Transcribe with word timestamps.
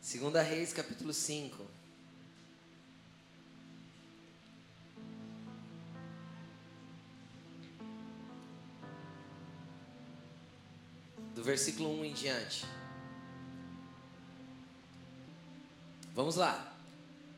Segunda 0.00 0.42
Reis, 0.42 0.72
capítulo 0.72 1.12
5. 1.12 1.64
Do 11.32 11.44
versículo 11.44 12.00
1 12.00 12.04
em 12.06 12.12
diante. 12.12 12.66
Vamos 16.12 16.34
lá. 16.34 16.74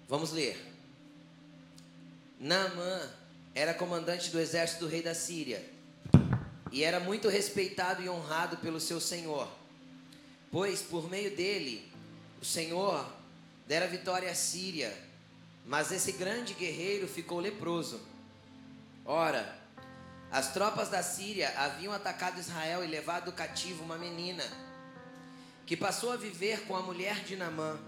Vamos 0.08 0.32
ler. 0.32 0.72
Naamã 2.40 3.10
era 3.54 3.74
comandante 3.74 4.30
do 4.30 4.40
exército 4.40 4.86
do 4.86 4.90
rei 4.90 5.02
da 5.02 5.14
Síria 5.14 5.62
e 6.72 6.82
era 6.82 6.98
muito 6.98 7.28
respeitado 7.28 8.02
e 8.02 8.08
honrado 8.08 8.56
pelo 8.56 8.80
seu 8.80 8.98
senhor, 8.98 9.46
pois 10.52 10.82
por 10.82 11.10
meio 11.10 11.34
dele 11.34 11.90
o 12.40 12.44
Senhor 12.44 13.10
dera 13.66 13.88
vitória 13.88 14.30
à 14.30 14.34
Síria, 14.34 14.94
mas 15.64 15.90
esse 15.90 16.12
grande 16.12 16.52
guerreiro 16.52 17.08
ficou 17.08 17.40
leproso. 17.40 18.00
Ora, 19.06 19.58
as 20.30 20.52
tropas 20.52 20.90
da 20.90 21.02
Síria 21.02 21.48
haviam 21.56 21.92
atacado 21.92 22.38
Israel 22.38 22.84
e 22.84 22.86
levado 22.86 23.32
cativo 23.32 23.82
uma 23.82 23.96
menina, 23.96 24.44
que 25.64 25.76
passou 25.76 26.12
a 26.12 26.16
viver 26.16 26.66
com 26.66 26.76
a 26.76 26.82
mulher 26.82 27.24
de 27.24 27.34
Namã. 27.34 27.80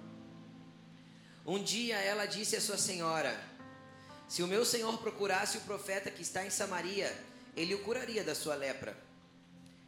Um 1.44 1.62
dia 1.62 1.96
ela 1.96 2.24
disse 2.24 2.56
à 2.56 2.60
sua 2.60 2.78
senhora: 2.78 3.38
Se 4.26 4.42
o 4.42 4.46
meu 4.46 4.64
senhor 4.64 4.96
procurasse 4.98 5.58
o 5.58 5.62
profeta 5.62 6.10
que 6.10 6.22
está 6.22 6.46
em 6.46 6.50
Samaria, 6.50 7.14
ele 7.54 7.74
o 7.74 7.82
curaria 7.82 8.24
da 8.24 8.34
sua 8.34 8.54
lepra. 8.54 8.96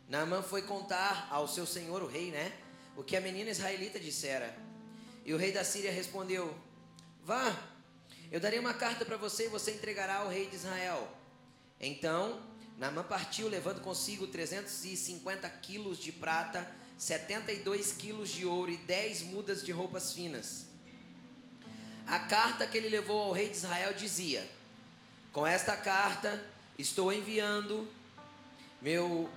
Naamã 0.09 0.43
foi 0.43 0.63
contar 0.63 1.27
ao 1.31 1.49
seu 1.49 1.67
senhor, 1.67 2.03
o 2.03 2.07
rei, 2.07 2.31
né? 2.31 2.53
O 2.97 3.05
que 3.05 3.17
a 3.17 3.21
menina 3.21 3.51
israelita 3.51 4.01
dissera. 4.01 4.57
E 5.25 5.35
o 5.35 5.37
rei 5.37 5.53
da 5.53 5.65
Síria 5.65 5.93
respondeu: 5.93 6.57
Vá, 7.25 7.55
eu 8.31 8.41
darei 8.41 8.59
uma 8.59 8.75
carta 8.75 9.05
para 9.05 9.17
você 9.17 9.47
e 9.47 9.49
você 9.49 9.73
entregará 9.73 10.17
ao 10.17 10.29
rei 10.29 10.47
de 10.47 10.57
Israel. 10.57 11.09
Então, 11.81 12.41
Naamã 12.79 13.03
partiu, 13.03 13.49
levando 13.49 13.81
consigo 13.81 14.27
350 14.27 15.49
quilos 15.49 15.99
de 15.99 16.13
prata, 16.13 16.67
72 16.99 17.93
quilos 17.93 18.31
de 18.31 18.47
ouro 18.47 18.71
e 18.71 18.77
10 18.77 19.23
mudas 19.23 19.65
de 19.65 19.73
roupas 19.73 20.13
finas. 20.13 20.67
A 22.07 22.21
carta 22.21 22.67
que 22.67 22.79
ele 22.79 22.89
levou 22.89 23.21
ao 23.21 23.33
rei 23.33 23.49
de 23.49 23.57
Israel 23.57 23.93
dizia: 23.95 24.49
Com 25.33 25.47
esta 25.47 25.77
carta 25.77 26.43
estou 26.79 27.13
enviando 27.13 27.89
meu 28.81 29.29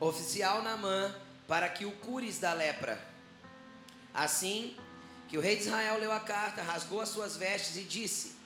oficial 0.00 0.62
Naamã 0.62 1.14
para 1.50 1.68
que 1.68 1.84
o 1.84 1.90
cures 1.90 2.38
da 2.38 2.52
lepra. 2.52 3.04
Assim 4.14 4.76
que 5.28 5.36
o 5.36 5.40
rei 5.40 5.56
de 5.56 5.62
Israel 5.62 5.98
leu 5.98 6.12
a 6.12 6.20
carta, 6.20 6.62
rasgou 6.62 7.00
as 7.00 7.08
suas 7.08 7.36
vestes 7.36 7.76
e 7.76 7.82
disse: 7.82 8.36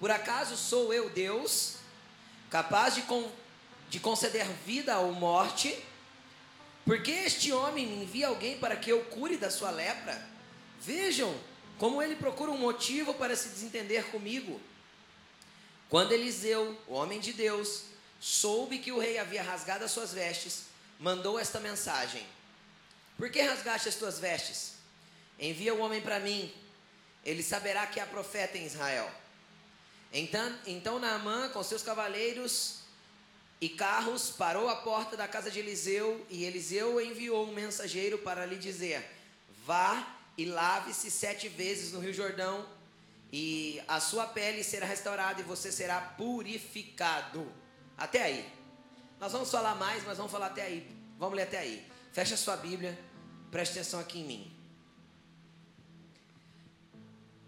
Por 0.00 0.10
acaso 0.10 0.56
sou 0.56 0.92
eu 0.92 1.08
Deus, 1.10 1.76
capaz 2.50 2.96
de, 2.96 3.02
con 3.02 3.30
de 3.88 4.00
conceder 4.00 4.48
vida 4.66 4.98
ou 4.98 5.12
morte? 5.12 5.80
Porque 6.84 7.12
este 7.12 7.52
homem 7.52 7.86
me 7.86 8.02
envia 8.02 8.26
alguém 8.26 8.58
para 8.58 8.74
que 8.74 8.90
eu 8.90 9.04
cure 9.04 9.36
da 9.36 9.48
sua 9.48 9.70
lepra? 9.70 10.20
Vejam 10.80 11.32
como 11.78 12.02
ele 12.02 12.16
procura 12.16 12.50
um 12.50 12.58
motivo 12.58 13.14
para 13.14 13.36
se 13.36 13.50
desentender 13.50 14.06
comigo. 14.06 14.60
Quando 15.88 16.10
Eliseu, 16.10 16.76
o 16.88 16.94
homem 16.94 17.20
de 17.20 17.32
Deus, 17.32 17.84
soube 18.18 18.80
que 18.80 18.90
o 18.90 18.98
rei 18.98 19.18
havia 19.18 19.40
rasgado 19.40 19.84
as 19.84 19.92
suas 19.92 20.12
vestes, 20.12 20.64
mandou 20.98 21.38
esta 21.38 21.60
mensagem: 21.60 22.26
por 23.20 23.30
que 23.30 23.42
rasgaste 23.42 23.90
as 23.90 23.96
tuas 23.96 24.18
vestes? 24.18 24.72
Envia 25.38 25.74
o 25.74 25.80
homem 25.80 26.00
para 26.00 26.18
mim, 26.18 26.50
ele 27.22 27.42
saberá 27.42 27.86
que 27.86 28.00
há 28.00 28.06
profeta 28.06 28.56
em 28.56 28.64
Israel. 28.64 29.10
Então, 30.10 30.58
então 30.66 30.98
Naamã, 30.98 31.50
com 31.50 31.62
seus 31.62 31.82
cavaleiros 31.82 32.80
e 33.60 33.68
carros, 33.68 34.30
parou 34.30 34.70
à 34.70 34.76
porta 34.76 35.18
da 35.18 35.28
casa 35.28 35.50
de 35.50 35.58
Eliseu, 35.58 36.26
e 36.30 36.44
Eliseu 36.44 36.98
enviou 36.98 37.46
um 37.46 37.52
mensageiro 37.52 38.16
para 38.18 38.46
lhe 38.46 38.56
dizer: 38.56 39.06
Vá 39.66 40.16
e 40.38 40.46
lave-se 40.46 41.10
sete 41.10 41.46
vezes 41.46 41.92
no 41.92 42.00
Rio 42.00 42.14
Jordão, 42.14 42.66
e 43.30 43.82
a 43.86 44.00
sua 44.00 44.26
pele 44.26 44.64
será 44.64 44.86
restaurada 44.86 45.42
e 45.42 45.44
você 45.44 45.70
será 45.70 46.00
purificado. 46.00 47.52
Até 47.98 48.22
aí. 48.22 48.52
Nós 49.20 49.30
vamos 49.32 49.50
falar 49.50 49.74
mais, 49.74 50.02
mas 50.04 50.16
vamos 50.16 50.32
falar 50.32 50.46
até 50.46 50.62
aí. 50.62 50.90
Vamos 51.18 51.36
ler 51.36 51.42
até 51.42 51.58
aí. 51.58 51.86
Fecha 52.12 52.34
sua 52.34 52.56
Bíblia. 52.56 53.09
Preste 53.50 53.72
atenção 53.72 54.00
aqui 54.00 54.20
em 54.20 54.24
mim. 54.24 54.60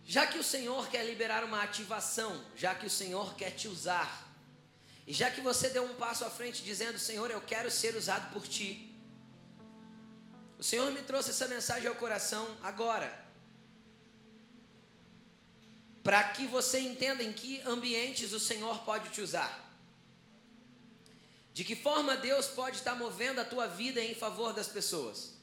Já 0.05 0.27
que 0.27 0.39
o 0.39 0.45
Senhor 0.45 0.89
quer 0.89 1.07
liberar 1.07 1.45
uma 1.45 1.63
ativação, 1.63 2.45
já 2.57 2.75
que 2.75 2.87
o 2.87 2.91
Senhor 2.91 3.35
quer 3.35 3.53
te 3.53 3.69
usar, 3.69 4.29
e 5.07 5.13
já 5.13 5.31
que 5.31 5.41
você 5.41 5.71
deu 5.71 5.85
um 5.85 5.95
passo 5.95 6.25
à 6.25 6.31
frente 6.31 6.63
dizendo: 6.63 6.99
Senhor, 6.99 7.31
eu 7.31 7.41
quero 7.41 7.71
ser 7.71 7.97
usado 7.97 8.33
por 8.33 8.47
ti. 8.47 8.93
O 10.59 10.63
Senhor 10.63 10.91
me 10.93 11.03
trouxe 11.03 11.31
essa 11.31 11.49
mensagem 11.49 11.89
ao 11.89 11.95
coração 11.95 12.47
agora. 12.63 13.21
Para 16.03 16.23
que 16.25 16.47
você 16.47 16.81
entenda 16.81 17.23
em 17.23 17.33
que 17.33 17.61
ambientes 17.63 18.33
o 18.33 18.41
Senhor 18.41 18.81
pode 18.85 19.09
te 19.11 19.21
usar. 19.21 19.61
De 21.53 21.65
que 21.65 21.77
forma 21.77 22.17
Deus 22.17 22.47
pode 22.47 22.77
estar 22.77 22.95
movendo 22.95 23.41
a 23.41 23.45
tua 23.45 23.67
vida 23.67 24.01
em 24.01 24.15
favor 24.15 24.53
das 24.53 24.69
pessoas. 24.69 25.42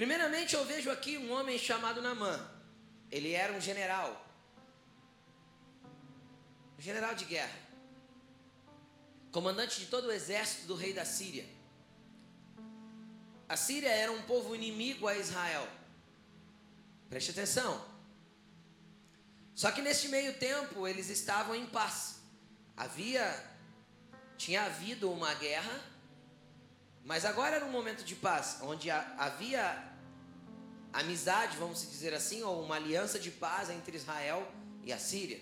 Primeiramente, 0.00 0.54
eu 0.54 0.64
vejo 0.64 0.90
aqui 0.90 1.18
um 1.18 1.30
homem 1.30 1.58
chamado 1.58 2.00
Namã. 2.00 2.34
Ele 3.10 3.34
era 3.34 3.52
um 3.52 3.60
general. 3.60 4.10
Um 6.78 6.80
general 6.80 7.14
de 7.14 7.26
guerra. 7.26 7.58
Comandante 9.30 9.78
de 9.78 9.84
todo 9.88 10.06
o 10.06 10.10
exército 10.10 10.66
do 10.68 10.74
rei 10.74 10.94
da 10.94 11.04
Síria. 11.04 11.46
A 13.46 13.58
Síria 13.58 13.90
era 13.90 14.10
um 14.10 14.22
povo 14.22 14.54
inimigo 14.54 15.06
a 15.06 15.14
Israel. 15.14 15.68
Preste 17.10 17.32
atenção. 17.32 17.84
Só 19.54 19.70
que 19.70 19.82
neste 19.82 20.08
meio 20.08 20.32
tempo 20.38 20.88
eles 20.88 21.10
estavam 21.10 21.54
em 21.54 21.66
paz. 21.66 22.22
Havia 22.74 23.22
tinha 24.38 24.64
havido 24.64 25.12
uma 25.12 25.34
guerra, 25.34 25.78
mas 27.04 27.26
agora 27.26 27.56
era 27.56 27.66
um 27.66 27.70
momento 27.70 28.02
de 28.02 28.16
paz, 28.16 28.60
onde 28.62 28.90
havia 28.90 29.89
amizade, 30.92 31.56
vamos 31.56 31.80
dizer 31.82 32.14
assim, 32.14 32.42
ou 32.42 32.62
uma 32.62 32.76
aliança 32.76 33.18
de 33.18 33.30
paz 33.30 33.70
entre 33.70 33.96
Israel 33.96 34.46
e 34.84 34.92
a 34.92 34.98
Síria. 34.98 35.40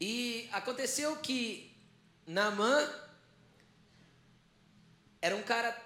E 0.00 0.48
aconteceu 0.52 1.16
que 1.16 1.74
Naamã 2.26 2.90
era 5.20 5.34
um 5.34 5.42
cara 5.42 5.80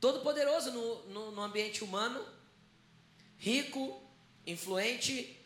todo 0.00 0.20
poderoso 0.20 0.70
no, 0.72 1.08
no, 1.08 1.30
no 1.32 1.42
ambiente 1.42 1.82
humano, 1.82 2.22
rico, 3.38 4.02
influente, 4.46 5.40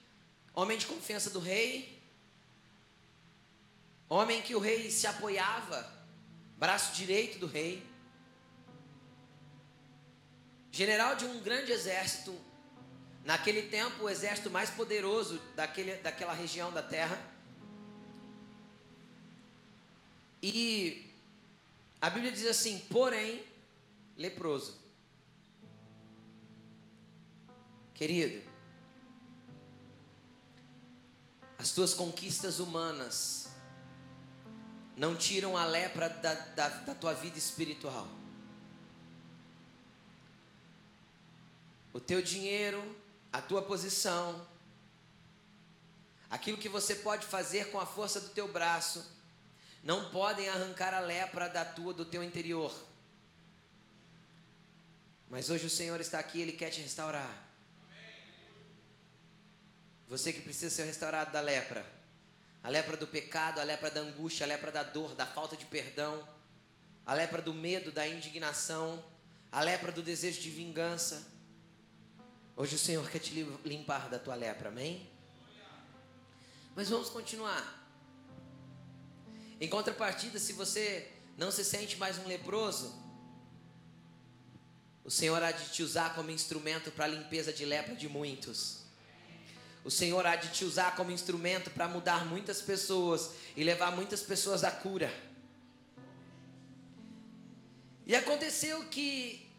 homem 0.52 0.76
de 0.76 0.86
confiança 0.86 1.30
do 1.30 1.38
rei, 1.38 2.02
homem 4.08 4.42
que 4.42 4.56
o 4.56 4.58
rei 4.58 4.90
se 4.90 5.06
apoiava, 5.06 5.88
braço 6.56 6.92
direito 6.94 7.38
do 7.38 7.46
rei 7.46 7.88
general 10.70 11.16
de 11.16 11.24
um 11.24 11.40
grande 11.40 11.72
exército, 11.72 12.36
naquele 13.24 13.62
tempo 13.62 14.04
o 14.04 14.08
exército 14.08 14.50
mais 14.50 14.70
poderoso 14.70 15.40
daquele, 15.54 15.96
daquela 15.96 16.32
região 16.32 16.72
da 16.72 16.82
terra. 16.82 17.18
E 20.42 21.10
a 22.00 22.08
Bíblia 22.08 22.32
diz 22.32 22.46
assim: 22.46 22.78
porém, 22.90 23.44
leproso. 24.16 24.78
Querido, 27.94 28.42
as 31.58 31.72
tuas 31.72 31.92
conquistas 31.92 32.58
humanas 32.58 33.50
não 34.96 35.14
tiram 35.14 35.56
a 35.56 35.66
lepra 35.66 36.08
da, 36.08 36.32
da, 36.34 36.68
da 36.68 36.94
tua 36.94 37.12
vida 37.12 37.36
espiritual. 37.36 38.19
O 41.92 42.00
teu 42.00 42.22
dinheiro, 42.22 42.82
a 43.32 43.40
tua 43.40 43.62
posição, 43.62 44.46
aquilo 46.28 46.58
que 46.58 46.68
você 46.68 46.94
pode 46.94 47.26
fazer 47.26 47.70
com 47.70 47.80
a 47.80 47.86
força 47.86 48.20
do 48.20 48.28
teu 48.30 48.46
braço, 48.48 49.04
não 49.82 50.10
podem 50.10 50.48
arrancar 50.48 50.94
a 50.94 51.00
lepra 51.00 51.48
da 51.48 51.64
tua 51.64 51.92
do 51.92 52.04
teu 52.04 52.22
interior. 52.22 52.72
Mas 55.28 55.48
hoje 55.48 55.66
o 55.66 55.70
Senhor 55.70 56.00
está 56.00 56.18
aqui, 56.18 56.40
ele 56.40 56.52
quer 56.52 56.70
te 56.70 56.80
restaurar. 56.80 57.48
Você 60.08 60.32
que 60.32 60.40
precisa 60.40 60.74
ser 60.74 60.84
restaurado 60.84 61.32
da 61.32 61.40
lepra. 61.40 61.86
A 62.62 62.68
lepra 62.68 62.96
do 62.96 63.06
pecado, 63.06 63.60
a 63.60 63.62
lepra 63.62 63.90
da 63.90 64.00
angústia, 64.00 64.44
a 64.44 64.48
lepra 64.48 64.72
da 64.72 64.82
dor, 64.82 65.14
da 65.14 65.24
falta 65.24 65.56
de 65.56 65.64
perdão, 65.64 66.28
a 67.06 67.14
lepra 67.14 67.40
do 67.40 67.54
medo, 67.54 67.90
da 67.90 68.06
indignação, 68.06 69.02
a 69.50 69.62
lepra 69.62 69.90
do 69.90 70.02
desejo 70.02 70.40
de 70.40 70.50
vingança. 70.50 71.26
Hoje 72.60 72.76
o 72.76 72.78
Senhor 72.78 73.08
quer 73.08 73.20
te 73.20 73.32
limpar 73.64 74.10
da 74.10 74.18
tua 74.18 74.34
lepra, 74.34 74.68
amém? 74.68 75.08
Mas 76.76 76.90
vamos 76.90 77.08
continuar. 77.08 77.64
Em 79.58 79.66
contrapartida, 79.66 80.38
se 80.38 80.52
você 80.52 81.10
não 81.38 81.50
se 81.50 81.64
sente 81.64 81.96
mais 81.96 82.18
um 82.18 82.26
leproso, 82.26 82.94
o 85.02 85.10
Senhor 85.10 85.42
há 85.42 85.52
de 85.52 85.70
te 85.70 85.82
usar 85.82 86.14
como 86.14 86.30
instrumento 86.30 86.92
para 86.92 87.06
a 87.06 87.08
limpeza 87.08 87.50
de 87.50 87.64
lepra 87.64 87.96
de 87.96 88.10
muitos. 88.10 88.82
O 89.82 89.90
Senhor 89.90 90.26
há 90.26 90.36
de 90.36 90.52
te 90.52 90.62
usar 90.62 90.94
como 90.96 91.10
instrumento 91.10 91.70
para 91.70 91.88
mudar 91.88 92.26
muitas 92.26 92.60
pessoas 92.60 93.30
e 93.56 93.64
levar 93.64 93.96
muitas 93.96 94.20
pessoas 94.20 94.64
à 94.64 94.70
cura. 94.70 95.10
E 98.04 98.14
aconteceu 98.14 98.84
que 98.90 99.49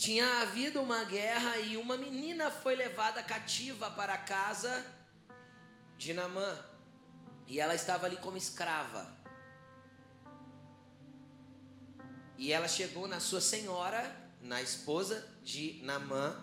tinha 0.00 0.40
havido 0.40 0.80
uma 0.80 1.04
guerra 1.04 1.58
e 1.58 1.76
uma 1.76 1.94
menina 1.94 2.50
foi 2.50 2.74
levada 2.74 3.22
cativa 3.22 3.90
para 3.90 4.14
a 4.14 4.18
casa 4.18 4.82
de 5.98 6.14
Namã. 6.14 6.58
E 7.46 7.60
ela 7.60 7.74
estava 7.74 8.06
ali 8.06 8.16
como 8.16 8.38
escrava. 8.38 9.14
E 12.38 12.50
ela 12.50 12.66
chegou 12.66 13.06
na 13.06 13.20
sua 13.20 13.42
senhora, 13.42 14.00
na 14.40 14.62
esposa 14.62 15.28
de 15.42 15.82
Namã, 15.82 16.34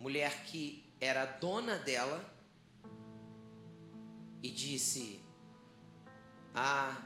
mulher 0.00 0.42
que 0.42 0.92
era 1.00 1.24
dona 1.24 1.76
dela, 1.76 2.20
e 4.42 4.50
disse: 4.50 5.24
Ah, 6.52 7.00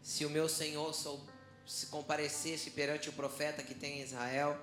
se 0.00 0.24
o 0.24 0.30
meu 0.30 0.48
senhor 0.48 0.94
sou 0.94 1.26
se 1.66 1.86
comparecesse 1.86 2.70
perante 2.70 3.08
o 3.08 3.12
profeta 3.12 3.62
que 3.62 3.74
tem 3.74 4.00
em 4.00 4.02
Israel. 4.02 4.58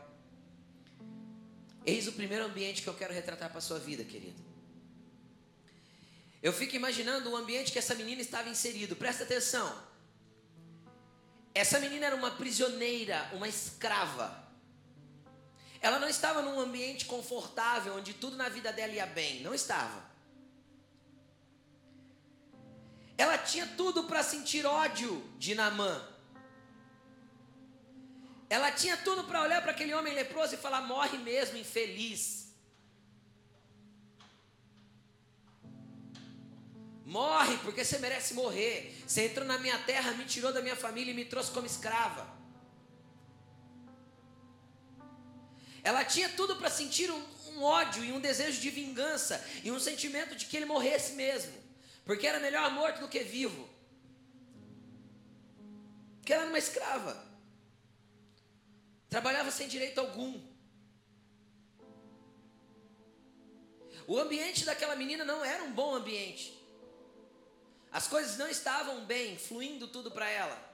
Eis 1.86 2.08
o 2.08 2.12
primeiro 2.12 2.46
ambiente 2.46 2.82
que 2.82 2.88
eu 2.88 2.94
quero 2.94 3.14
retratar 3.14 3.50
para 3.50 3.60
a 3.60 3.62
sua 3.62 3.80
vida, 3.80 4.04
querido. 4.04 4.42
Eu 6.42 6.54
fico 6.54 6.76
imaginando 6.76 7.30
o 7.30 7.36
ambiente 7.36 7.72
que 7.72 7.80
essa 7.80 7.96
menina 7.96 8.22
estava 8.22 8.50
inserido. 8.50 8.96
Presta 8.96 9.24
atenção. 9.24 9.90
Essa 11.54 11.80
menina 11.80 12.06
era 12.06 12.16
uma 12.16 12.32
prisioneira, 12.32 13.30
uma 13.34 13.48
escrava. 13.48 14.48
Ela 15.82 16.00
não 16.00 16.08
estava 16.08 16.42
num 16.42 16.60
ambiente 16.60 17.06
confortável 17.06 17.96
onde 17.96 18.14
tudo 18.14 18.38
na 18.38 18.50
vida 18.50 18.72
dela 18.72 18.94
ia 18.94 19.06
bem. 19.06 19.42
Não 19.42 19.54
estava. 19.54 20.10
Ela 23.18 23.38
tinha 23.38 23.68
tudo 23.68 24.06
para 24.06 24.24
sentir 24.24 24.66
ódio 24.66 25.22
de 25.38 25.54
Namã. 25.56 26.08
Ela 28.50 28.72
tinha 28.72 28.98
tudo 28.98 29.26
para 29.26 29.42
olhar 29.42 29.62
para 29.62 29.72
aquele 29.72 29.94
homem 29.94 30.14
leproso 30.14 30.56
e 30.56 30.58
falar: 30.58 30.82
morre 30.82 31.18
mesmo, 31.20 31.58
infeliz. 31.58 32.50
Morre, 37.06 37.58
porque 37.64 37.84
você 37.86 37.98
merece 38.00 38.34
morrer. 38.34 38.96
Você 39.06 39.26
entrou 39.28 39.46
na 39.46 39.58
minha 39.58 39.78
terra, 39.80 40.12
me 40.14 40.26
tirou 40.26 40.52
da 40.52 40.62
minha 40.62 40.76
família 40.76 41.12
e 41.12 41.16
me 41.16 41.26
trouxe 41.26 41.52
como 41.52 41.66
escrava. 41.66 42.28
Ela 45.84 46.04
tinha 46.04 46.30
tudo 46.30 46.56
para 46.56 46.70
sentir 46.70 47.10
um, 47.10 47.24
um, 47.48 47.64
ódio 47.64 48.04
e 48.04 48.12
um 48.12 48.20
desejo 48.20 48.60
de 48.60 48.70
vingança 48.70 49.44
e 49.64 49.72
um 49.72 49.80
sentimento 49.80 50.36
de 50.36 50.46
que 50.46 50.58
ele 50.58 50.66
morresse 50.66 51.14
mesmo, 51.14 51.54
porque 52.06 52.28
era 52.28 52.40
melhor 52.40 52.70
morto 52.72 53.00
do 53.00 53.08
que 53.08 53.24
vivo. 53.24 53.68
Porque 56.18 56.34
ela 56.34 56.44
era 56.44 56.52
uma 56.52 56.60
escrava. 56.60 57.29
Trabalhava 59.10 59.50
sem 59.52 59.68
direito 59.68 60.00
algum. 60.00 60.40
O 64.08 64.18
ambiente 64.18 64.66
daquela 64.66 64.96
menina 64.96 65.24
não 65.24 65.44
era 65.44 65.64
um 65.64 65.72
bom 65.72 65.96
ambiente. 65.96 66.58
As 67.92 68.08
coisas 68.08 68.38
não 68.38 68.48
estavam 68.48 69.06
bem, 69.06 69.38
fluindo 69.38 69.88
tudo 69.88 70.12
para 70.12 70.30
ela. 70.30 70.70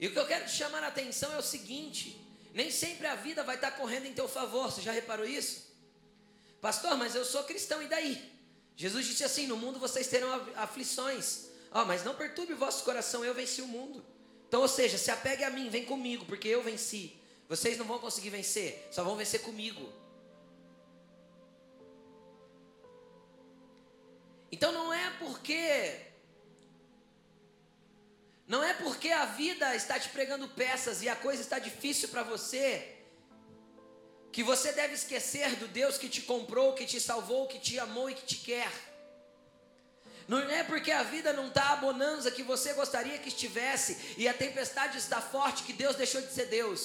E 0.00 0.06
o 0.06 0.12
que 0.12 0.18
eu 0.18 0.26
quero 0.26 0.46
te 0.46 0.52
chamar 0.52 0.82
a 0.82 0.88
atenção 0.88 1.32
é 1.32 1.38
o 1.38 1.42
seguinte: 1.42 2.20
nem 2.52 2.70
sempre 2.70 3.06
a 3.06 3.14
vida 3.14 3.44
vai 3.44 3.56
estar 3.56 3.72
correndo 3.72 4.06
em 4.06 4.14
teu 4.14 4.28
favor. 4.28 4.70
Você 4.70 4.82
já 4.82 4.92
reparou 4.92 5.26
isso? 5.26 5.70
Pastor, 6.60 6.96
mas 6.96 7.14
eu 7.14 7.24
sou 7.24 7.44
cristão, 7.44 7.82
e 7.82 7.86
daí? 7.86 8.32
Jesus 8.74 9.06
disse 9.06 9.24
assim: 9.24 9.46
No 9.46 9.56
mundo 9.56 9.78
vocês 9.78 10.08
terão 10.08 10.32
aflições. 10.56 11.48
oh, 11.72 11.84
mas 11.84 12.04
não 12.04 12.14
perturbe 12.14 12.54
o 12.54 12.56
vosso 12.56 12.84
coração, 12.84 13.24
eu 13.24 13.34
venci 13.34 13.62
o 13.62 13.68
mundo. 13.68 14.04
Então, 14.50 14.62
ou 14.62 14.66
seja, 14.66 14.98
se 14.98 15.12
apegue 15.12 15.44
a 15.44 15.50
mim, 15.50 15.70
vem 15.70 15.84
comigo, 15.84 16.24
porque 16.24 16.48
eu 16.48 16.60
venci. 16.60 17.16
Vocês 17.48 17.78
não 17.78 17.84
vão 17.84 18.00
conseguir 18.00 18.30
vencer, 18.30 18.88
só 18.90 19.04
vão 19.04 19.14
vencer 19.14 19.42
comigo. 19.42 19.92
Então 24.50 24.72
não 24.72 24.92
é 24.92 25.08
porque 25.20 26.00
não 28.44 28.64
é 28.64 28.74
porque 28.74 29.12
a 29.12 29.24
vida 29.24 29.76
está 29.76 30.00
te 30.00 30.08
pregando 30.08 30.48
peças 30.48 31.00
e 31.00 31.08
a 31.08 31.14
coisa 31.14 31.40
está 31.40 31.60
difícil 31.60 32.08
para 32.08 32.24
você 32.24 32.96
que 34.32 34.42
você 34.42 34.72
deve 34.72 34.94
esquecer 34.94 35.54
do 35.54 35.68
Deus 35.68 35.96
que 35.96 36.08
te 36.08 36.22
comprou, 36.22 36.74
que 36.74 36.84
te 36.84 37.00
salvou, 37.00 37.46
que 37.46 37.60
te 37.60 37.78
amou 37.78 38.10
e 38.10 38.14
que 38.14 38.26
te 38.26 38.38
quer. 38.38 38.89
Não 40.30 40.38
é 40.38 40.62
porque 40.62 40.92
a 40.92 41.02
vida 41.02 41.32
não 41.32 41.48
está 41.48 41.72
a 41.72 41.76
bonança 41.76 42.30
que 42.30 42.44
você 42.44 42.72
gostaria 42.72 43.18
que 43.18 43.26
estivesse 43.26 44.14
e 44.16 44.28
a 44.28 44.32
tempestade 44.32 44.96
está 44.96 45.20
forte 45.20 45.64
que 45.64 45.72
Deus 45.72 45.96
deixou 45.96 46.20
de 46.22 46.32
ser 46.32 46.46
Deus. 46.46 46.82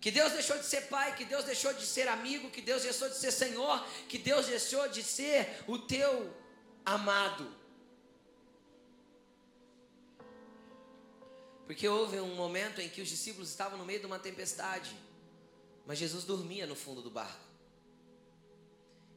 Que 0.00 0.10
Deus 0.10 0.32
deixou 0.32 0.56
de 0.56 0.64
ser 0.64 0.88
pai, 0.88 1.14
que 1.14 1.26
Deus 1.26 1.44
deixou 1.44 1.74
de 1.74 1.84
ser 1.84 2.08
amigo, 2.08 2.48
que 2.48 2.62
Deus 2.62 2.82
deixou 2.82 3.10
de 3.10 3.16
ser 3.16 3.30
Senhor, 3.30 3.86
que 4.08 4.16
Deus 4.16 4.46
deixou 4.46 4.88
de 4.88 5.02
ser 5.02 5.62
o 5.66 5.76
teu 5.78 6.34
amado. 6.82 7.46
Porque 11.66 11.86
houve 11.86 12.20
um 12.20 12.34
momento 12.34 12.80
em 12.80 12.88
que 12.88 13.02
os 13.02 13.08
discípulos 13.10 13.50
estavam 13.50 13.76
no 13.76 13.84
meio 13.84 14.00
de 14.00 14.06
uma 14.06 14.18
tempestade, 14.18 14.96
mas 15.84 15.98
Jesus 15.98 16.24
dormia 16.24 16.66
no 16.66 16.74
fundo 16.74 17.02
do 17.02 17.10
barco. 17.10 17.43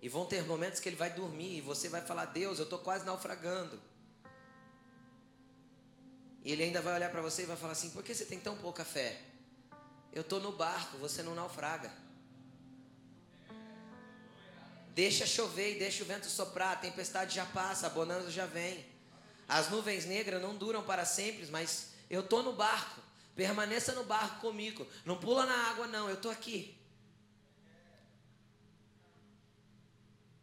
E 0.02 0.10
vão 0.10 0.26
ter 0.26 0.44
momentos 0.46 0.80
que 0.80 0.88
ele 0.88 0.96
vai 0.96 1.10
dormir 1.10 1.58
e 1.58 1.62
você 1.62 1.90
vai 1.90 2.02
falar: 2.02 2.26
Deus, 2.26 2.60
eu 2.60 2.64
estou 2.64 2.80
quase 2.80 3.06
naufragando. 3.06 3.80
E 6.44 6.52
ele 6.52 6.64
ainda 6.64 6.82
vai 6.82 6.94
olhar 6.94 7.12
para 7.12 7.22
você 7.22 7.44
e 7.44 7.46
vai 7.46 7.58
falar 7.58 7.74
assim: 7.74 7.90
Por 7.90 8.04
que 8.04 8.14
você 8.14 8.26
tem 8.26 8.40
tão 8.40 8.56
pouca 8.58 8.86
fé? 8.86 9.22
Eu 10.14 10.22
estou 10.22 10.40
no 10.40 10.52
barco, 10.52 10.98
você 10.98 11.22
não 11.24 11.36
naufraga. 11.36 11.92
Deixa 14.94 15.26
chover 15.28 15.76
e 15.76 15.80
deixa 15.80 16.04
o 16.04 16.08
vento 16.08 16.26
soprar, 16.28 16.74
a 16.74 16.76
tempestade 16.76 17.36
já 17.36 17.46
passa, 17.46 17.88
a 17.88 17.90
bonança 17.90 18.32
já 18.32 18.46
vem. 18.46 18.86
As 19.48 19.70
nuvens 19.70 20.06
negras 20.06 20.42
não 20.42 20.56
duram 20.56 20.84
para 20.84 21.06
sempre, 21.06 21.46
mas 21.48 21.90
eu 22.10 22.22
estou 22.22 22.44
no 22.44 22.54
barco. 22.54 23.02
Permaneça 23.36 23.94
no 23.94 24.04
barco 24.04 24.42
comigo. 24.42 24.88
Não 25.06 25.18
pula 25.18 25.46
na 25.46 25.70
água, 25.70 25.86
não, 25.88 26.10
eu 26.10 26.16
estou 26.16 26.32
aqui. 26.32 26.77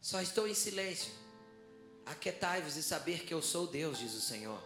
Só 0.04 0.20
estou 0.20 0.46
em 0.46 0.52
silêncio. 0.52 1.10
Aquietai-vos 2.04 2.76
e 2.76 2.82
saber 2.82 3.24
que 3.24 3.32
eu 3.32 3.40
sou 3.40 3.66
Deus, 3.66 3.98
diz 3.98 4.12
o 4.12 4.20
Senhor. 4.20 4.62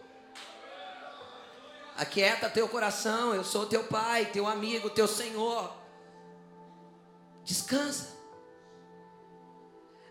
Aquieta 1.96 2.50
teu 2.50 2.68
coração, 2.68 3.32
eu 3.32 3.44
sou 3.44 3.64
teu 3.64 3.84
pai, 3.84 4.32
teu 4.32 4.48
amigo, 4.48 4.90
teu 4.90 5.06
Senhor. 5.06 5.72
Descansa. 7.44 8.18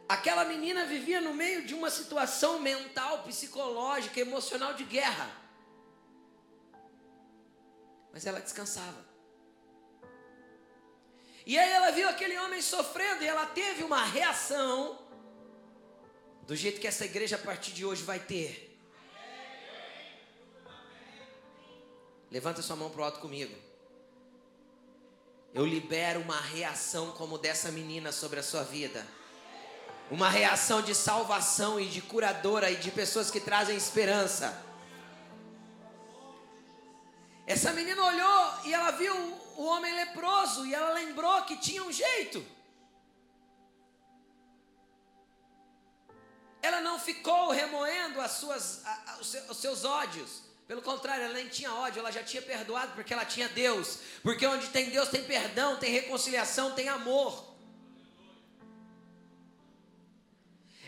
Aquela 0.07 0.46
menina 0.46 0.86
vivia 0.86 1.19
no 1.19 1.34
meio 1.34 1.67
de 1.67 1.74
uma 1.74 1.91
situação 1.91 2.62
mental, 2.62 3.24
psicológica, 3.24 4.22
emocional 4.22 4.75
de 4.75 4.86
guerra. 4.86 5.29
Mas 8.13 8.25
ela 8.25 8.39
descansava. 8.39 9.05
E 11.46 11.60
aí 11.60 11.69
ela 11.69 11.91
viu 11.91 12.07
aquele 12.07 12.38
homem 12.39 12.62
sofrendo 12.62 13.25
e 13.25 13.27
ela 13.27 13.46
teve 13.48 13.84
uma 13.84 14.05
reação 14.05 15.05
do 16.48 16.56
jeito 16.56 16.80
que 16.80 16.88
essa 16.88 17.04
igreja 17.04 17.36
a 17.36 17.39
partir 17.39 17.74
de 17.74 17.86
hoje 17.86 18.04
vai 18.04 18.20
ter. 18.20 18.80
Levanta 22.32 22.62
sua 22.62 22.77
mão 22.77 22.89
para 22.89 23.01
o 23.01 23.04
alto 23.04 23.20
comigo. 23.20 23.54
Eu 25.54 25.66
libero 25.66 26.22
uma 26.22 26.39
reação 26.39 27.12
como 27.12 27.38
dessa 27.38 27.70
menina 27.70 28.13
sobre 28.13 28.39
a 28.39 28.44
sua 28.44 28.63
vida. 28.63 29.06
Uma 30.10 30.30
reação 30.30 30.82
de 30.82 30.96
salvação 30.96 31.77
e 31.77 31.88
de 31.88 32.01
curadora 32.01 32.72
e 32.72 32.77
de 32.77 32.92
pessoas 32.92 33.30
que 33.30 33.42
trazem 33.42 33.75
esperança. 33.75 34.63
Essa 37.46 37.74
menina 37.74 38.01
olhou 38.01 38.54
e 38.63 38.74
ela 38.74 38.92
viu 38.92 39.13
o 39.58 39.66
homem 39.66 39.94
leproso 39.94 40.66
e 40.66 40.74
ela 40.74 40.94
lembrou 40.94 41.44
que 41.44 41.58
tinha 41.58 41.84
um 41.84 41.92
jeito. 41.92 42.57
Ela 46.67 46.81
não 46.81 47.00
ficou 47.00 47.51
remoendo 47.51 48.19
as 48.19 48.31
suas, 48.31 48.86
a, 48.86 49.13
a, 49.13 49.17
os 49.21 49.57
seus 49.57 49.86
ódios. 49.86 50.41
Pelo 50.67 50.81
contrário, 50.81 51.24
ela 51.24 51.33
nem 51.33 51.47
tinha 51.47 51.74
ódio, 51.74 52.00
ela 52.00 52.12
já 52.12 52.21
tinha 52.21 52.41
perdoado 52.41 52.91
porque 52.93 53.13
ela 53.13 53.24
tinha 53.24 53.47
Deus. 53.47 54.00
Porque 54.21 54.45
onde 54.45 54.67
tem 54.67 54.89
Deus 54.89 55.07
tem 55.07 55.24
perdão, 55.24 55.77
tem 55.77 55.91
reconciliação, 55.91 56.75
tem 56.75 56.89
amor. 56.89 57.55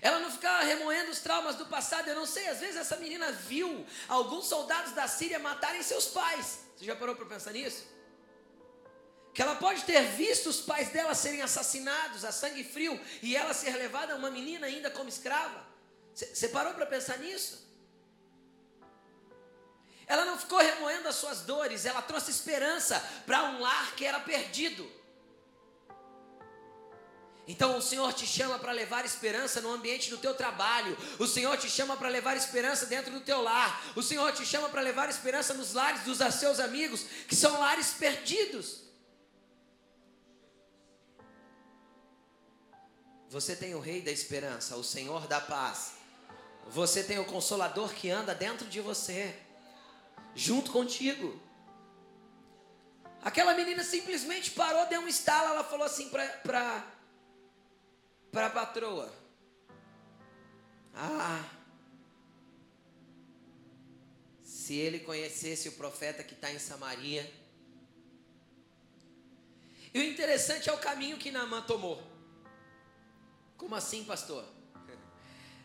Ela 0.01 0.19
não 0.19 0.29
ficava 0.29 0.63
remoendo 0.63 1.11
os 1.11 1.19
traumas 1.19 1.55
do 1.55 1.65
passado. 1.65 2.09
Eu 2.09 2.15
não 2.15 2.25
sei, 2.25 2.49
às 2.49 2.59
vezes 2.59 2.75
essa 2.75 2.97
menina 2.97 3.31
viu 3.31 3.85
alguns 4.09 4.47
soldados 4.47 4.91
da 4.91 5.07
Síria 5.07 5.39
matarem 5.39 5.81
seus 5.81 6.07
pais. 6.07 6.59
Você 6.75 6.83
já 6.83 6.95
parou 6.95 7.15
para 7.15 7.25
pensar 7.25 7.53
nisso? 7.53 7.87
Que 9.33 9.41
ela 9.41 9.55
pode 9.55 9.83
ter 9.83 10.01
visto 10.07 10.49
os 10.49 10.59
pais 10.59 10.89
dela 10.89 11.15
serem 11.15 11.41
assassinados 11.41 12.25
a 12.25 12.33
sangue 12.33 12.65
frio 12.65 12.99
e 13.21 13.37
ela 13.37 13.53
ser 13.53 13.77
levada, 13.77 14.17
uma 14.17 14.29
menina 14.29 14.67
ainda 14.67 14.91
como 14.91 15.07
escrava. 15.07 15.68
Você 16.25 16.49
parou 16.49 16.73
para 16.73 16.85
pensar 16.85 17.17
nisso? 17.19 17.67
Ela 20.05 20.25
não 20.25 20.37
ficou 20.37 20.57
remoendo 20.57 21.07
as 21.07 21.15
suas 21.15 21.41
dores, 21.41 21.85
ela 21.85 22.01
trouxe 22.01 22.31
esperança 22.31 22.99
para 23.25 23.43
um 23.43 23.59
lar 23.59 23.95
que 23.95 24.03
era 24.03 24.19
perdido. 24.19 24.89
Então 27.47 27.77
o 27.77 27.81
Senhor 27.81 28.11
te 28.13 28.27
chama 28.27 28.59
para 28.59 28.71
levar 28.71 29.05
esperança 29.05 29.59
no 29.59 29.71
ambiente 29.71 30.09
do 30.09 30.17
teu 30.17 30.35
trabalho. 30.35 30.95
O 31.17 31.25
Senhor 31.25 31.57
te 31.57 31.69
chama 31.69 31.97
para 31.97 32.07
levar 32.07 32.37
esperança 32.37 32.85
dentro 32.85 33.11
do 33.11 33.21
teu 33.21 33.41
lar. 33.41 33.83
O 33.95 34.03
Senhor 34.03 34.31
te 34.33 34.45
chama 34.45 34.69
para 34.69 34.81
levar 34.81 35.09
esperança 35.09 35.53
nos 35.53 35.73
lares 35.73 36.03
dos 36.03 36.19
seus 36.35 36.59
amigos, 36.59 37.03
que 37.27 37.35
são 37.35 37.59
lares 37.59 37.91
perdidos. 37.93 38.83
Você 43.29 43.55
tem 43.55 43.75
o 43.75 43.79
Rei 43.79 44.01
da 44.01 44.11
Esperança, 44.11 44.75
o 44.75 44.83
Senhor 44.83 45.27
da 45.27 45.39
Paz. 45.39 45.98
Você 46.67 47.03
tem 47.03 47.17
o 47.17 47.25
Consolador 47.25 47.93
que 47.93 48.09
anda 48.09 48.35
dentro 48.35 48.67
de 48.67 48.79
você 48.81 49.35
junto 50.35 50.71
contigo. 50.71 51.39
Aquela 53.21 53.53
menina 53.53 53.83
simplesmente 53.83 54.51
parou, 54.51 54.85
deu 54.87 55.01
um 55.01 55.07
estalo, 55.07 55.49
ela 55.49 55.63
falou 55.63 55.85
assim 55.85 56.09
para 56.09 56.85
para 58.31 58.45
a 58.45 58.49
patroa: 58.49 59.11
Ah, 60.93 61.43
se 64.43 64.75
ele 64.75 64.99
conhecesse 64.99 65.67
o 65.67 65.73
profeta 65.73 66.23
que 66.23 66.33
está 66.33 66.51
em 66.51 66.59
Samaria. 66.59 67.33
E 69.91 69.99
o 69.99 70.03
interessante 70.03 70.69
é 70.69 70.73
o 70.73 70.77
caminho 70.77 71.17
que 71.17 71.31
Naamã 71.31 71.63
tomou. 71.63 71.99
Como 73.57 73.73
assim, 73.73 74.03
pastor? 74.03 74.45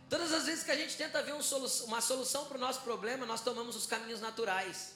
Todas 0.08 0.32
as 0.32 0.44
vezes 0.46 0.62
que 0.64 0.70
a 0.70 0.76
gente 0.76 0.96
tenta 0.96 1.22
ver 1.22 1.32
uma 1.32 2.00
solução 2.00 2.44
para 2.46 2.56
o 2.56 2.60
nosso 2.60 2.80
problema, 2.82 3.24
nós 3.26 3.40
tomamos 3.40 3.74
os 3.74 3.86
caminhos 3.86 4.20
naturais. 4.20 4.94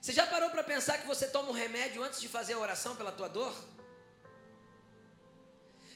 Você 0.00 0.12
já 0.12 0.26
parou 0.26 0.50
para 0.50 0.62
pensar 0.62 0.98
que 0.98 1.06
você 1.06 1.26
toma 1.26 1.50
um 1.50 1.52
remédio 1.52 2.02
antes 2.02 2.20
de 2.20 2.28
fazer 2.28 2.54
a 2.54 2.58
oração 2.58 2.94
pela 2.94 3.10
tua 3.10 3.28
dor? 3.28 3.54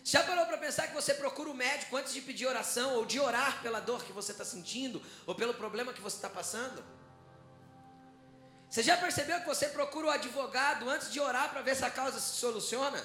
Já 0.03 0.25
parou 0.25 0.47
para 0.47 0.57
pensar 0.57 0.89
que 0.89 0.95
você 0.95 1.15
procura 1.15 1.51
o 1.51 1.55
médico 1.55 1.97
antes 1.97 2.13
de 2.13 2.21
pedir 2.21 2.47
oração 2.47 2.95
ou 2.95 3.05
de 3.05 3.21
orar 3.21 3.61
pela 3.63 3.81
dor 3.81 4.03
que 4.03 4.13
você 4.13 4.33
está 4.33 4.45
sentindo 4.45 5.03
ou 5.27 5.35
pelo 5.35 5.55
problema 5.55 5.93
que 5.93 6.01
você 6.01 6.17
está 6.17 6.29
passando? 6.29 6.83
Você 8.69 8.83
já 8.83 8.97
percebeu 8.97 9.41
que 9.41 9.47
você 9.47 9.69
procura 9.69 10.07
o 10.07 10.11
advogado 10.11 10.89
antes 10.89 11.13
de 11.13 11.21
orar 11.21 11.51
para 11.51 11.61
ver 11.61 11.77
se 11.77 11.85
a 11.85 11.91
causa 11.91 12.19
se 12.19 12.37
soluciona? 12.37 13.05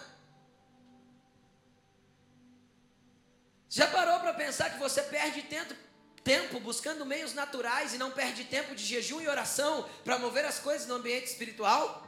Já 3.69 3.87
parou 3.87 4.19
para 4.19 4.33
pensar 4.33 4.69
que 4.71 4.79
você 4.79 5.01
perde 5.01 5.41
tempo, 5.43 5.73
tempo 6.23 6.59
buscando 6.59 7.05
meios 7.05 7.33
naturais 7.33 7.93
e 7.93 7.97
não 7.97 8.11
perde 8.11 8.45
tempo 8.45 8.75
de 8.75 8.83
jejum 8.83 9.21
e 9.21 9.27
oração 9.27 9.89
para 10.03 10.19
mover 10.19 10.45
as 10.45 10.59
coisas 10.59 10.87
no 10.87 10.95
ambiente 10.95 11.27
espiritual? 11.27 12.05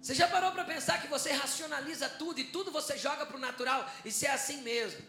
Você 0.00 0.14
já 0.14 0.28
parou 0.28 0.52
para 0.52 0.64
pensar 0.64 1.00
que 1.00 1.08
você 1.08 1.32
racionaliza 1.32 2.10
tudo 2.10 2.38
e 2.38 2.44
tudo 2.44 2.70
você 2.70 2.98
joga 2.98 3.24
para 3.24 3.38
o 3.38 3.40
natural? 3.40 3.90
Isso 4.04 4.26
é 4.26 4.30
assim 4.30 4.60
mesmo. 4.60 5.02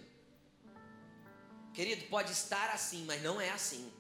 Querido, 1.73 2.05
pode 2.05 2.31
estar 2.31 2.69
assim, 2.69 3.03
mas 3.03 3.21
não 3.21 3.41
é 3.41 3.49
assim. 3.49 3.91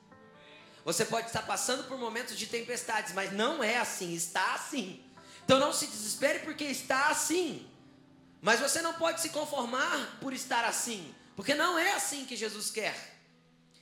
Você 0.85 1.03
pode 1.03 1.27
estar 1.27 1.41
passando 1.41 1.83
por 1.89 1.97
momentos 1.97 2.37
de 2.37 2.47
tempestades, 2.47 3.11
mas 3.13 3.33
não 3.33 3.61
é 3.61 3.75
assim, 3.75 4.13
está 4.13 4.53
assim. 4.53 5.03
Então 5.45 5.59
não 5.59 5.71
se 5.71 5.87
desespere 5.87 6.39
porque 6.39 6.65
está 6.65 7.07
assim. 7.07 7.69
Mas 8.41 8.59
você 8.59 8.81
não 8.81 8.93
pode 8.93 9.21
se 9.21 9.29
conformar 9.29 10.19
por 10.19 10.33
estar 10.33 10.65
assim, 10.65 11.13
porque 11.35 11.55
não 11.55 11.79
é 11.79 11.93
assim 11.93 12.25
que 12.25 12.35
Jesus 12.35 12.69
quer. 12.69 13.15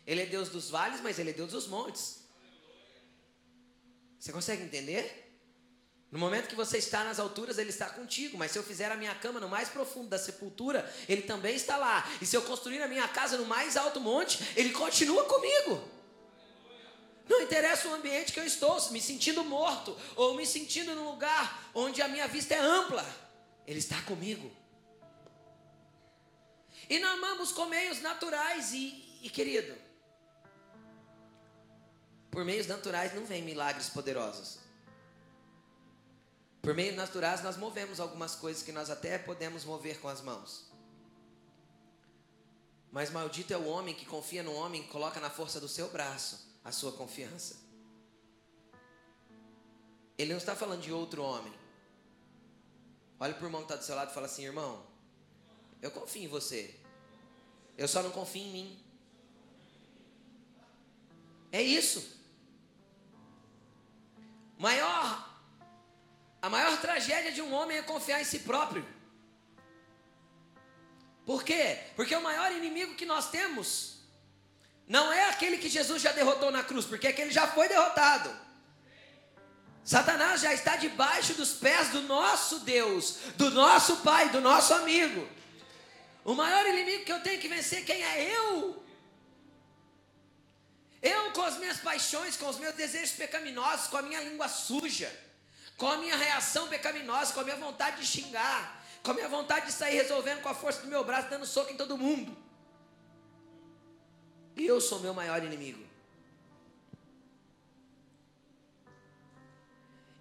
Ele 0.05 0.21
é 0.21 0.25
Deus 0.25 0.49
dos 0.49 0.69
vales, 0.69 1.01
mas 1.01 1.17
ele 1.17 1.31
é 1.31 1.33
Deus 1.33 1.51
dos 1.51 1.67
montes. 1.67 2.21
Você 4.19 4.31
consegue 4.31 4.63
entender? 4.63 5.23
No 6.13 6.19
momento 6.19 6.47
que 6.47 6.55
você 6.55 6.77
está 6.77 7.03
nas 7.03 7.19
alturas, 7.19 7.57
Ele 7.57 7.71
está 7.71 7.89
contigo. 7.89 8.37
Mas 8.37 8.51
se 8.51 8.59
eu 8.59 8.63
fizer 8.63 8.91
a 8.91 8.95
minha 8.95 9.15
cama 9.15 9.39
no 9.39 9.49
mais 9.49 9.67
profundo 9.67 10.09
da 10.09 10.19
sepultura, 10.19 10.87
Ele 11.09 11.23
também 11.23 11.55
está 11.55 11.75
lá. 11.75 12.07
E 12.21 12.25
se 12.25 12.37
eu 12.37 12.43
construir 12.43 12.83
a 12.83 12.87
minha 12.87 13.07
casa 13.07 13.35
no 13.35 13.45
mais 13.45 13.75
alto 13.75 13.99
monte, 13.99 14.39
Ele 14.55 14.69
continua 14.69 15.23
comigo. 15.25 15.83
Não 17.27 17.41
interessa 17.41 17.87
o 17.87 17.93
ambiente 17.93 18.33
que 18.33 18.39
eu 18.39 18.45
estou, 18.45 18.91
me 18.91 19.01
sentindo 19.01 19.43
morto, 19.45 19.97
ou 20.15 20.35
me 20.35 20.45
sentindo 20.45 20.93
num 20.93 21.09
lugar 21.09 21.71
onde 21.73 22.01
a 22.01 22.07
minha 22.07 22.27
vista 22.27 22.53
é 22.53 22.59
ampla. 22.59 23.05
Ele 23.65 23.79
está 23.79 24.01
comigo. 24.01 24.51
E 26.89 26.99
nós 26.99 27.13
amamos 27.13 27.51
com 27.53 27.65
meios 27.65 28.01
naturais 28.01 28.73
e, 28.73 29.19
e 29.21 29.29
querido, 29.29 29.73
por 32.29 32.43
meios 32.43 32.67
naturais 32.67 33.15
não 33.15 33.25
vem 33.25 33.41
milagres 33.41 33.89
poderosos. 33.89 34.59
Por 36.61 36.73
meios 36.73 36.95
naturais 36.95 37.41
nós 37.41 37.55
movemos 37.55 38.01
algumas 38.01 38.35
coisas 38.35 38.63
que 38.63 38.71
nós 38.71 38.89
até 38.89 39.17
podemos 39.17 39.63
mover 39.63 39.99
com 39.99 40.09
as 40.09 40.21
mãos. 40.21 40.69
Mas 42.91 43.09
maldito 43.09 43.53
é 43.53 43.57
o 43.57 43.67
homem 43.67 43.95
que 43.95 44.05
confia 44.05 44.43
no 44.43 44.53
homem 44.53 44.81
e 44.81 44.87
coloca 44.87 45.19
na 45.19 45.29
força 45.29 45.59
do 45.59 45.69
seu 45.69 45.89
braço 45.89 46.52
a 46.63 46.71
sua 46.71 46.91
confiança. 46.93 47.57
Ele 50.17 50.31
não 50.31 50.37
está 50.37 50.55
falando 50.55 50.81
de 50.81 50.91
outro 50.91 51.23
homem. 51.23 51.53
Olha 53.19 53.33
para 53.33 53.43
o 53.43 53.47
irmão 53.47 53.61
que 53.61 53.65
está 53.65 53.75
do 53.75 53.83
seu 53.83 53.95
lado 53.95 54.11
e 54.11 54.13
fala 54.13 54.25
assim: 54.25 54.43
irmão, 54.43 54.85
eu 55.81 55.91
confio 55.91 56.23
em 56.23 56.27
você. 56.27 56.75
Eu 57.77 57.87
só 57.87 58.03
não 58.03 58.11
confio 58.11 58.41
em 58.41 58.51
mim. 58.51 58.83
É 61.51 61.61
isso. 61.61 62.21
Maior, 64.57 65.29
a 66.41 66.49
maior 66.49 66.79
tragédia 66.79 67.31
de 67.31 67.41
um 67.41 67.53
homem 67.53 67.77
é 67.77 67.81
confiar 67.81 68.21
em 68.21 68.25
si 68.25 68.39
próprio. 68.39 68.85
Por 71.25 71.43
quê? 71.43 71.79
Porque 71.95 72.15
o 72.15 72.21
maior 72.21 72.51
inimigo 72.51 72.95
que 72.95 73.05
nós 73.05 73.29
temos 73.29 74.02
não 74.87 75.11
é 75.11 75.29
aquele 75.29 75.57
que 75.57 75.69
Jesus 75.69 76.01
já 76.01 76.11
derrotou 76.11 76.51
na 76.51 76.63
cruz, 76.63 76.85
porque 76.85 77.07
aquele 77.07 77.31
já 77.31 77.47
foi 77.47 77.67
derrotado. 77.67 78.43
Satanás 79.83 80.41
já 80.41 80.53
está 80.53 80.77
debaixo 80.77 81.33
dos 81.33 81.53
pés 81.53 81.89
do 81.89 82.01
nosso 82.01 82.59
Deus, 82.59 83.17
do 83.35 83.51
nosso 83.51 83.97
Pai, 83.97 84.29
do 84.29 84.39
nosso 84.39 84.73
amigo. 84.73 85.27
O 86.23 86.33
maior 86.33 86.65
inimigo 86.67 87.03
que 87.03 87.11
eu 87.11 87.21
tenho 87.21 87.39
que 87.39 87.49
vencer, 87.49 87.83
quem 87.83 88.01
é 88.01 88.33
eu? 88.35 88.81
Eu 91.01 91.31
com 91.31 91.41
as 91.41 91.57
minhas 91.57 91.79
paixões, 91.79 92.37
com 92.37 92.47
os 92.47 92.57
meus 92.57 92.75
desejos 92.75 93.11
pecaminosos, 93.11 93.87
com 93.87 93.97
a 93.97 94.01
minha 94.01 94.21
língua 94.21 94.47
suja, 94.47 95.13
com 95.75 95.87
a 95.87 95.97
minha 95.97 96.15
reação 96.15 96.69
pecaminosa, 96.69 97.33
com 97.33 97.41
a 97.41 97.43
minha 97.43 97.57
vontade 97.57 97.99
de 97.99 98.07
xingar, 98.07 98.85
com 99.03 99.11
a 99.11 99.13
minha 99.13 99.27
vontade 99.27 99.65
de 99.65 99.73
sair 99.73 99.95
resolvendo 99.95 100.41
com 100.41 100.47
a 100.47 100.55
força 100.55 100.81
do 100.81 100.87
meu 100.87 101.03
braço, 101.03 101.29
dando 101.29 101.45
soco 101.45 101.71
em 101.71 101.75
todo 101.75 101.97
mundo. 101.97 102.42
Eu 104.55 104.79
sou 104.79 104.99
meu 104.99 105.13
maior 105.13 105.43
inimigo. 105.43 105.83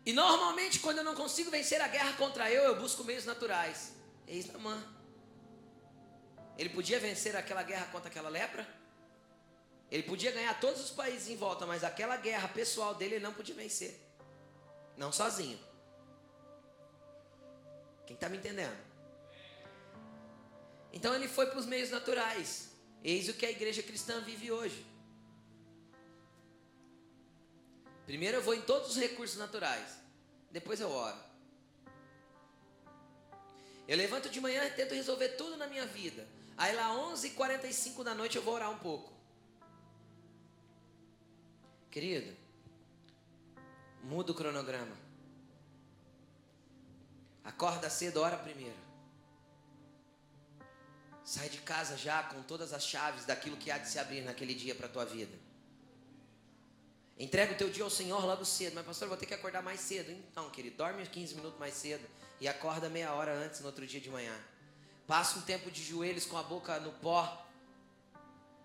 E 0.04 0.12
normalmente, 0.12 0.80
quando 0.80 0.98
eu 0.98 1.04
não 1.04 1.14
consigo 1.14 1.50
vencer 1.50 1.80
a 1.80 1.86
guerra 1.86 2.12
contra 2.14 2.50
eu, 2.50 2.64
eu 2.64 2.80
busco 2.80 3.04
meios 3.04 3.24
naturais. 3.24 3.92
Eis 4.26 4.46
Namã. 4.46 4.82
Ele 6.58 6.68
podia 6.68 6.98
vencer 6.98 7.36
aquela 7.36 7.62
guerra 7.62 7.86
contra 7.86 8.08
aquela 8.08 8.28
lepra? 8.28 8.66
Ele 9.90 10.02
podia 10.02 10.32
ganhar 10.32 10.58
todos 10.58 10.80
os 10.82 10.90
países 10.90 11.28
em 11.28 11.36
volta, 11.36 11.66
mas 11.66 11.84
aquela 11.84 12.16
guerra 12.16 12.48
pessoal 12.48 12.94
dele 12.94 13.16
ele 13.16 13.24
não 13.24 13.32
podia 13.32 13.54
vencer. 13.54 14.00
Não 14.96 15.12
sozinho. 15.12 15.58
Quem 18.06 18.14
está 18.14 18.28
me 18.28 18.38
entendendo? 18.38 18.76
Então 20.92 21.14
ele 21.14 21.28
foi 21.28 21.46
para 21.46 21.58
os 21.58 21.66
meios 21.66 21.90
naturais. 21.90 22.71
Eis 23.04 23.28
o 23.28 23.34
que 23.34 23.46
a 23.46 23.50
igreja 23.50 23.82
cristã 23.82 24.20
vive 24.20 24.50
hoje. 24.50 24.86
Primeiro 28.06 28.38
eu 28.38 28.42
vou 28.42 28.54
em 28.54 28.62
todos 28.62 28.90
os 28.90 28.96
recursos 28.96 29.38
naturais, 29.38 29.98
depois 30.50 30.80
eu 30.80 30.90
oro. 30.90 31.18
Eu 33.88 33.96
levanto 33.96 34.28
de 34.28 34.40
manhã 34.40 34.64
e 34.64 34.70
tento 34.70 34.94
resolver 34.94 35.30
tudo 35.30 35.56
na 35.56 35.66
minha 35.66 35.86
vida. 35.86 36.26
Aí 36.56 36.74
lá 36.74 36.94
11h45 37.12 38.04
da 38.04 38.14
noite 38.14 38.36
eu 38.36 38.42
vou 38.42 38.54
orar 38.54 38.70
um 38.70 38.78
pouco. 38.78 39.12
Querido, 41.90 42.34
muda 44.02 44.32
o 44.32 44.34
cronograma. 44.34 44.96
Acorda 47.44 47.90
cedo, 47.90 48.20
ora 48.20 48.36
primeiro. 48.36 48.91
Sai 51.32 51.48
de 51.48 51.62
casa 51.62 51.96
já 51.96 52.22
com 52.24 52.42
todas 52.42 52.74
as 52.74 52.86
chaves 52.86 53.24
daquilo 53.24 53.56
que 53.56 53.70
há 53.70 53.78
de 53.78 53.88
se 53.88 53.98
abrir 53.98 54.20
naquele 54.20 54.52
dia 54.52 54.74
para 54.74 54.84
a 54.84 54.88
tua 54.90 55.06
vida. 55.06 55.34
Entrega 57.18 57.54
o 57.54 57.56
teu 57.56 57.70
dia 57.70 57.84
ao 57.84 57.88
Senhor 57.88 58.22
logo 58.22 58.44
cedo. 58.44 58.74
Mas, 58.74 58.84
pastor, 58.84 59.08
vou 59.08 59.16
ter 59.16 59.24
que 59.24 59.32
acordar 59.32 59.62
mais 59.62 59.80
cedo. 59.80 60.10
Então, 60.10 60.50
querido, 60.50 60.76
dorme 60.76 61.06
15 61.06 61.34
minutos 61.36 61.58
mais 61.58 61.72
cedo 61.72 62.06
e 62.38 62.46
acorda 62.46 62.90
meia 62.90 63.14
hora 63.14 63.32
antes 63.32 63.60
no 63.60 63.66
outro 63.66 63.86
dia 63.86 63.98
de 63.98 64.10
manhã. 64.10 64.38
Passa 65.06 65.38
um 65.38 65.40
tempo 65.40 65.70
de 65.70 65.82
joelhos 65.82 66.26
com 66.26 66.36
a 66.36 66.42
boca 66.42 66.78
no 66.80 66.92
pó 66.92 67.48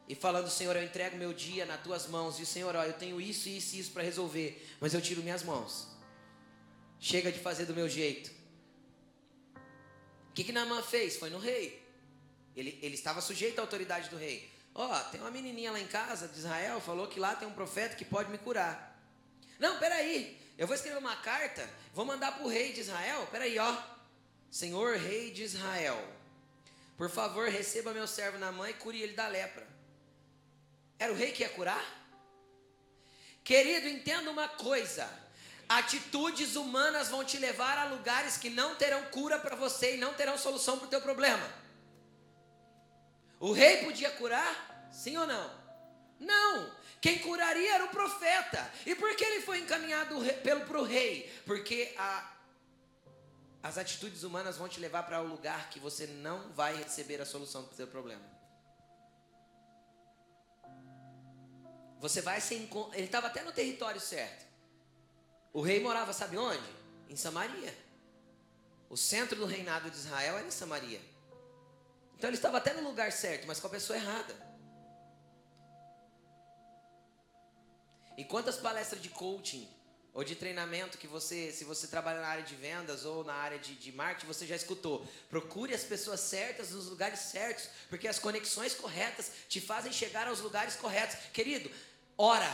e 0.06 0.14
falando, 0.14 0.50
Senhor, 0.50 0.76
eu 0.76 0.84
entrego 0.84 1.16
meu 1.16 1.32
dia 1.32 1.66
nas 1.66 1.82
tuas 1.82 2.06
mãos. 2.08 2.38
E 2.38 2.46
Senhor, 2.46 2.76
ó, 2.76 2.84
eu 2.84 2.92
tenho 2.92 3.22
isso, 3.22 3.48
isso 3.48 3.78
e 3.78 3.80
isso 3.80 3.92
para 3.92 4.04
resolver, 4.04 4.76
mas 4.82 4.94
eu 4.94 5.02
tiro 5.02 5.24
minhas 5.24 5.42
mãos. 5.42 5.88
Chega 7.00 7.32
de 7.32 7.40
fazer 7.40 7.64
do 7.64 7.74
meu 7.74 7.88
jeito. 7.88 8.30
O 10.32 10.34
que, 10.34 10.44
que 10.44 10.52
Naamã 10.52 10.84
fez? 10.84 11.16
Foi 11.16 11.30
no 11.30 11.40
rei. 11.40 11.87
Ele, 12.58 12.80
ele 12.82 12.96
estava 12.96 13.22
sujeito 13.22 13.60
à 13.60 13.62
autoridade 13.62 14.10
do 14.10 14.18
rei. 14.18 14.52
Ó, 14.74 14.92
oh, 14.92 15.10
tem 15.12 15.22
uma 15.22 15.30
menininha 15.30 15.72
lá 15.72 15.80
em 15.80 15.88
casa 15.88 16.28
de 16.28 16.40
Israel, 16.40 16.82
falou 16.82 17.08
que 17.08 17.20
lá 17.20 17.36
tem 17.36 17.48
um 17.48 17.54
profeta 17.54 17.96
que 17.96 18.04
pode 18.04 18.32
me 18.32 18.38
curar. 18.40 19.00
Não, 19.60 19.78
peraí, 19.78 20.42
eu 20.58 20.66
vou 20.66 20.76
escrever 20.76 20.98
uma 20.98 21.16
carta, 21.18 21.70
vou 21.94 22.04
mandar 22.04 22.32
para 22.32 22.44
o 22.44 22.50
rei 22.50 22.74
de 22.74 22.82
Israel. 22.82 23.28
Peraí, 23.32 23.60
ó. 23.60 23.78
Senhor 24.50 24.98
rei 24.98 25.30
de 25.32 25.44
Israel, 25.44 26.04
por 26.98 27.12
favor, 27.12 27.48
receba 27.48 27.94
meu 27.94 28.08
servo 28.08 28.40
na 28.40 28.52
mãe 28.52 28.72
e 28.72 28.76
cure 28.76 29.02
ele 29.02 29.14
da 29.14 29.28
lepra. 29.28 29.68
Era 30.98 31.14
o 31.14 31.16
rei 31.16 31.32
que 31.32 31.44
ia 31.44 31.50
curar? 31.50 31.86
Querido, 33.44 33.88
entenda 33.88 34.32
uma 34.32 34.48
coisa: 34.48 35.08
atitudes 35.70 36.56
humanas 36.56 37.10
vão 37.10 37.24
te 37.24 37.38
levar 37.38 37.78
a 37.78 37.86
lugares 37.86 38.38
que 38.38 38.50
não 38.50 38.76
terão 38.76 39.04
cura 39.06 39.38
para 39.38 39.56
você 39.56 39.96
e 39.96 40.00
não 40.00 40.16
terão 40.16 40.40
solução 40.40 40.80
para 40.80 40.88
o 40.88 40.90
teu 40.90 41.02
problema. 41.02 41.67
O 43.40 43.52
rei 43.52 43.84
podia 43.84 44.12
curar? 44.12 44.90
Sim 44.92 45.18
ou 45.18 45.28
não? 45.28 45.68
Não. 46.20 46.76
Quem 47.00 47.20
curaria 47.20 47.76
era 47.76 47.86
o 47.86 47.90
profeta. 47.90 48.72
E 48.86 48.96
por 48.96 49.16
que 49.16 49.24
ele 49.24 49.42
foi 49.42 49.60
encaminhado 49.60 50.16
pelo 50.44 50.62
para 50.62 50.80
o 50.80 50.84
rei? 50.84 51.32
Porque 51.46 51.94
a, 51.98 52.34
as 53.62 53.78
atitudes 53.78 54.24
humanas 54.24 54.58
vão 54.58 54.68
te 54.68 54.80
levar 54.80 55.04
para 55.04 55.22
um 55.22 55.28
lugar 55.28 55.70
que 55.70 55.80
você 55.80 56.08
não 56.08 56.52
vai 56.54 56.76
receber 56.76 57.22
a 57.22 57.26
solução 57.26 57.64
para 57.64 57.74
o 57.74 57.76
seu 57.76 57.88
problema. 57.88 58.26
Você 62.00 62.22
vai 62.22 62.42
ser. 62.42 62.68
Ele 62.94 63.06
estava 63.06 63.28
até 63.28 63.44
no 63.44 63.52
território 63.52 64.00
certo. 64.00 64.46
O 65.54 65.62
rei 65.62 65.80
morava, 65.80 66.14
sabe 66.14 66.38
onde? 66.38 66.76
Em 67.10 67.16
Samaria. 67.16 67.76
O 68.90 68.96
centro 68.96 69.36
do 69.36 69.46
reinado 69.46 69.90
de 69.90 69.98
Israel 69.98 70.38
era 70.38 70.48
em 70.48 70.52
Samaria. 70.52 71.02
Então 72.18 72.30
ele 72.30 72.38
estava 72.38 72.58
até 72.58 72.74
no 72.74 72.82
lugar 72.82 73.12
certo, 73.12 73.46
mas 73.46 73.60
com 73.60 73.68
a 73.68 73.70
pessoa 73.70 73.98
errada. 73.98 74.36
E 78.18 78.26
quantas 78.26 78.58
palestras 78.58 79.00
de 79.00 79.10
coaching 79.10 79.70
ou 80.12 80.24
de 80.24 80.36
treinamento 80.36 80.98
que 80.98 81.06
você, 81.06 81.52
se 81.52 81.64
você 81.64 81.86
trabalha 81.86 82.20
na 82.20 82.28
área 82.28 82.44
de 82.44 82.56
vendas 82.56 83.06
ou 83.06 83.24
na 83.24 83.36
área 83.36 83.60
de, 83.60 83.76
de 83.76 83.92
marketing, 83.92 84.26
você 84.26 84.48
já 84.48 84.56
escutou. 84.56 85.06
Procure 85.30 85.76
as 85.76 85.84
pessoas 85.84 86.20
certas 86.22 86.72
nos 86.72 86.88
lugares 86.88 87.20
certos, 87.20 87.70
porque 87.88 88.08
as 88.08 88.18
conexões 88.18 88.74
corretas 88.74 89.32
te 89.48 89.62
fazem 89.62 89.94
chegar 89.94 90.28
aos 90.28 90.40
lugares 90.40 90.76
corretos. 90.76 91.18
Querido, 91.32 91.70
ora. 92.18 92.52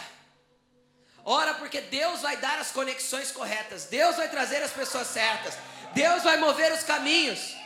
Ora, 1.23 1.53
porque 1.53 1.79
Deus 1.79 2.19
vai 2.19 2.35
dar 2.35 2.59
as 2.59 2.71
conexões 2.71 3.31
corretas, 3.31 3.85
Deus 3.85 4.17
vai 4.17 4.29
trazer 4.29 4.61
as 4.61 4.73
pessoas 4.73 5.07
certas, 5.07 5.53
Deus 5.93 6.21
vai 6.21 6.35
mover 6.35 6.73
os 6.73 6.83
caminhos. 6.83 7.62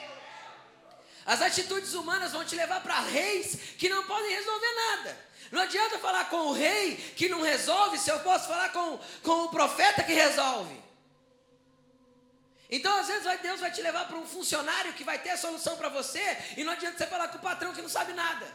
As 1.27 1.41
atitudes 1.41 1.93
humanas 1.93 2.31
vão 2.31 2.45
te 2.45 2.55
levar 2.55 2.81
para 2.81 3.01
reis 3.01 3.57
que 3.77 3.89
não 3.89 4.07
podem 4.07 4.31
resolver 4.31 4.73
nada. 4.73 5.27
Não 5.51 5.61
adianta 5.61 5.99
falar 5.99 6.29
com 6.29 6.37
o 6.37 6.53
rei 6.53 6.95
que 7.17 7.27
não 7.27 7.41
resolve, 7.41 7.97
se 7.97 8.09
eu 8.09 8.17
posso 8.21 8.47
falar 8.47 8.71
com, 8.71 8.97
com 9.21 9.43
o 9.43 9.49
profeta 9.49 10.03
que 10.03 10.13
resolve. 10.13 10.81
Então, 12.69 12.97
às 12.97 13.07
vezes, 13.07 13.41
Deus 13.41 13.59
vai 13.59 13.71
te 13.71 13.81
levar 13.81 14.07
para 14.07 14.15
um 14.15 14.25
funcionário 14.25 14.93
que 14.93 15.03
vai 15.03 15.19
ter 15.19 15.31
a 15.31 15.37
solução 15.37 15.75
para 15.75 15.89
você, 15.89 16.21
e 16.55 16.63
não 16.63 16.71
adianta 16.71 16.97
você 16.97 17.07
falar 17.07 17.27
com 17.27 17.37
o 17.37 17.41
patrão 17.41 17.73
que 17.73 17.81
não 17.81 17.89
sabe 17.89 18.13
nada. 18.13 18.47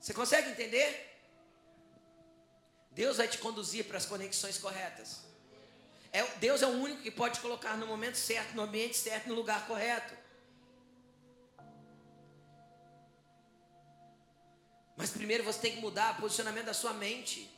Você 0.00 0.12
consegue 0.12 0.50
entender? 0.50 1.08
Deus 2.90 3.16
vai 3.16 3.28
te 3.28 3.38
conduzir 3.38 3.84
para 3.84 3.96
as 3.96 4.06
conexões 4.06 4.58
corretas. 4.58 5.20
É, 6.12 6.24
Deus 6.38 6.62
é 6.62 6.66
o 6.66 6.70
único 6.70 7.02
que 7.02 7.12
pode 7.12 7.36
te 7.36 7.40
colocar 7.40 7.76
no 7.76 7.86
momento 7.86 8.16
certo, 8.16 8.54
no 8.54 8.62
ambiente 8.62 8.96
certo, 8.96 9.28
no 9.28 9.34
lugar 9.34 9.66
correto. 9.66 10.21
Mas 15.02 15.10
primeiro 15.10 15.42
você 15.42 15.58
tem 15.58 15.74
que 15.74 15.80
mudar 15.80 16.12
o 16.12 16.20
posicionamento 16.20 16.66
da 16.66 16.72
sua 16.72 16.92
mente. 16.92 17.50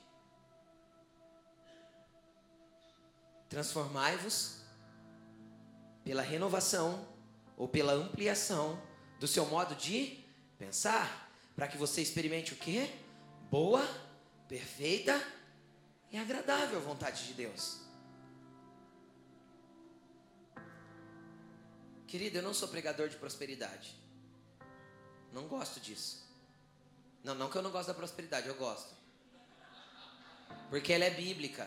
Transformai-vos 3.51 4.63
pela 6.03 6.23
renovação 6.23 7.07
ou 7.55 7.69
pela 7.69 7.93
ampliação 7.93 8.83
do 9.21 9.29
seu 9.29 9.45
modo 9.45 9.75
de 9.75 10.25
pensar, 10.57 11.31
para 11.55 11.69
que 11.69 11.77
você 11.77 12.01
experimente 12.01 12.55
o 12.55 12.57
que? 12.57 12.91
Boa, 13.51 13.87
perfeita 14.49 15.23
e 16.11 16.17
agradável 16.17 16.81
vontade 16.81 17.27
de 17.27 17.35
Deus. 17.35 17.81
Querido, 22.07 22.39
eu 22.39 22.43
não 22.43 22.55
sou 22.55 22.69
pregador 22.69 23.11
de 23.11 23.17
prosperidade. 23.17 23.95
Não 25.31 25.47
gosto 25.47 25.79
disso. 25.79 26.24
Não, 27.25 27.35
não 27.35 27.49
que 27.49 27.57
eu 27.57 27.63
não 27.63 27.71
gosto 27.71 27.89
da 27.89 27.95
prosperidade, 27.95 28.47
eu 28.47 28.55
gosto. 28.55 28.95
Porque 30.69 30.93
ela 30.93 31.05
é 31.05 31.11
bíblica. 31.11 31.67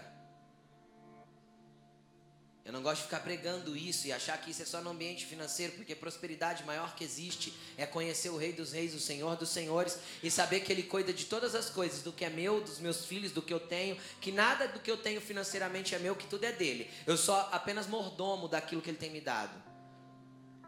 Eu 2.63 2.74
não 2.74 2.84
gosto 2.84 2.98
de 2.98 3.04
ficar 3.06 3.22
pregando 3.22 3.78
isso 3.78 4.08
e 4.08 4.12
achar 4.12 4.38
que 4.41 4.52
isso 4.52 4.62
é 4.62 4.65
só 4.65 4.82
no 4.82 4.89
ambiente 4.89 5.26
financeiro, 5.26 5.72
porque 5.74 5.96
prosperidade 5.96 6.65
maior 6.65 6.93
que 6.96 7.04
existe 7.04 7.54
é 7.78 7.86
conhecer 7.86 8.30
o 8.30 8.36
Rei 8.36 8.52
dos 8.52 8.74
Reis, 8.74 8.93
o 8.93 9.00
Senhor 9.00 9.38
dos 9.38 9.50
Senhores 9.50 9.98
e 10.22 10.30
saber 10.30 10.60
que 10.60 10.72
Ele 10.72 10.84
cuida 10.84 11.13
de 11.13 11.26
todas 11.26 11.56
as 11.56 11.70
coisas, 11.70 12.04
do 12.04 12.12
que 12.12 12.26
é 12.26 12.30
meu, 12.30 12.60
dos 12.60 12.80
meus 12.80 13.06
filhos, 13.06 13.32
do 13.32 13.41
que 13.41 13.54
eu 13.54 13.60
tenho, 13.60 13.98
que 14.20 14.34
nada 14.34 14.67
do 14.67 14.82
que 14.82 14.91
eu 14.91 14.98
tenho 14.98 15.22
financeiramente 15.22 15.96
é 15.96 16.00
meu, 16.00 16.13
que 16.13 16.28
tudo 16.28 16.43
é 16.43 16.52
dele. 16.52 16.91
Eu 17.08 17.15
sou 17.15 17.36
apenas 17.36 17.88
mordomo 17.88 18.50
daquilo 18.50 18.82
que 18.82 18.89
Ele 18.89 18.98
tem 18.98 19.12
me 19.12 19.22
dado. 19.22 19.63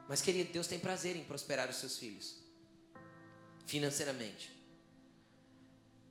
Mas, 0.07 0.21
querido, 0.21 0.53
Deus 0.53 0.67
tem 0.67 0.79
prazer 0.79 1.17
em 1.17 1.23
prosperar 1.25 1.69
os 1.69 1.75
seus 1.75 1.97
filhos 1.97 2.37
financeiramente. 3.67 4.58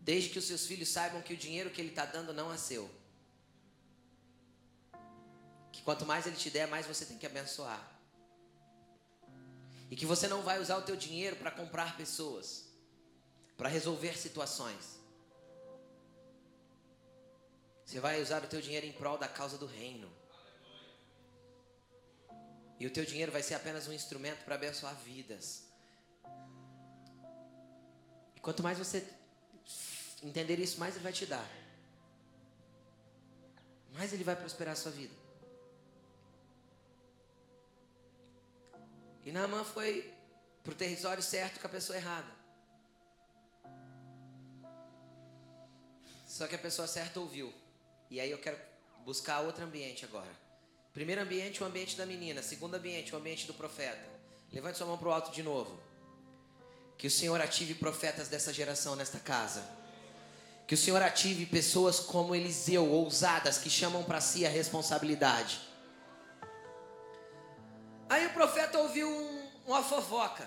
Desde 0.09 0.31
que 0.31 0.39
os 0.39 0.47
seus 0.47 0.65
filhos 0.65 0.89
saibam 0.89 1.21
que 1.21 1.35
o 1.35 1.37
dinheiro 1.37 1.69
que 1.69 1.83
ele 1.83 1.91
está 1.91 2.07
dando 2.07 2.33
não 2.33 2.51
é 2.51 2.57
seu. 2.57 2.91
Que 5.71 5.83
quanto 5.83 6.07
mais 6.07 6.27
ele 6.27 6.35
te 6.35 6.49
der, 6.49 6.67
mais 6.67 6.87
você 6.87 7.05
tem 7.05 7.19
que 7.19 7.27
abençoar. 7.27 7.83
E 9.91 9.95
que 9.95 10.07
você 10.07 10.27
não 10.27 10.41
vai 10.41 10.59
usar 10.63 10.79
o 10.79 10.83
teu 10.89 10.97
dinheiro 10.97 11.37
para 11.37 11.51
comprar 11.51 11.95
pessoas, 11.99 12.71
para 13.59 13.69
resolver 13.69 14.17
situações. 14.17 14.99
Você 17.85 18.01
vai 18.01 18.23
usar 18.23 18.43
o 18.43 18.49
teu 18.49 18.63
dinheiro 18.63 18.87
em 18.87 18.93
prol 18.93 19.19
da 19.19 19.29
causa 19.29 19.59
do 19.59 19.67
reino. 19.67 20.11
E 22.81 22.87
o 22.87 22.91
teu 22.91 23.05
dinheiro 23.05 23.31
vai 23.31 23.43
ser 23.43 23.57
apenas 23.57 23.87
um 23.87 23.93
instrumento 23.93 24.43
para 24.47 24.55
abençoar 24.55 24.95
vidas. 24.95 25.65
E 28.35 28.41
quanto 28.41 28.63
mais 28.63 28.79
você 28.79 29.18
entender 30.23 30.59
isso, 30.59 30.79
mais 30.79 30.95
Ele 30.95 31.05
vai 31.05 31.13
te 31.13 31.27
dar. 31.27 31.49
Mais 33.93 34.13
Ele 34.13 34.25
vai 34.25 34.37
prosperar 34.37 34.73
a 34.73 34.77
sua 34.77 34.93
vida. 34.93 35.15
E 39.25 39.33
Naamã 39.33 39.63
foi 39.65 40.13
para 40.65 40.73
o 40.73 40.77
território 40.77 41.23
certo 41.23 41.61
com 41.61 41.67
a 41.67 41.71
pessoa 41.71 41.97
errada. 41.97 42.39
Só 46.27 46.47
que 46.47 46.55
a 46.55 46.59
pessoa 46.59 46.87
certa 46.87 47.21
ouviu. 47.21 47.53
E 48.11 48.21
aí 48.21 48.31
eu 48.31 48.39
quero 48.39 48.59
buscar 49.05 49.41
outro 49.41 49.65
ambiente 49.65 50.05
agora. 50.05 50.31
Primeiro 50.93 51.21
ambiente, 51.21 51.63
o 51.63 51.67
ambiente 51.67 51.97
da 51.97 52.07
menina. 52.07 52.43
Segundo 52.43 52.75
ambiente, 52.75 53.15
o 53.15 53.19
ambiente 53.19 53.47
do 53.47 53.55
profeta. 53.55 54.05
Levante 54.53 54.79
sua 54.79 54.87
mão 54.87 54.99
para 54.99 55.09
o 55.09 55.13
alto 55.13 55.31
de 55.31 55.43
novo. 55.43 55.79
Que 56.97 57.07
o 57.07 57.11
Senhor 57.11 57.41
ative 57.41 57.75
profetas 57.75 58.29
dessa 58.29 58.53
geração 58.53 58.97
nesta 58.97 59.19
casa. 59.19 59.78
Que 60.69 60.75
o 60.75 60.79
Senhor 60.79 61.01
ative 61.01 61.47
pessoas 61.47 61.99
como 61.99 62.35
Eliseu, 62.35 62.87
ousadas, 62.87 63.57
que 63.57 63.71
chamam 63.71 64.05
para 64.05 64.21
si 64.21 64.45
a 64.45 64.51
responsabilidade. 64.51 65.61
Aí 68.07 68.27
o 68.27 68.35
profeta 68.35 68.79
ouviu 68.79 69.09
um, 69.09 69.51
uma 69.67 69.83
fofoca. 69.83 70.47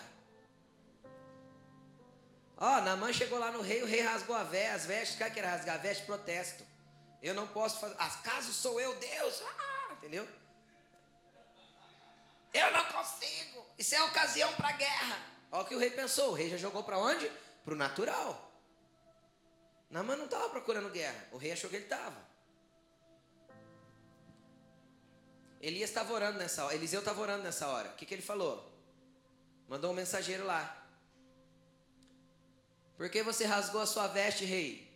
Ó, 2.56 2.78
oh, 2.78 2.82
Namã 2.82 3.12
chegou 3.12 3.40
lá 3.40 3.50
no 3.50 3.62
rei, 3.62 3.82
o 3.82 3.88
rei 3.88 4.02
rasgou 4.02 4.36
a 4.36 4.44
veste, 4.44 4.76
as 4.76 4.86
vestes, 4.86 5.18
cara 5.18 5.32
que 5.32 5.40
era 5.40 5.50
rasgar 5.50 5.76
a 5.78 5.80
veste, 5.80 6.06
protesto. 6.06 6.64
Eu 7.20 7.34
não 7.34 7.48
posso 7.48 7.80
fazer, 7.80 7.96
acaso 7.98 8.54
sou 8.54 8.80
eu 8.80 8.96
Deus? 8.98 9.42
Ah, 9.42 9.94
entendeu? 9.94 10.28
Eu 12.54 12.72
não 12.72 12.86
consigo. 12.86 13.66
Isso 13.76 13.96
é 13.96 14.04
ocasião 14.04 14.54
para 14.54 14.72
guerra. 14.74 15.18
Olha 15.52 15.64
o 15.64 15.66
que 15.66 15.74
o 15.74 15.80
rei 15.80 15.90
pensou. 15.90 16.30
O 16.30 16.34
rei 16.36 16.48
já 16.48 16.58
jogou 16.58 16.84
para 16.84 17.00
onde? 17.00 17.28
Para 17.66 17.74
o 17.74 17.78
natural. 17.78 18.51
Namã 19.92 20.16
não 20.16 20.26
estava 20.26 20.50
procurando 20.50 20.90
guerra. 20.90 21.28
O 21.32 21.38
rei 21.38 21.52
achou 21.52 21.70
que 21.70 21.76
ele 21.76 21.84
estava. 21.84 22.32
Elias 25.62 25.90
estava 25.90 26.12
orando 26.14 26.40
nessa 26.40 26.66
hora. 26.66 26.74
Eliseu 26.74 27.02
estava 27.02 27.22
orando 27.22 27.44
nessa 27.44 27.68
hora. 27.68 27.90
O 27.90 27.96
que, 27.96 28.06
que 28.06 28.14
ele 28.14 28.22
falou? 28.22 28.72
Mandou 29.68 29.92
um 29.92 29.94
mensageiro 29.94 30.46
lá. 30.46 30.78
Por 32.98 33.10
que 33.10 33.22
você 33.22 33.46
rasgou 33.46 33.82
a 33.82 33.86
sua 33.86 34.08
veste, 34.08 34.46
rei? 34.46 34.90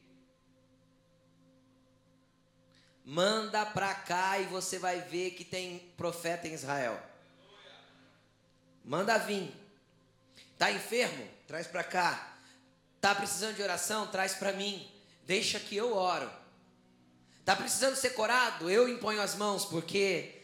Manda 3.03 3.65
para 3.65 3.93
cá 3.93 4.39
e 4.39 4.45
você 4.45 4.79
vai 4.79 5.01
ver 5.01 5.31
que 5.31 5.43
tem 5.43 5.79
profeta 5.97 6.47
em 6.47 6.53
Israel. 6.53 6.99
Manda 8.83 9.17
vir. 9.17 9.53
Tá 10.57 10.71
enfermo? 10.71 11.27
Traz 11.47 11.67
para 11.67 11.83
cá. 11.83 12.34
Tá 13.05 13.13
precisando 13.13 13.55
de 13.55 13.61
oração? 13.61 14.07
Traz 14.07 14.33
para 14.33 14.51
mim. 14.51 14.91
Deixa 15.27 15.59
que 15.59 15.75
eu 15.75 15.95
oro. 15.95 16.27
Tá 17.45 17.55
precisando 17.55 17.95
ser 17.95 18.15
curado? 18.15 18.67
Eu 18.67 18.89
imponho 18.89 19.21
as 19.21 19.35
mãos, 19.35 19.63
porque 19.63 20.41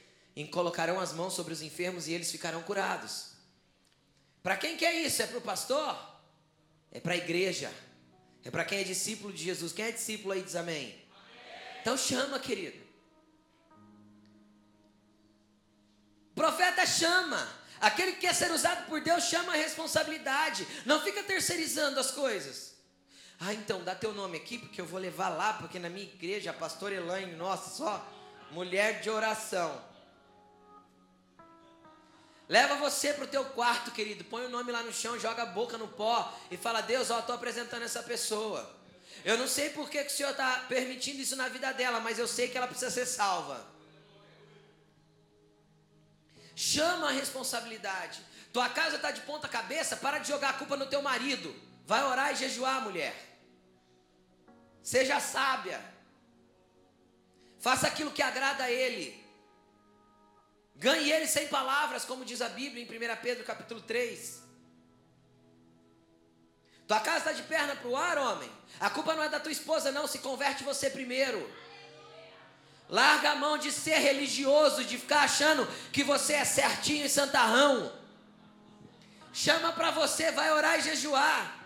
colocarão 0.51 0.99
as 0.99 1.11
mãos 1.11 1.33
sobre 1.33 1.53
os 1.53 1.63
enfermos 1.63 2.07
e 2.07 2.13
eles 2.13 2.29
ficarão 2.29 2.61
curados. 2.61 3.31
Para 4.43 4.57
quem 4.57 4.77
que 4.77 4.85
é 4.85 4.93
isso? 4.93 5.23
É 5.23 5.25
para 5.25 5.39
o 5.39 5.41
pastor? 5.41 5.97
É 6.91 6.99
para 6.99 7.13
a 7.13 7.17
igreja. 7.17 7.73
É 8.45 8.51
para 8.51 8.63
quem 8.63 8.77
é 8.77 8.83
discípulo 8.83 9.33
de 9.33 9.43
Jesus. 9.43 9.73
Quem 9.73 9.85
é 9.85 9.91
discípulo 9.91 10.31
aí 10.31 10.43
diz 10.43 10.55
amém. 10.55 10.85
amém. 10.85 11.05
Então 11.81 11.97
chama, 11.97 12.39
querido. 12.39 12.79
Profeta 16.35 16.85
chama. 16.85 17.60
Aquele 17.81 18.11
que 18.13 18.21
quer 18.21 18.35
ser 18.35 18.51
usado 18.51 18.85
por 18.85 19.01
Deus 19.01 19.23
chama 19.23 19.53
a 19.53 19.55
responsabilidade. 19.55 20.67
Não 20.85 21.01
fica 21.01 21.23
terceirizando 21.23 21.99
as 21.99 22.11
coisas. 22.11 22.75
Ah, 23.39 23.53
então 23.55 23.83
dá 23.83 23.95
teu 23.95 24.13
nome 24.13 24.37
aqui, 24.37 24.59
porque 24.59 24.79
eu 24.79 24.85
vou 24.85 24.99
levar 24.99 25.29
lá, 25.29 25.53
porque 25.53 25.79
na 25.79 25.89
minha 25.89 26.05
igreja 26.05 26.51
a 26.51 26.53
pastora 26.53 26.93
Elaine, 26.93 27.33
nossa, 27.33 27.75
só 27.75 28.07
mulher 28.51 29.01
de 29.01 29.09
oração. 29.09 29.83
Leva 32.47 32.75
você 32.75 33.13
para 33.13 33.23
o 33.23 33.27
teu 33.27 33.43
quarto, 33.45 33.89
querido. 33.91 34.23
Põe 34.25 34.45
o 34.45 34.49
nome 34.49 34.71
lá 34.71 34.83
no 34.83 34.93
chão, 34.93 35.17
joga 35.17 35.41
a 35.41 35.45
boca 35.47 35.75
no 35.77 35.87
pó 35.87 36.31
e 36.51 36.57
fala: 36.57 36.81
Deus, 36.81 37.09
ó, 37.09 37.19
estou 37.19 37.33
apresentando 37.33 37.81
essa 37.83 38.03
pessoa. 38.03 38.69
Eu 39.25 39.37
não 39.37 39.47
sei 39.47 39.71
por 39.71 39.89
que, 39.89 40.03
que 40.03 40.11
o 40.11 40.15
Senhor 40.15 40.31
está 40.31 40.65
permitindo 40.67 41.19
isso 41.19 41.35
na 41.35 41.47
vida 41.47 41.71
dela, 41.71 41.99
mas 41.99 42.19
eu 42.19 42.27
sei 42.27 42.47
que 42.47 42.57
ela 42.57 42.67
precisa 42.67 42.91
ser 42.91 43.05
salva. 43.05 43.65
Chama 46.61 47.07
a 47.07 47.11
responsabilidade. 47.11 48.23
Tua 48.53 48.69
casa 48.69 48.97
está 48.97 49.09
de 49.09 49.21
ponta 49.21 49.47
cabeça, 49.47 49.95
para 49.97 50.19
de 50.19 50.27
jogar 50.27 50.51
a 50.51 50.53
culpa 50.53 50.77
no 50.77 50.85
teu 50.85 51.01
marido. 51.01 51.55
Vai 51.87 52.03
orar 52.03 52.31
e 52.31 52.35
jejuar, 52.35 52.83
mulher. 52.83 53.15
Seja 54.83 55.19
sábia. 55.19 55.83
Faça 57.59 57.87
aquilo 57.87 58.11
que 58.11 58.21
agrada 58.21 58.65
a 58.65 58.71
ele. 58.71 59.25
Ganhe 60.75 61.11
ele 61.11 61.25
sem 61.25 61.47
palavras, 61.47 62.05
como 62.05 62.23
diz 62.23 62.43
a 62.43 62.49
Bíblia 62.49 62.83
em 62.83 63.15
1 63.15 63.21
Pedro 63.23 63.43
capítulo 63.43 63.81
3. 63.81 64.43
Tua 66.87 66.99
casa 66.99 67.17
está 67.17 67.31
de 67.31 67.41
perna 67.41 67.75
para 67.75 67.89
o 67.89 67.97
ar, 67.97 68.19
homem. 68.19 68.51
A 68.79 68.91
culpa 68.91 69.15
não 69.15 69.23
é 69.23 69.29
da 69.29 69.39
tua 69.39 69.51
esposa, 69.51 69.91
não. 69.91 70.05
Se 70.05 70.19
converte 70.19 70.63
você 70.63 70.91
primeiro. 70.91 71.41
Larga 72.91 73.31
a 73.31 73.35
mão 73.35 73.57
de 73.57 73.71
ser 73.71 73.99
religioso, 73.99 74.83
de 74.83 74.97
ficar 74.97 75.21
achando 75.21 75.65
que 75.93 76.03
você 76.03 76.33
é 76.33 76.43
certinho 76.43 77.05
e 77.05 77.09
santarrão. 77.09 77.89
Chama 79.31 79.71
para 79.71 79.91
você, 79.91 80.29
vai 80.31 80.51
orar 80.51 80.77
e 80.77 80.81
jejuar. 80.81 81.57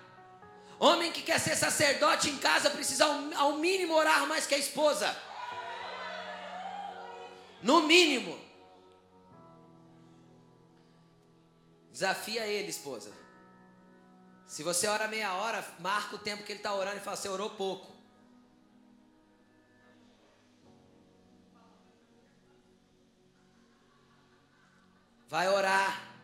Homem 0.77 1.11
que 1.11 1.23
quer 1.23 1.39
ser 1.39 1.55
sacerdote 1.55 2.29
em 2.29 2.37
casa 2.37 2.69
precisa 2.69 3.05
ao 3.37 3.53
mínimo 3.53 3.95
orar 3.95 4.27
mais 4.27 4.45
que 4.45 4.53
a 4.53 4.57
esposa. 4.59 5.17
No 7.63 7.81
mínimo. 7.81 8.39
Desafia 11.91 12.45
ele, 12.45 12.69
esposa. 12.69 13.11
Se 14.45 14.61
você 14.61 14.85
ora 14.87 15.07
meia 15.07 15.33
hora, 15.33 15.65
marca 15.79 16.17
o 16.17 16.19
tempo 16.19 16.43
que 16.43 16.51
ele 16.51 16.59
está 16.59 16.71
orando 16.75 16.97
e 16.97 16.99
fala: 16.99 17.17
Você 17.17 17.29
orou 17.29 17.49
pouco. 17.49 17.94
Vai 25.27 25.47
orar. 25.49 26.15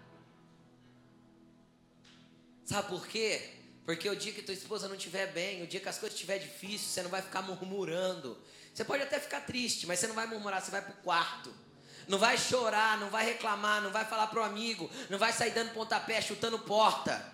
Sabe 2.66 2.88
por 2.88 3.08
quê? 3.08 3.62
Porque 3.86 4.10
o 4.10 4.16
dia 4.16 4.32
que 4.32 4.42
tua 4.42 4.54
esposa 4.54 4.88
não 4.88 4.96
estiver 4.96 5.28
bem, 5.34 5.64
o 5.64 5.68
dia 5.68 5.80
que 5.80 5.90
as 5.90 5.98
coisas 5.98 6.16
estiver 6.16 6.38
difíceis, 6.38 6.82
você 6.92 7.04
não 7.04 7.10
vai 7.10 7.22
ficar 7.22 7.42
murmurando. 7.42 8.38
Você 8.74 8.86
pode 8.86 9.04
até 9.04 9.20
ficar 9.20 9.42
triste, 9.42 9.86
mas 9.86 10.00
você 10.00 10.08
não 10.08 10.16
vai 10.16 10.28
murmurar, 10.28 10.62
você 10.62 10.72
vai 10.72 10.82
para 10.82 10.94
o 10.94 10.98
quarto. 10.98 11.54
Não 12.08 12.18
vai 12.18 12.38
chorar, 12.38 12.98
não 13.00 13.10
vai 13.10 13.26
reclamar, 13.26 13.82
não 13.82 13.92
vai 13.92 14.06
falar 14.06 14.28
para 14.28 14.40
o 14.40 14.44
amigo, 14.44 14.90
não 15.10 15.18
vai 15.18 15.34
sair 15.34 15.52
dando 15.52 15.74
pontapé, 15.74 16.22
chutando 16.22 16.58
porta, 16.60 17.34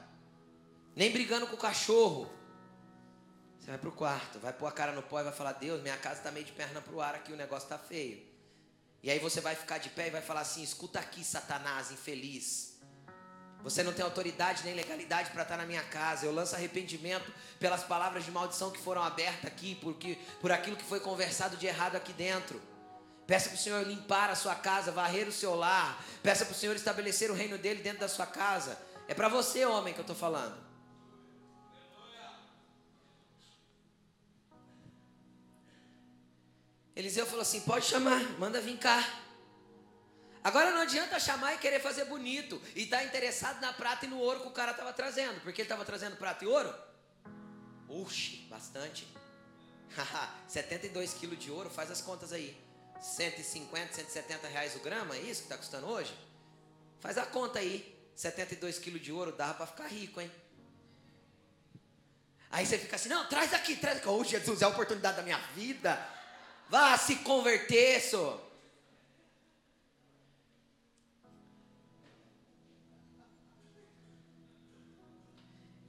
nem 0.96 1.12
brigando 1.12 1.48
com 1.48 1.56
o 1.56 1.60
cachorro. 1.60 2.30
Você 3.60 3.68
vai 3.72 3.78
para 3.78 3.90
o 3.90 3.92
quarto, 3.92 4.40
vai 4.40 4.54
pôr 4.54 4.68
a 4.68 4.72
cara 4.72 4.92
no 4.94 5.04
pó 5.04 5.20
e 5.20 5.24
vai 5.24 5.34
falar: 5.34 5.54
Deus, 5.54 5.82
minha 5.82 5.98
casa 5.98 6.20
está 6.20 6.32
meio 6.32 6.46
de 6.46 6.52
perna 6.52 6.82
para 6.82 6.94
o 6.94 7.02
ar 7.02 7.16
aqui, 7.16 7.32
o 7.32 7.36
negócio 7.36 7.66
está 7.66 7.78
feio. 7.78 8.26
E 9.04 9.10
aí 9.10 9.20
você 9.20 9.40
vai 9.40 9.56
ficar 9.56 9.78
de 9.78 9.90
pé 9.90 10.08
e 10.08 10.12
vai 10.12 10.22
falar 10.22 10.42
assim: 10.42 10.64
escuta 10.64 11.00
aqui, 11.00 11.24
Satanás, 11.24 11.92
infeliz. 11.92 12.78
Você 13.64 13.84
não 13.84 13.92
tem 13.92 14.06
autoridade 14.06 14.64
nem 14.64 14.74
legalidade 14.74 15.32
para 15.32 15.44
estar 15.44 15.58
na 15.58 15.66
minha 15.66 15.84
casa. 15.84 16.26
Eu 16.26 16.32
lanço 16.32 16.56
arrependimento 16.56 17.32
pelas 17.60 17.84
palavras 17.84 18.24
de 18.24 18.32
maldição 18.32 18.72
que 18.72 18.80
foram 18.80 19.04
abertas 19.04 19.46
aqui, 19.46 19.76
porque, 19.82 20.18
por 20.40 20.52
aquilo 20.52 20.78
que 20.78 20.84
foi 20.84 21.00
conversado 21.00 21.58
de 21.58 21.66
errado 21.66 21.96
aqui 21.96 22.14
dentro. 22.14 22.62
Peça 23.26 23.50
para 23.50 23.58
o 23.58 23.60
Senhor 23.60 23.86
limpar 23.86 24.30
a 24.30 24.36
sua 24.36 24.56
casa, 24.56 24.92
varrer 24.92 25.28
o 25.28 25.34
seu 25.34 25.54
lar. 25.54 26.02
Peça 26.24 26.46
para 26.46 26.54
o 26.54 26.56
Senhor 26.56 26.76
estabelecer 26.76 27.30
o 27.30 27.34
reino 27.34 27.58
dele 27.58 27.82
dentro 27.82 28.00
da 28.00 28.08
sua 28.08 28.26
casa. 28.26 28.78
É 29.08 29.14
para 29.14 29.28
você, 29.28 29.66
homem, 29.66 29.94
que 29.94 30.00
eu 30.00 30.04
estou 30.04 30.16
falando. 30.16 30.67
Eliseu 36.98 37.28
falou 37.28 37.42
assim: 37.42 37.62
pode 37.62 37.86
chamar, 37.86 38.20
manda 38.40 38.60
vir 38.60 38.76
cá. 38.80 39.08
Agora 40.44 40.72
não 40.72 40.82
adianta 40.82 41.20
chamar 41.20 41.54
e 41.54 41.60
querer 41.60 41.80
fazer 41.80 42.06
bonito 42.06 42.60
e 42.76 42.84
estar 42.84 42.98
tá 42.98 43.04
interessado 43.04 43.62
na 43.62 43.72
prata 43.72 44.08
e 44.08 44.10
no 44.10 44.18
ouro 44.18 44.40
que 44.40 44.48
o 44.48 44.52
cara 44.52 44.72
estava 44.72 44.92
trazendo, 44.92 45.40
porque 45.42 45.62
ele 45.62 45.68
estava 45.68 45.86
trazendo 45.86 46.18
prata 46.18 46.44
e 46.44 46.48
ouro. 46.48 46.74
Uxe, 47.88 48.38
bastante. 48.50 49.08
72 50.48 51.14
quilos 51.20 51.38
de 51.38 51.52
ouro, 51.52 51.70
faz 51.70 51.92
as 51.92 52.02
contas 52.02 52.34
aí. 52.34 52.58
150, 53.00 53.94
170 53.94 54.48
reais 54.48 54.76
o 54.76 54.80
grama, 54.80 55.16
é 55.16 55.20
isso 55.20 55.42
que 55.42 55.46
está 55.46 55.58
custando 55.58 55.86
hoje? 55.86 56.18
Faz 57.00 57.16
a 57.20 57.28
conta 57.28 57.60
aí. 57.60 57.96
72 58.16 58.80
quilos 58.80 59.02
de 59.04 59.12
ouro 59.12 59.32
dava 59.32 59.54
para 59.54 59.68
ficar 59.68 59.88
rico, 59.88 60.20
hein? 60.20 60.32
Aí 62.50 62.66
você 62.66 62.80
fica 62.80 62.96
assim, 62.96 63.10
não, 63.10 63.28
traz 63.30 63.54
aqui, 63.54 63.76
traz 63.76 63.98
aqui. 63.98 64.08
Oh, 64.08 64.24
Jesus, 64.24 64.64
é 64.64 64.66
a 64.66 64.70
oportunidade 64.70 65.18
da 65.18 65.22
minha 65.22 65.38
vida. 65.54 66.17
Vá 66.70 66.98
se 66.98 67.18
converter, 67.18 68.02
só. 68.02 68.44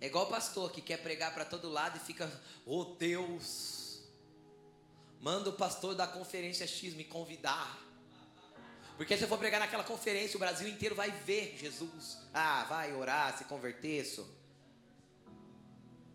É 0.01 0.07
igual 0.07 0.27
pastor 0.29 0.71
que 0.71 0.81
quer 0.81 0.99
pregar 0.99 1.35
para 1.35 1.45
todo 1.45 1.69
lado 1.69 1.97
e 1.97 2.01
fica, 2.01 2.31
oh 2.65 2.85
Deus, 2.85 4.01
manda 5.21 5.51
o 5.51 5.53
pastor 5.53 5.95
da 5.97 6.07
conferência 6.07 6.67
X 6.67 6.95
me 6.95 7.03
convidar. 7.03 7.79
Porque 8.97 9.17
se 9.17 9.25
eu 9.25 9.29
for 9.29 9.39
pregar 9.39 9.61
naquela 9.61 9.85
conferência, 9.85 10.37
o 10.37 10.41
Brasil 10.41 10.69
inteiro 10.69 10.95
vai 10.95 11.11
ver 11.11 11.57
Jesus. 11.59 12.19
Ah, 12.33 12.65
vai 12.69 12.93
orar, 12.95 13.37
se 13.37 13.45
converter, 13.45 14.05
só. 14.05 14.25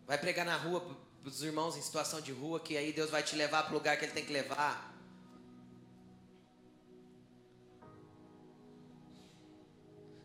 Vai 0.06 0.18
pregar 0.18 0.44
na 0.46 0.56
rua 0.56 1.03
os 1.24 1.42
irmãos 1.42 1.76
em 1.76 1.82
situação 1.82 2.20
de 2.20 2.32
rua, 2.32 2.60
que 2.60 2.76
aí 2.76 2.92
Deus 2.92 3.10
vai 3.10 3.22
te 3.22 3.34
levar 3.34 3.62
para 3.62 3.72
o 3.72 3.74
lugar 3.74 3.96
que 3.98 4.04
Ele 4.04 4.12
tem 4.12 4.24
que 4.24 4.32
levar. 4.32 4.94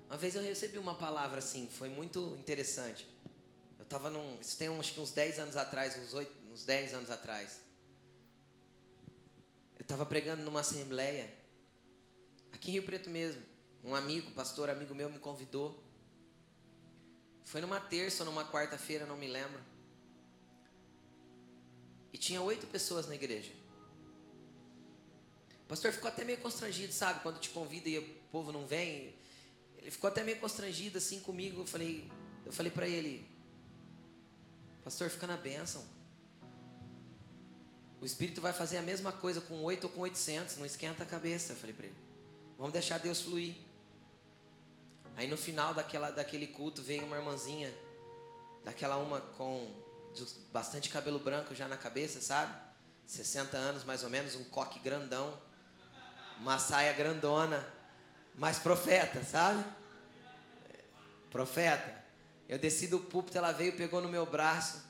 Uma 0.09 0.17
vez 0.17 0.35
eu 0.35 0.41
recebi 0.41 0.77
uma 0.77 0.95
palavra 0.95 1.37
assim, 1.37 1.69
foi 1.71 1.87
muito 1.87 2.35
interessante. 2.39 3.07
Eu 3.77 3.83
estava 3.83 4.09
num. 4.09 4.39
Isso 4.41 4.57
tem 4.57 4.67
uns, 4.67 4.97
uns 4.97 5.11
10 5.11 5.39
anos 5.39 5.55
atrás, 5.55 5.97
uns, 5.97 6.13
8, 6.13 6.31
uns 6.51 6.65
10 6.65 6.95
anos 6.95 7.11
atrás. 7.11 7.61
Eu 9.77 9.83
estava 9.83 10.05
pregando 10.05 10.43
numa 10.43 10.59
assembleia, 10.61 11.31
aqui 12.51 12.71
em 12.71 12.73
Rio 12.73 12.83
Preto 12.83 13.09
mesmo. 13.09 13.41
Um 13.83 13.95
amigo, 13.95 14.31
pastor, 14.31 14.69
amigo 14.69 14.93
meu, 14.93 15.09
me 15.09 15.19
convidou. 15.19 15.81
Foi 17.45 17.61
numa 17.61 17.79
terça 17.79 18.23
ou 18.23 18.29
numa 18.29 18.43
quarta-feira, 18.45 19.05
não 19.05 19.15
me 19.15 19.27
lembro. 19.27 19.68
E 22.11 22.17
tinha 22.17 22.41
oito 22.41 22.67
pessoas 22.67 23.07
na 23.07 23.15
igreja. 23.15 23.51
O 25.63 25.67
pastor 25.67 25.91
ficou 25.91 26.07
até 26.09 26.23
meio 26.23 26.39
constrangido, 26.39 26.91
sabe? 26.91 27.19
Quando 27.21 27.39
te 27.39 27.49
convida 27.49 27.87
e 27.89 27.99
o 27.99 28.03
povo 28.31 28.51
não 28.51 28.65
vem. 28.65 29.13
Ele 29.77 29.91
ficou 29.91 30.07
até 30.07 30.23
meio 30.23 30.39
constrangido 30.39 30.97
assim 30.97 31.19
comigo. 31.19 31.61
Eu 31.61 31.67
falei, 31.67 32.09
eu 32.45 32.51
falei 32.51 32.71
para 32.71 32.87
ele, 32.87 33.25
pastor, 34.83 35.09
fica 35.09 35.27
na 35.27 35.37
bênção. 35.37 35.85
O 38.01 38.05
Espírito 38.05 38.41
vai 38.41 38.53
fazer 38.53 38.77
a 38.77 38.81
mesma 38.81 39.11
coisa 39.11 39.41
com 39.41 39.61
oito 39.63 39.83
ou 39.85 39.89
com 39.89 40.01
oitocentos. 40.01 40.57
Não 40.57 40.65
esquenta 40.65 41.03
a 41.03 41.05
cabeça. 41.05 41.53
Eu 41.53 41.57
falei 41.57 41.75
para 41.75 41.85
ele. 41.85 41.95
Vamos 42.57 42.73
deixar 42.73 42.97
Deus 42.97 43.21
fluir. 43.21 43.55
Aí 45.15 45.27
no 45.27 45.37
final 45.37 45.73
daquela, 45.73 46.11
daquele 46.11 46.47
culto 46.47 46.81
veio 46.81 47.05
uma 47.05 47.17
irmãzinha, 47.17 47.73
daquela 48.63 48.97
uma 48.97 49.19
com 49.19 49.69
bastante 50.51 50.89
cabelo 50.89 51.19
branco 51.19 51.53
já 51.55 51.67
na 51.67 51.77
cabeça, 51.77 52.21
sabe? 52.21 52.53
60 53.05 53.57
anos 53.57 53.83
mais 53.83 54.03
ou 54.03 54.09
menos, 54.09 54.35
um 54.35 54.43
coque 54.45 54.79
grandão, 54.79 55.39
uma 56.39 56.59
saia 56.59 56.93
grandona, 56.93 57.67
mas 58.35 58.59
profeta, 58.59 59.23
sabe? 59.23 59.63
Profeta. 61.29 61.99
Eu 62.47 62.57
desci 62.57 62.87
do 62.87 62.99
púlpito, 62.99 63.37
ela 63.37 63.51
veio, 63.51 63.75
pegou 63.75 64.01
no 64.01 64.09
meu 64.09 64.25
braço 64.25 64.81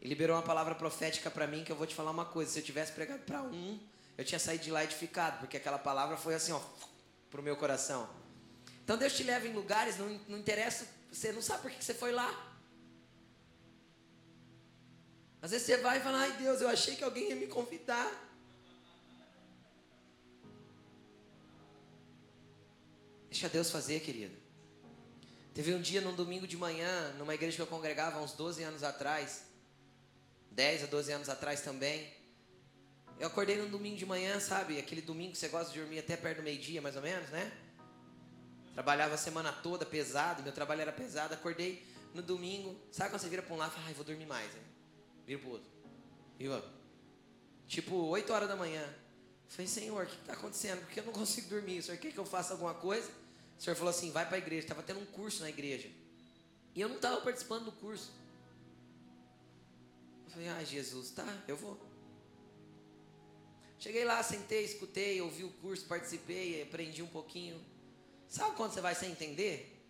e 0.00 0.08
liberou 0.08 0.36
uma 0.36 0.42
palavra 0.42 0.74
profética 0.74 1.30
para 1.30 1.46
mim 1.46 1.64
que 1.64 1.72
eu 1.72 1.76
vou 1.76 1.86
te 1.86 1.94
falar 1.94 2.10
uma 2.10 2.24
coisa. 2.24 2.50
Se 2.50 2.58
eu 2.58 2.62
tivesse 2.62 2.92
pregado 2.92 3.22
para 3.22 3.42
um, 3.42 3.78
eu 4.16 4.24
tinha 4.24 4.38
saído 4.38 4.64
de 4.64 4.70
lá 4.70 4.84
edificado, 4.84 5.38
porque 5.38 5.56
aquela 5.56 5.78
palavra 5.78 6.16
foi 6.16 6.34
assim, 6.34 6.52
ó, 6.52 6.60
pro 7.30 7.42
meu 7.42 7.56
coração. 7.56 8.08
Então 8.84 8.96
Deus 8.96 9.12
te 9.14 9.22
leva 9.22 9.46
em 9.46 9.52
lugares, 9.52 9.98
não, 9.98 10.08
não 10.28 10.38
interessa, 10.38 10.86
você 11.12 11.32
não 11.32 11.42
sabe 11.42 11.62
por 11.62 11.70
que 11.70 11.84
você 11.84 11.94
foi 11.94 12.12
lá. 12.12 12.49
Às 15.42 15.52
vezes 15.52 15.66
você 15.66 15.76
vai 15.78 15.98
e 15.98 16.00
fala, 16.00 16.18
ai 16.18 16.32
Deus, 16.32 16.60
eu 16.60 16.68
achei 16.68 16.96
que 16.96 17.04
alguém 17.04 17.30
ia 17.30 17.36
me 17.36 17.46
convidar. 17.46 18.10
Deixa 23.30 23.48
Deus 23.48 23.70
fazer, 23.70 24.00
querido. 24.00 24.36
Teve 25.54 25.74
um 25.74 25.80
dia, 25.80 26.00
num 26.00 26.14
domingo 26.14 26.46
de 26.46 26.56
manhã, 26.56 27.12
numa 27.18 27.34
igreja 27.34 27.56
que 27.56 27.62
eu 27.62 27.66
congregava 27.66 28.20
uns 28.20 28.32
12 28.32 28.62
anos 28.62 28.82
atrás, 28.82 29.44
10 30.50 30.84
a 30.84 30.86
12 30.86 31.12
anos 31.12 31.28
atrás 31.28 31.62
também. 31.62 32.12
Eu 33.18 33.26
acordei 33.26 33.56
num 33.56 33.68
domingo 33.68 33.96
de 33.96 34.06
manhã, 34.06 34.38
sabe? 34.40 34.78
Aquele 34.78 35.02
domingo 35.02 35.32
que 35.32 35.38
você 35.38 35.48
gosta 35.48 35.72
de 35.72 35.78
dormir 35.78 35.98
até 35.98 36.16
perto 36.16 36.38
do 36.38 36.42
meio-dia, 36.42 36.80
mais 36.80 36.96
ou 36.96 37.02
menos, 37.02 37.28
né? 37.30 37.52
Trabalhava 38.74 39.14
a 39.14 39.18
semana 39.18 39.52
toda 39.52 39.84
pesado, 39.84 40.42
meu 40.42 40.52
trabalho 40.52 40.82
era 40.82 40.92
pesado. 40.92 41.34
Acordei 41.34 41.86
no 42.14 42.22
domingo, 42.22 42.78
sabe 42.90 43.10
quando 43.10 43.20
você 43.20 43.28
vira 43.28 43.42
para 43.42 43.54
um 43.54 43.58
lado 43.58 43.72
e 43.72 43.74
fala, 43.74 43.86
ai, 43.88 43.94
vou 43.94 44.04
dormir 44.04 44.26
mais? 44.26 44.50
Vira 45.30 45.40
pro 45.42 45.50
outro. 45.52 45.70
Tipo, 47.68 47.94
8 47.94 48.32
horas 48.32 48.48
da 48.48 48.56
manhã. 48.56 48.82
falei, 49.46 49.68
Senhor, 49.68 50.02
o 50.02 50.06
que 50.08 50.16
está 50.16 50.32
acontecendo? 50.32 50.80
Porque 50.80 50.98
eu 50.98 51.04
não 51.04 51.12
consigo 51.12 51.48
dormir. 51.48 51.78
O 51.78 51.82
Senhor 51.84 51.98
quer 51.98 52.10
que 52.10 52.18
eu 52.18 52.26
faça 52.26 52.54
alguma 52.54 52.74
coisa? 52.74 53.08
O 53.56 53.62
Senhor 53.62 53.76
falou 53.76 53.90
assim: 53.90 54.10
vai 54.10 54.26
para 54.26 54.34
a 54.34 54.38
igreja. 54.38 54.62
Estava 54.62 54.82
tendo 54.82 54.98
um 54.98 55.06
curso 55.06 55.42
na 55.42 55.48
igreja. 55.48 55.88
E 56.74 56.80
eu 56.80 56.88
não 56.88 56.96
estava 56.96 57.20
participando 57.20 57.66
do 57.66 57.70
curso. 57.70 58.10
Eu 60.24 60.30
falei, 60.32 60.48
ah, 60.48 60.64
Jesus, 60.64 61.12
tá, 61.12 61.24
eu 61.46 61.56
vou. 61.56 61.78
Cheguei 63.78 64.04
lá, 64.04 64.20
sentei, 64.24 64.64
escutei, 64.64 65.20
ouvi 65.20 65.44
o 65.44 65.50
curso, 65.50 65.86
participei, 65.86 66.60
aprendi 66.60 67.04
um 67.04 67.08
pouquinho. 67.08 67.64
Sabe 68.28 68.56
quando 68.56 68.72
você 68.72 68.80
vai 68.80 68.96
sem 68.96 69.12
entender? 69.12 69.80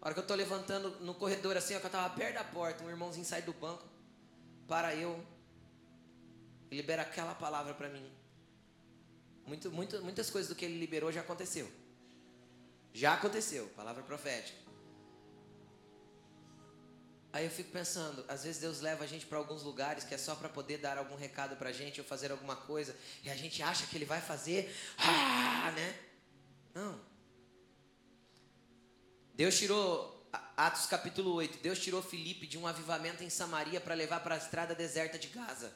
A 0.00 0.06
hora 0.06 0.14
que 0.14 0.20
eu 0.20 0.22
estou 0.22 0.36
levantando 0.36 1.00
no 1.00 1.14
corredor 1.14 1.56
assim, 1.56 1.74
ó, 1.74 1.80
que 1.80 1.86
eu 1.86 1.88
estava 1.88 2.14
perto 2.14 2.34
da 2.34 2.44
porta, 2.44 2.84
um 2.84 2.90
irmãozinho 2.90 3.24
sai 3.24 3.42
do 3.42 3.52
banco, 3.52 3.93
para 4.66 4.94
eu 4.94 5.24
e 6.70 6.76
libera 6.76 7.02
aquela 7.02 7.34
palavra 7.34 7.74
para 7.74 7.88
mim. 7.88 8.10
Muito, 9.46 9.70
muito, 9.70 10.02
muitas 10.02 10.30
coisas 10.30 10.48
do 10.48 10.54
que 10.54 10.64
ele 10.64 10.78
liberou 10.78 11.12
já 11.12 11.20
aconteceu. 11.20 11.70
Já 12.92 13.14
aconteceu, 13.14 13.66
palavra 13.76 14.02
profética. 14.02 14.64
Aí 17.32 17.44
eu 17.44 17.50
fico 17.50 17.72
pensando, 17.72 18.24
às 18.28 18.44
vezes 18.44 18.60
Deus 18.60 18.80
leva 18.80 19.02
a 19.02 19.06
gente 19.08 19.26
para 19.26 19.38
alguns 19.38 19.64
lugares 19.64 20.04
que 20.04 20.14
é 20.14 20.18
só 20.18 20.36
para 20.36 20.48
poder 20.48 20.78
dar 20.78 20.96
algum 20.96 21.16
recado 21.16 21.56
para 21.56 21.70
a 21.70 21.72
gente 21.72 22.00
ou 22.00 22.06
fazer 22.06 22.30
alguma 22.30 22.54
coisa 22.54 22.96
e 23.24 23.28
a 23.28 23.34
gente 23.34 23.60
acha 23.60 23.88
que 23.88 23.96
Ele 23.96 24.04
vai 24.04 24.20
fazer, 24.20 24.72
ah, 24.98 25.72
né? 25.72 25.98
Não. 26.72 27.00
Deus 29.34 29.58
tirou 29.58 30.23
Atos 30.56 30.86
capítulo 30.86 31.34
8. 31.34 31.58
Deus 31.58 31.80
tirou 31.80 32.00
Filipe 32.00 32.46
de 32.46 32.56
um 32.56 32.66
avivamento 32.66 33.24
em 33.24 33.30
Samaria 33.30 33.80
para 33.80 33.94
levar 33.94 34.20
para 34.20 34.36
a 34.36 34.38
estrada 34.38 34.72
deserta 34.74 35.18
de 35.18 35.26
Gaza. 35.26 35.72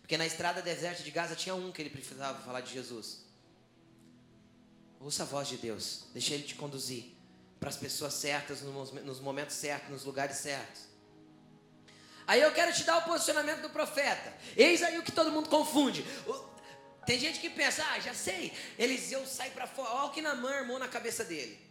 Porque 0.00 0.16
na 0.16 0.24
estrada 0.24 0.62
deserta 0.62 1.02
de 1.02 1.10
Gaza 1.10 1.34
tinha 1.34 1.54
um 1.54 1.72
que 1.72 1.82
ele 1.82 1.90
precisava 1.90 2.40
falar 2.42 2.60
de 2.60 2.72
Jesus. 2.72 3.24
Ouça 5.00 5.24
a 5.24 5.26
voz 5.26 5.48
de 5.48 5.56
Deus. 5.56 6.04
Deixa 6.12 6.34
ele 6.34 6.44
te 6.44 6.54
conduzir 6.54 7.16
para 7.58 7.70
as 7.70 7.76
pessoas 7.76 8.14
certas, 8.14 8.62
nos 8.62 9.20
momentos 9.20 9.56
certos, 9.56 9.90
nos 9.90 10.04
lugares 10.04 10.36
certos. 10.36 10.82
Aí 12.24 12.40
eu 12.40 12.52
quero 12.52 12.72
te 12.72 12.84
dar 12.84 12.98
o 12.98 13.02
posicionamento 13.02 13.62
do 13.62 13.70
profeta. 13.70 14.32
Eis 14.56 14.82
aí 14.82 14.96
o 14.96 15.02
que 15.02 15.10
todo 15.10 15.32
mundo 15.32 15.48
confunde. 15.48 16.04
Tem 17.04 17.18
gente 17.18 17.40
que 17.40 17.50
pensa, 17.50 17.84
ah, 17.90 17.98
já 17.98 18.14
sei. 18.14 18.52
Eliseu 18.78 19.26
sai 19.26 19.50
para 19.50 19.66
fora. 19.66 19.90
Olha 19.90 20.04
o 20.04 20.10
que 20.12 20.22
Namã 20.22 20.50
armou 20.50 20.78
na 20.78 20.86
cabeça 20.86 21.24
dele. 21.24 21.69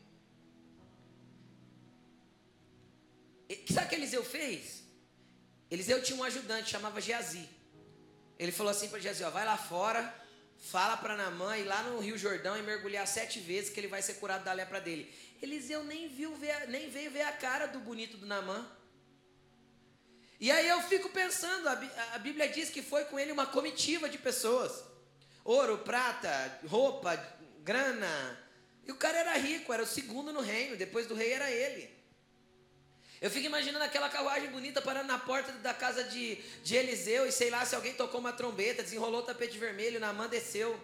Sabe 3.72 3.88
o 3.88 3.90
que 3.90 3.96
Eliseu 3.96 4.24
fez? 4.24 4.84
Eliseu 5.72 6.02
tinha 6.02 6.18
um 6.18 6.24
ajudante, 6.24 6.70
chamava 6.70 7.02
Geazi. 7.02 7.48
Ele 8.38 8.52
falou 8.52 8.72
assim 8.72 8.90
para 8.90 9.00
Geazi, 9.00 9.24
ó, 9.24 9.30
vai 9.30 9.46
lá 9.46 9.58
fora, 9.58 10.14
fala 10.58 10.96
para 10.98 11.18
Namã 11.18 11.58
ir 11.58 11.64
lá 11.64 11.84
no 11.84 12.00
Rio 12.00 12.18
Jordão 12.18 12.58
e 12.58 12.62
mergulhar 12.62 13.08
sete 13.08 13.40
vezes 13.40 13.70
que 13.70 13.80
ele 13.80 13.88
vai 13.88 14.02
ser 14.02 14.16
curado 14.16 14.44
da 14.44 14.54
lepra 14.54 14.80
dele. 14.80 15.14
Eliseu 15.42 15.84
nem, 15.84 16.08
viu 16.08 16.36
ver, 16.36 16.68
nem 16.68 16.90
veio 16.90 17.12
ver 17.12 17.24
a 17.24 17.32
cara 17.32 17.66
do 17.66 17.80
bonito 17.80 18.18
do 18.18 18.26
Namã. 18.26 18.70
E 20.40 20.50
aí 20.52 20.68
eu 20.70 20.82
fico 20.84 21.10
pensando, 21.10 21.68
a, 21.68 21.74
a 22.14 22.20
Bíblia 22.20 22.48
diz 22.48 22.70
que 22.70 22.82
foi 22.82 23.04
com 23.06 23.20
ele 23.20 23.32
uma 23.32 23.46
comitiva 23.46 24.08
de 24.08 24.18
pessoas. 24.18 24.84
Ouro, 25.44 25.80
prata, 25.80 26.60
roupa, 26.68 27.16
grana. 27.60 28.40
E 28.86 28.92
o 28.92 28.96
cara 28.96 29.18
era 29.18 29.38
rico, 29.38 29.74
era 29.74 29.84
o 29.84 29.88
segundo 29.88 30.32
no 30.32 30.40
reino, 30.40 30.78
depois 30.78 31.08
do 31.08 31.14
rei 31.14 31.34
era 31.34 31.52
ele. 31.52 31.99
Eu 33.22 33.30
fico 33.30 33.46
imaginando 33.46 33.84
aquela 33.84 34.08
carruagem 34.08 34.50
bonita 34.50 34.82
parando 34.82 35.08
na 35.08 35.20
porta 35.20 35.52
da 35.54 35.74
casa 35.74 36.04
de, 36.06 36.36
de 36.64 36.76
Eliseu 36.76 37.26
e 37.28 37.32
sei 37.32 37.50
lá 37.50 37.66
se 37.66 37.76
alguém 37.76 37.94
tocou 37.94 38.20
uma 38.20 38.32
trombeta, 38.32 38.82
desenrolou 38.82 39.22
o 39.22 39.26
tapete 39.26 39.58
vermelho, 39.58 40.00
Naamã 40.00 40.28
desceu. 40.28 40.80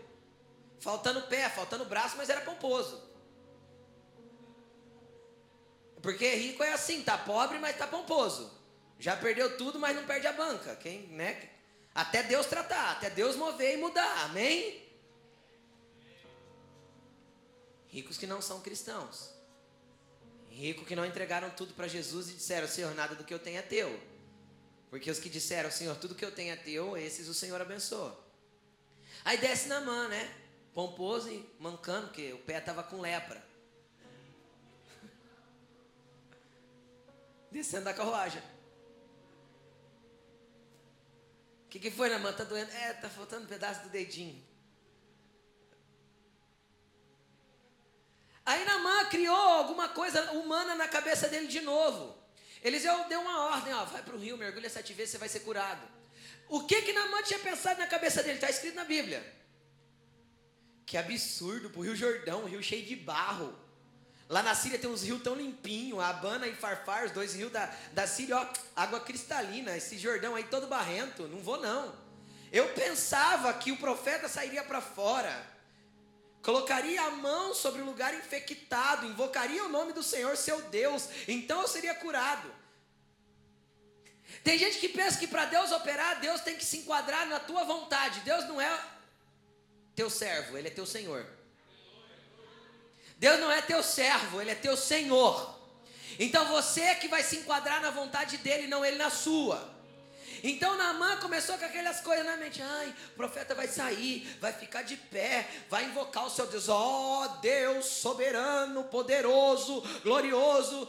Faltando 0.79 1.21
pé, 1.23 1.49
faltando 1.49 1.85
braço, 1.85 2.17
mas 2.17 2.29
era 2.29 2.41
pomposo. 2.41 3.01
Porque 6.01 6.35
rico 6.35 6.61
é 6.61 6.73
assim, 6.73 7.01
tá 7.01 7.17
pobre, 7.17 7.57
mas 7.57 7.77
tá 7.77 7.87
pomposo. 7.87 8.51
Já 8.99 9.15
perdeu 9.15 9.57
tudo, 9.57 9.79
mas 9.79 9.95
não 9.95 10.05
perde 10.05 10.27
a 10.27 10.33
banca. 10.33 10.75
Quem, 10.75 11.07
né? 11.07 11.49
Até 11.93 12.21
Deus 12.21 12.45
tratar, 12.47 12.91
até 12.91 13.09
Deus 13.09 13.37
mover 13.37 13.75
e 13.75 13.77
mudar. 13.77 14.25
Amém? 14.25 14.85
Ricos 17.87 18.17
que 18.17 18.27
não 18.27 18.41
são 18.41 18.59
cristãos. 18.61 19.34
Rico 20.55 20.85
que 20.85 20.95
não 20.95 21.05
entregaram 21.05 21.49
tudo 21.49 21.73
para 21.73 21.85
Jesus 21.85 22.29
e 22.29 22.33
disseram: 22.33 22.65
Senhor, 22.65 22.95
nada 22.95 23.13
do 23.13 23.25
que 23.25 23.33
eu 23.33 23.39
tenho 23.39 23.59
é 23.59 23.61
teu. 23.61 23.99
Porque 24.89 25.11
os 25.11 25.19
que 25.19 25.29
disseram: 25.29 25.69
Senhor, 25.69 25.97
tudo 25.97 26.15
que 26.15 26.23
eu 26.23 26.31
tenho 26.31 26.53
é 26.53 26.55
teu, 26.55 26.95
esses 26.95 27.27
o 27.27 27.33
Senhor 27.33 27.59
abençoa. 27.59 28.17
Aí 29.25 29.37
desce 29.37 29.67
na 29.67 29.81
mão, 29.81 30.07
né? 30.07 30.33
Pomposo 30.73 31.29
e 31.29 31.45
mancando, 31.59 32.07
porque 32.07 32.31
o 32.31 32.37
pé 32.37 32.59
estava 32.59 32.83
com 32.83 33.01
lepra. 33.01 33.45
Descendo 37.51 37.83
da 37.83 37.93
carruagem. 37.93 38.41
O 41.65 41.69
que, 41.69 41.79
que 41.79 41.91
foi, 41.91 42.09
Namã? 42.09 42.31
Tá 42.31 42.45
doendo? 42.45 42.71
É, 42.71 42.93
tá 42.93 43.09
faltando 43.09 43.43
um 43.43 43.49
pedaço 43.49 43.83
do 43.83 43.89
dedinho. 43.89 44.41
Aí 48.45 48.63
Namã 48.63 49.05
criou 49.05 49.35
alguma 49.35 49.89
coisa 49.89 50.31
humana 50.33 50.75
na 50.75 50.87
cabeça 50.87 51.27
dele 51.27 51.47
de 51.47 51.61
novo. 51.61 52.15
Eliseu 52.63 53.05
deu 53.09 53.19
uma 53.21 53.45
ordem, 53.45 53.73
ó, 53.73 53.85
vai 53.85 54.03
para 54.03 54.15
o 54.15 54.19
rio, 54.19 54.37
mergulha 54.37 54.69
sete 54.69 54.93
vezes, 54.93 55.11
você 55.11 55.17
vai 55.17 55.29
ser 55.29 55.39
curado. 55.41 55.81
O 56.47 56.61
que 56.61 56.81
que 56.83 56.93
Namã 56.93 57.23
tinha 57.23 57.39
pensado 57.39 57.79
na 57.79 57.87
cabeça 57.87 58.21
dele? 58.21 58.35
Está 58.35 58.49
escrito 58.49 58.75
na 58.75 58.85
Bíblia. 58.85 59.23
Que 60.85 60.97
absurdo, 60.97 61.71
para 61.71 61.79
o 61.79 61.83
Rio 61.83 61.95
Jordão, 61.95 62.43
um 62.43 62.47
rio 62.47 62.61
cheio 62.61 62.85
de 62.85 62.95
barro. 62.95 63.57
Lá 64.29 64.43
na 64.43 64.53
Síria 64.53 64.77
tem 64.77 64.89
uns 64.89 65.03
rios 65.03 65.23
tão 65.23 65.35
limpinhos, 65.35 65.99
Abana 65.99 66.47
e 66.47 66.55
Farfar, 66.55 67.05
os 67.05 67.11
dois 67.11 67.33
rios 67.33 67.51
da, 67.51 67.65
da 67.93 68.05
Síria, 68.05 68.37
ó, 68.37 68.47
água 68.75 68.99
cristalina. 68.99 69.75
Esse 69.75 69.97
Jordão 69.97 70.35
aí 70.35 70.43
todo 70.43 70.67
barrento, 70.67 71.27
não 71.27 71.39
vou 71.39 71.59
não. 71.59 71.95
Eu 72.51 72.69
pensava 72.73 73.51
que 73.53 73.71
o 73.71 73.77
profeta 73.77 74.27
sairia 74.27 74.63
para 74.63 74.81
fora 74.81 75.54
colocaria 76.45 77.01
a 77.01 77.09
mão 77.09 77.55
sobre 77.55 77.81
o 77.81 77.85
lugar 77.85 78.13
infectado, 78.13 79.07
invocaria 79.07 79.65
o 79.65 79.69
nome 79.69 79.93
do 79.93 80.03
Senhor, 80.03 80.37
seu 80.37 80.61
Deus, 80.61 81.09
então 81.27 81.61
eu 81.61 81.67
seria 81.67 81.95
curado. 81.95 82.53
Tem 84.43 84.57
gente 84.59 84.77
que 84.77 84.87
pensa 84.87 85.17
que 85.17 85.27
para 85.27 85.45
Deus 85.45 85.71
operar, 85.71 86.19
Deus 86.19 86.41
tem 86.41 86.55
que 86.55 86.63
se 86.63 86.77
enquadrar 86.77 87.25
na 87.25 87.39
tua 87.39 87.63
vontade. 87.63 88.19
Deus 88.19 88.47
não 88.47 88.61
é 88.61 88.79
teu 89.95 90.07
servo, 90.07 90.55
Ele 90.55 90.67
é 90.67 90.71
teu 90.71 90.85
Senhor. 90.85 91.25
Deus 93.17 93.39
não 93.39 93.51
é 93.51 93.61
teu 93.61 93.81
servo, 93.81 94.39
Ele 94.39 94.51
é 94.51 94.55
teu 94.55 94.77
Senhor. 94.77 95.59
Então 96.19 96.45
você 96.45 96.81
é 96.81 96.95
que 96.95 97.07
vai 97.07 97.23
se 97.23 97.37
enquadrar 97.37 97.81
na 97.81 97.89
vontade 97.89 98.37
dele, 98.37 98.67
não 98.67 98.85
ele 98.85 98.97
na 98.97 99.09
sua. 99.09 99.74
Então 100.43 100.77
Naamã 100.77 101.17
começou 101.17 101.57
com 101.57 101.65
aquelas 101.65 102.01
coisas 102.01 102.25
na 102.25 102.37
mente. 102.37 102.61
Ai, 102.61 102.93
o 103.13 103.15
profeta 103.15 103.55
vai 103.55 103.67
sair, 103.67 104.27
vai 104.39 104.53
ficar 104.53 104.81
de 104.83 104.97
pé, 104.97 105.47
vai 105.69 105.85
invocar 105.85 106.25
o 106.25 106.29
seu 106.29 106.47
Deus. 106.47 106.69
Ó 106.69 107.23
oh, 107.23 107.27
Deus 107.39 107.85
soberano, 107.85 108.83
poderoso, 108.85 109.81
glorioso. 110.03 110.87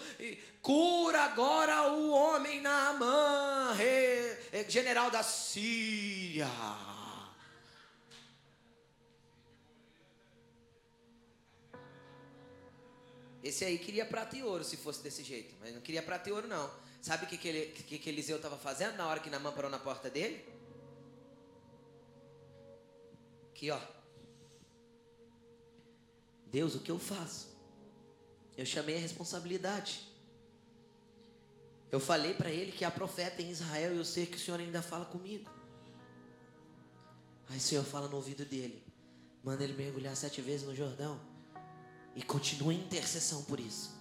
Cura 0.63 1.23
agora 1.23 1.93
o 1.93 2.11
homem 2.11 2.61
Naamã, 2.61 3.77
general 4.69 5.11
da 5.11 5.23
Síria. 5.23 6.49
Esse 13.47 13.65
aí 13.65 13.79
queria 13.79 14.05
prata 14.05 14.37
e 14.37 14.43
ouro 14.43 14.65
se 14.65 14.77
fosse 14.77 15.01
desse 15.05 15.23
jeito, 15.23 15.55
mas 15.61 15.73
não 15.73 15.81
queria 15.81 16.03
prata 16.03 16.29
e 16.29 16.33
ouro 16.33 16.49
não. 16.49 16.69
Sabe 17.07 17.25
o 17.25 17.29
que, 17.29 17.39
que, 17.39 17.47
ele, 17.47 17.67
que, 17.67 17.99
que 18.01 18.11
Eliseu 18.11 18.39
estava 18.39 18.59
fazendo 18.59 18.97
na 18.97 19.07
hora 19.07 19.21
que 19.21 19.31
Namã 19.31 19.53
parou 19.53 19.71
na 19.71 19.79
porta 19.79 20.11
dele? 20.11 20.45
Aqui, 23.53 23.71
ó. 23.71 23.81
Deus, 26.47 26.75
o 26.75 26.81
que 26.81 26.91
eu 26.91 26.99
faço? 26.99 27.57
Eu 28.57 28.67
chamei 28.67 28.97
a 28.97 28.99
responsabilidade. 28.99 30.01
Eu 31.93 32.01
falei 32.01 32.35
para 32.35 32.51
ele 32.51 32.73
que 32.73 32.85
há 32.85 32.91
profeta 32.91 33.41
em 33.41 33.53
Israel 33.53 33.95
e 33.95 33.99
eu 33.99 34.05
sei 34.05 34.27
que 34.27 34.37
o 34.37 34.41
Senhor 34.41 34.59
ainda 34.59 34.83
fala 34.83 35.05
comigo. 35.05 35.49
Aí 37.49 37.59
o 37.59 37.61
Senhor 37.61 37.85
fala 37.85 38.09
no 38.09 38.17
ouvido 38.17 38.45
dele: 38.45 38.85
manda 39.45 39.63
ele 39.63 39.75
mergulhar 39.75 40.17
sete 40.17 40.41
vezes 40.41 40.67
no 40.67 40.75
Jordão 40.75 41.21
e 42.17 42.23
continua 42.25 42.75
em 42.75 42.81
intercessão 42.81 43.45
por 43.45 43.61
isso. 43.61 43.97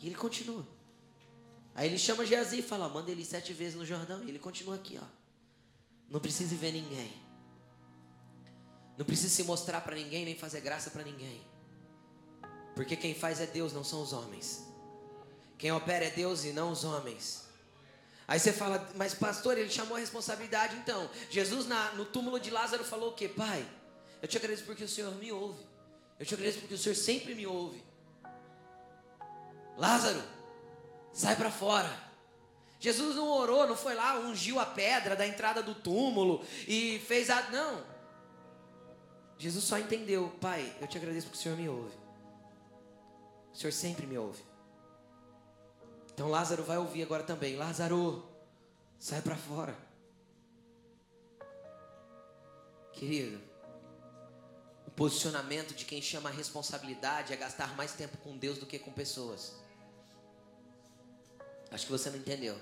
E 0.00 0.08
ele 0.08 0.16
continua. 0.16 0.81
Aí 1.74 1.88
ele 1.88 1.98
chama 1.98 2.26
Geazi 2.26 2.58
e 2.58 2.62
fala: 2.62 2.88
manda 2.88 3.10
ele 3.10 3.24
sete 3.24 3.52
vezes 3.52 3.74
no 3.74 3.84
Jordão. 3.84 4.22
E 4.24 4.28
ele 4.28 4.38
continua 4.38 4.76
aqui, 4.76 4.98
ó. 5.00 5.06
Não 6.08 6.20
precisa 6.20 6.54
ver 6.54 6.72
ninguém. 6.72 7.12
Não 8.98 9.06
precisa 9.06 9.30
se 9.30 9.42
mostrar 9.44 9.80
para 9.80 9.96
ninguém, 9.96 10.24
nem 10.24 10.36
fazer 10.36 10.60
graça 10.60 10.90
para 10.90 11.02
ninguém. 11.02 11.40
Porque 12.74 12.96
quem 12.96 13.14
faz 13.14 13.40
é 13.40 13.46
Deus, 13.46 13.72
não 13.72 13.84
são 13.84 14.02
os 14.02 14.12
homens. 14.12 14.66
Quem 15.58 15.72
opera 15.72 16.04
é 16.04 16.10
Deus 16.10 16.44
e 16.44 16.52
não 16.52 16.72
os 16.72 16.84
homens. 16.84 17.42
Aí 18.26 18.38
você 18.38 18.52
fala, 18.52 18.90
mas 18.94 19.14
pastor, 19.14 19.58
ele 19.58 19.70
chamou 19.70 19.96
a 19.96 20.00
responsabilidade 20.00 20.76
então. 20.76 21.10
Jesus 21.30 21.66
na, 21.66 21.92
no 21.92 22.04
túmulo 22.04 22.38
de 22.38 22.50
Lázaro 22.50 22.84
falou 22.84 23.10
o 23.10 23.14
que? 23.14 23.28
Pai, 23.28 23.66
eu 24.20 24.28
te 24.28 24.36
agradeço 24.36 24.64
porque 24.64 24.84
o 24.84 24.88
Senhor 24.88 25.14
me 25.16 25.32
ouve. 25.32 25.62
Eu 26.18 26.26
te 26.26 26.34
agradeço 26.34 26.60
porque 26.60 26.74
o 26.74 26.78
Senhor 26.78 26.94
sempre 26.94 27.34
me 27.34 27.46
ouve. 27.46 27.82
Lázaro, 29.76 30.22
sai 31.12 31.36
para 31.36 31.50
fora. 31.50 31.90
Jesus 32.80 33.16
não 33.16 33.28
orou, 33.28 33.66
não 33.66 33.76
foi 33.76 33.94
lá, 33.94 34.18
ungiu 34.18 34.58
a 34.58 34.66
pedra 34.66 35.14
da 35.14 35.26
entrada 35.26 35.62
do 35.62 35.74
túmulo 35.74 36.44
e 36.66 36.98
fez 37.06 37.30
a. 37.30 37.50
Não. 37.50 37.84
Jesus 39.38 39.64
só 39.64 39.78
entendeu, 39.78 40.36
Pai, 40.40 40.74
eu 40.80 40.86
te 40.86 40.98
agradeço 40.98 41.26
porque 41.26 41.38
o 41.38 41.42
Senhor 41.42 41.56
me 41.56 41.68
ouve. 41.68 41.96
O 43.52 43.56
Senhor 43.56 43.72
sempre 43.72 44.06
me 44.06 44.18
ouve. 44.18 44.42
Então 46.12 46.28
Lázaro 46.28 46.62
vai 46.64 46.78
ouvir 46.78 47.02
agora 47.02 47.22
também. 47.22 47.56
Lázaro, 47.56 48.28
sai 48.98 49.20
para 49.22 49.36
fora. 49.36 49.76
Querido, 52.92 53.40
posicionamento 54.96 55.74
de 55.74 55.84
quem 55.84 56.00
chama 56.00 56.28
a 56.28 56.32
responsabilidade 56.32 57.32
é 57.32 57.36
gastar 57.36 57.74
mais 57.76 57.92
tempo 57.92 58.16
com 58.18 58.36
Deus 58.36 58.58
do 58.58 58.66
que 58.66 58.78
com 58.78 58.92
pessoas. 58.92 59.61
Acho 61.72 61.86
que 61.86 61.92
você 61.92 62.10
não 62.10 62.18
entendeu. 62.18 62.56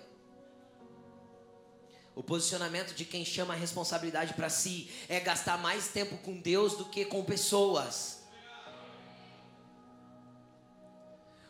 O 2.15 2.23
posicionamento 2.23 2.95
de 2.95 3.05
quem 3.05 3.25
chama 3.25 3.55
a 3.55 3.57
responsabilidade 3.57 4.35
para 4.35 4.49
si 4.49 4.91
é 5.09 5.21
gastar 5.21 5.59
mais 5.59 5.89
tempo 5.89 6.17
com 6.19 6.41
Deus 6.41 6.77
do 6.77 6.85
que 6.87 7.05
com 7.05 7.25
pessoas. 7.25 8.21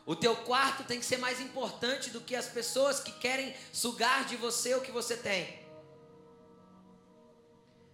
O 0.07 0.17
teu 0.17 0.35
quarto 0.37 0.83
tem 0.85 0.99
que 0.99 1.07
ser 1.07 1.19
mais 1.19 1.41
importante 1.41 2.11
do 2.11 2.21
que 2.21 2.35
as 2.35 2.47
pessoas 2.47 3.01
que 3.01 3.13
querem 3.13 3.55
sugar 3.73 4.25
de 4.25 4.37
você 4.37 4.75
o 4.75 4.81
que 4.81 4.91
você 4.91 5.17
tem 5.17 5.61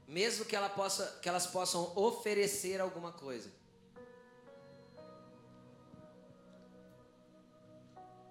mesmo 0.07 0.45
que, 0.45 0.55
ela 0.55 0.69
possa, 0.69 1.19
que 1.21 1.29
elas 1.29 1.47
possam 1.47 1.93
oferecer 1.97 2.81
alguma 2.81 3.13
coisa. 3.13 3.51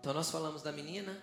Então 0.05 0.13
nós 0.13 0.29
falamos 0.29 0.61
da 0.61 0.71
menina 0.71 1.19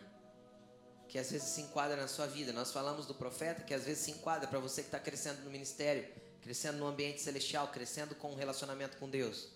que 1.06 1.16
às 1.16 1.30
vezes 1.30 1.46
se 1.46 1.60
enquadra 1.60 1.94
na 1.94 2.08
sua 2.08 2.26
vida. 2.26 2.52
Nós 2.52 2.72
falamos 2.72 3.06
do 3.06 3.14
profeta 3.14 3.62
que 3.62 3.72
às 3.72 3.84
vezes 3.84 4.02
se 4.02 4.10
enquadra 4.10 4.48
para 4.48 4.58
você 4.58 4.82
que 4.82 4.88
está 4.88 4.98
crescendo 4.98 5.40
no 5.44 5.50
ministério, 5.52 6.12
crescendo 6.40 6.78
no 6.78 6.88
ambiente 6.88 7.22
celestial, 7.22 7.68
crescendo 7.68 8.16
com 8.16 8.32
um 8.32 8.34
relacionamento 8.34 8.96
com 8.96 9.08
Deus. 9.08 9.50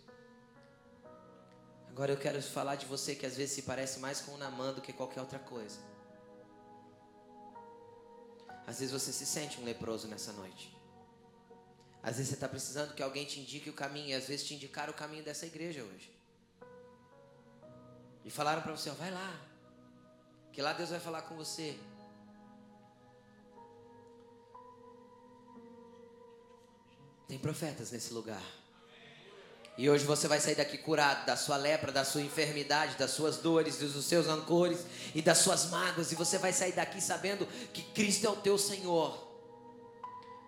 Agora 1.89 2.13
eu 2.13 2.17
quero 2.17 2.41
falar 2.41 2.77
de 2.77 2.87
você 2.87 3.17
que 3.17 3.27
às 3.27 3.37
vezes 3.37 3.57
se 3.57 3.63
parece 3.63 3.99
mais 3.99 4.21
com 4.21 4.31
um 4.31 4.39
Namã 4.39 4.73
do 4.73 4.81
que 4.81 4.93
qualquer 4.93 5.23
outra 5.23 5.41
coisa. 5.41 5.81
Às 8.65 8.79
vezes 8.79 8.93
você 8.93 9.13
se 9.13 9.27
sente 9.27 9.61
um 9.61 9.65
leproso 9.65 10.07
nessa 10.07 10.33
noite. 10.35 10.73
Às 12.01 12.19
vezes 12.19 12.29
você 12.29 12.35
está 12.35 12.49
precisando 12.49 12.95
que 12.95 13.03
alguém 13.03 13.25
te 13.25 13.41
indique 13.41 13.69
o 13.69 13.73
caminho, 13.73 14.11
e 14.11 14.15
às 14.15 14.29
vezes 14.29 14.47
te 14.47 14.55
indicaram 14.55 14.93
o 14.93 14.97
caminho 14.97 15.25
dessa 15.25 15.47
igreja 15.47 15.83
hoje. 15.83 16.16
E 18.27 18.31
falaram 18.31 18.61
para 18.61 18.73
você, 18.73 18.91
ó, 18.91 18.95
vai 18.95 19.13
lá, 19.13 19.41
que 20.53 20.61
lá 20.61 20.73
Deus 20.73 20.91
vai 20.91 20.99
falar 20.99 21.23
com 21.23 21.37
você. 21.37 21.79
Tem 27.29 27.39
profetas 27.39 27.93
nesse 27.93 28.13
lugar. 28.13 28.43
E 29.79 29.89
hoje 29.89 30.05
você 30.05 30.27
vai 30.27 30.41
sair 30.41 30.57
daqui 30.57 30.77
curado 30.77 31.25
da 31.25 31.37
sua 31.37 31.57
lepra, 31.57 31.93
da 31.93 32.05
sua 32.05 32.21
enfermidade, 32.21 32.97
das 32.97 33.13
suas 33.13 33.37
dores, 33.37 33.79
dos 33.79 34.05
seus 34.05 34.27
rancores 34.27 34.85
e 35.15 35.23
das 35.23 35.39
suas 35.39 35.67
mágoas. 35.67 36.11
E 36.11 36.17
você 36.17 36.37
vai 36.37 36.53
sair 36.53 36.73
daqui 36.73 37.01
sabendo 37.01 37.47
que 37.73 37.83
Cristo 37.93 38.27
é 38.27 38.31
o 38.31 38.37
teu 38.37 38.59
Senhor. 38.59 39.25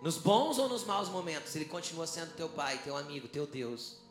Nos 0.01 0.17
bons 0.17 0.57
ou 0.57 0.67
nos 0.67 0.83
maus 0.83 1.07
momentos, 1.07 1.55
Ele 1.55 1.65
continua 1.65 2.07
sendo 2.07 2.35
teu 2.35 2.49
pai, 2.49 2.77
teu 2.83 2.97
amigo, 2.97 3.29
teu 3.29 3.47
Deus. 3.47 4.08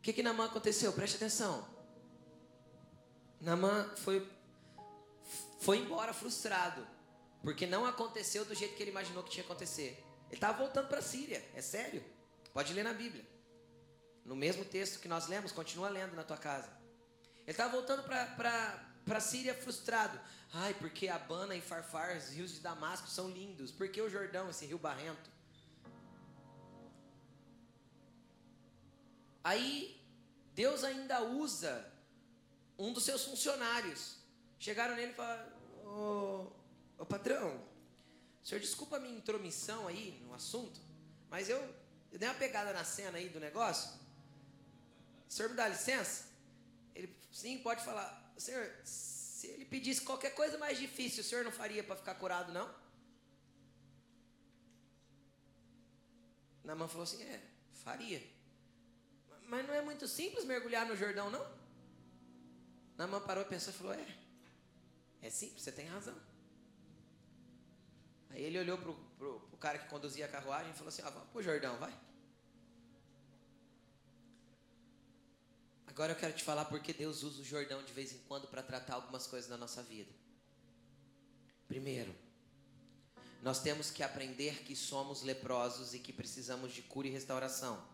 O 0.00 0.02
que 0.02 0.14
que 0.14 0.22
Namã 0.22 0.46
aconteceu? 0.46 0.94
Preste 0.94 1.16
atenção. 1.16 1.68
Namã 3.38 3.94
foi, 3.96 4.26
foi 5.60 5.76
embora 5.76 6.14
frustrado, 6.14 6.86
porque 7.42 7.66
não 7.66 7.84
aconteceu 7.84 8.46
do 8.46 8.54
jeito 8.54 8.74
que 8.74 8.82
ele 8.82 8.90
imaginou 8.90 9.22
que 9.22 9.28
tinha 9.28 9.44
que 9.44 9.50
acontecer. 9.52 10.02
Ele 10.28 10.36
estava 10.36 10.56
voltando 10.56 10.88
para 10.88 11.00
a 11.00 11.02
Síria, 11.02 11.46
é 11.54 11.60
sério. 11.60 12.02
Pode 12.54 12.72
ler 12.72 12.82
na 12.82 12.94
Bíblia. 12.94 13.28
No 14.24 14.34
mesmo 14.34 14.64
texto 14.64 15.00
que 15.00 15.08
nós 15.08 15.28
lemos, 15.28 15.52
continua 15.52 15.90
lendo 15.90 16.16
na 16.16 16.24
tua 16.24 16.38
casa. 16.38 16.70
Ele 17.42 17.50
estava 17.50 17.70
voltando 17.70 18.02
para 18.02 18.86
a 19.06 19.20
Síria 19.20 19.54
frustrado. 19.54 20.18
Ai, 20.50 20.72
porque 20.74 21.08
Abana 21.08 21.54
e 21.54 21.60
Farfar, 21.60 22.16
os 22.16 22.30
rios 22.30 22.52
de 22.54 22.60
Damasco 22.60 23.06
são 23.06 23.28
lindos. 23.28 23.70
Por 23.70 23.90
que 23.90 24.00
o 24.00 24.08
Jordão, 24.08 24.48
esse 24.48 24.64
rio 24.64 24.78
barrento? 24.78 25.30
Aí, 29.42 29.99
Deus 30.54 30.84
ainda 30.84 31.22
usa 31.22 31.90
um 32.78 32.92
dos 32.92 33.04
seus 33.04 33.24
funcionários. 33.24 34.16
Chegaram 34.58 34.96
nele 34.96 35.12
e 35.12 35.14
falaram: 35.14 35.52
Ô, 35.84 36.52
ô 36.98 37.06
patrão, 37.06 37.56
o 38.42 38.46
senhor 38.46 38.60
desculpa 38.60 38.96
a 38.96 39.00
minha 39.00 39.16
intromissão 39.16 39.86
aí 39.86 40.20
no 40.24 40.34
assunto, 40.34 40.80
mas 41.28 41.48
eu, 41.48 41.58
eu 42.12 42.18
dei 42.18 42.28
uma 42.28 42.34
pegada 42.34 42.72
na 42.72 42.84
cena 42.84 43.18
aí 43.18 43.28
do 43.28 43.40
negócio. 43.40 43.98
O 45.28 45.32
senhor 45.32 45.48
me 45.50 45.56
dá 45.56 45.68
licença? 45.68 46.24
Ele, 46.94 47.14
sim, 47.30 47.58
pode 47.58 47.84
falar. 47.84 48.32
Senhor, 48.36 48.70
se 48.84 49.46
ele 49.46 49.64
pedisse 49.64 50.00
qualquer 50.00 50.34
coisa 50.34 50.58
mais 50.58 50.78
difícil, 50.78 51.22
o 51.22 51.26
senhor 51.26 51.44
não 51.44 51.52
faria 51.52 51.84
para 51.84 51.96
ficar 51.96 52.14
curado, 52.14 52.52
não? 52.52 52.74
Namã 56.64 56.88
falou 56.88 57.04
assim: 57.04 57.22
É, 57.22 57.40
faria. 57.72 58.39
Mas 59.50 59.66
não 59.66 59.74
é 59.74 59.82
muito 59.82 60.06
simples 60.06 60.44
mergulhar 60.44 60.86
no 60.86 60.96
Jordão, 60.96 61.28
não? 61.28 61.44
Namã 62.96 63.20
parou 63.20 63.42
e 63.42 63.48
pensou 63.48 63.72
e 63.72 63.76
falou: 63.76 63.92
É, 63.92 64.06
é 65.22 65.28
simples, 65.28 65.62
você 65.64 65.72
tem 65.72 65.86
razão. 65.86 66.16
Aí 68.30 68.44
ele 68.44 68.60
olhou 68.60 68.78
para 68.78 68.92
pro, 69.18 69.40
pro 69.40 69.58
cara 69.58 69.78
que 69.78 69.88
conduzia 69.88 70.26
a 70.26 70.28
carruagem 70.28 70.70
e 70.70 70.74
falou 70.74 70.88
assim: 70.88 71.02
ó, 71.02 71.10
vamos 71.10 71.28
pro 71.30 71.42
Jordão, 71.42 71.76
vai. 71.78 71.92
Agora 75.88 76.12
eu 76.12 76.16
quero 76.16 76.32
te 76.32 76.44
falar 76.44 76.66
porque 76.66 76.92
Deus 76.92 77.24
usa 77.24 77.42
o 77.42 77.44
Jordão 77.44 77.82
de 77.82 77.92
vez 77.92 78.12
em 78.12 78.18
quando 78.28 78.46
para 78.46 78.62
tratar 78.62 78.94
algumas 78.94 79.26
coisas 79.26 79.50
na 79.50 79.56
nossa 79.56 79.82
vida. 79.82 80.12
Primeiro, 81.66 82.14
nós 83.42 83.60
temos 83.60 83.90
que 83.90 84.04
aprender 84.04 84.62
que 84.62 84.76
somos 84.76 85.22
leprosos 85.22 85.92
e 85.92 85.98
que 85.98 86.12
precisamos 86.12 86.72
de 86.72 86.82
cura 86.82 87.08
e 87.08 87.10
restauração. 87.10 87.84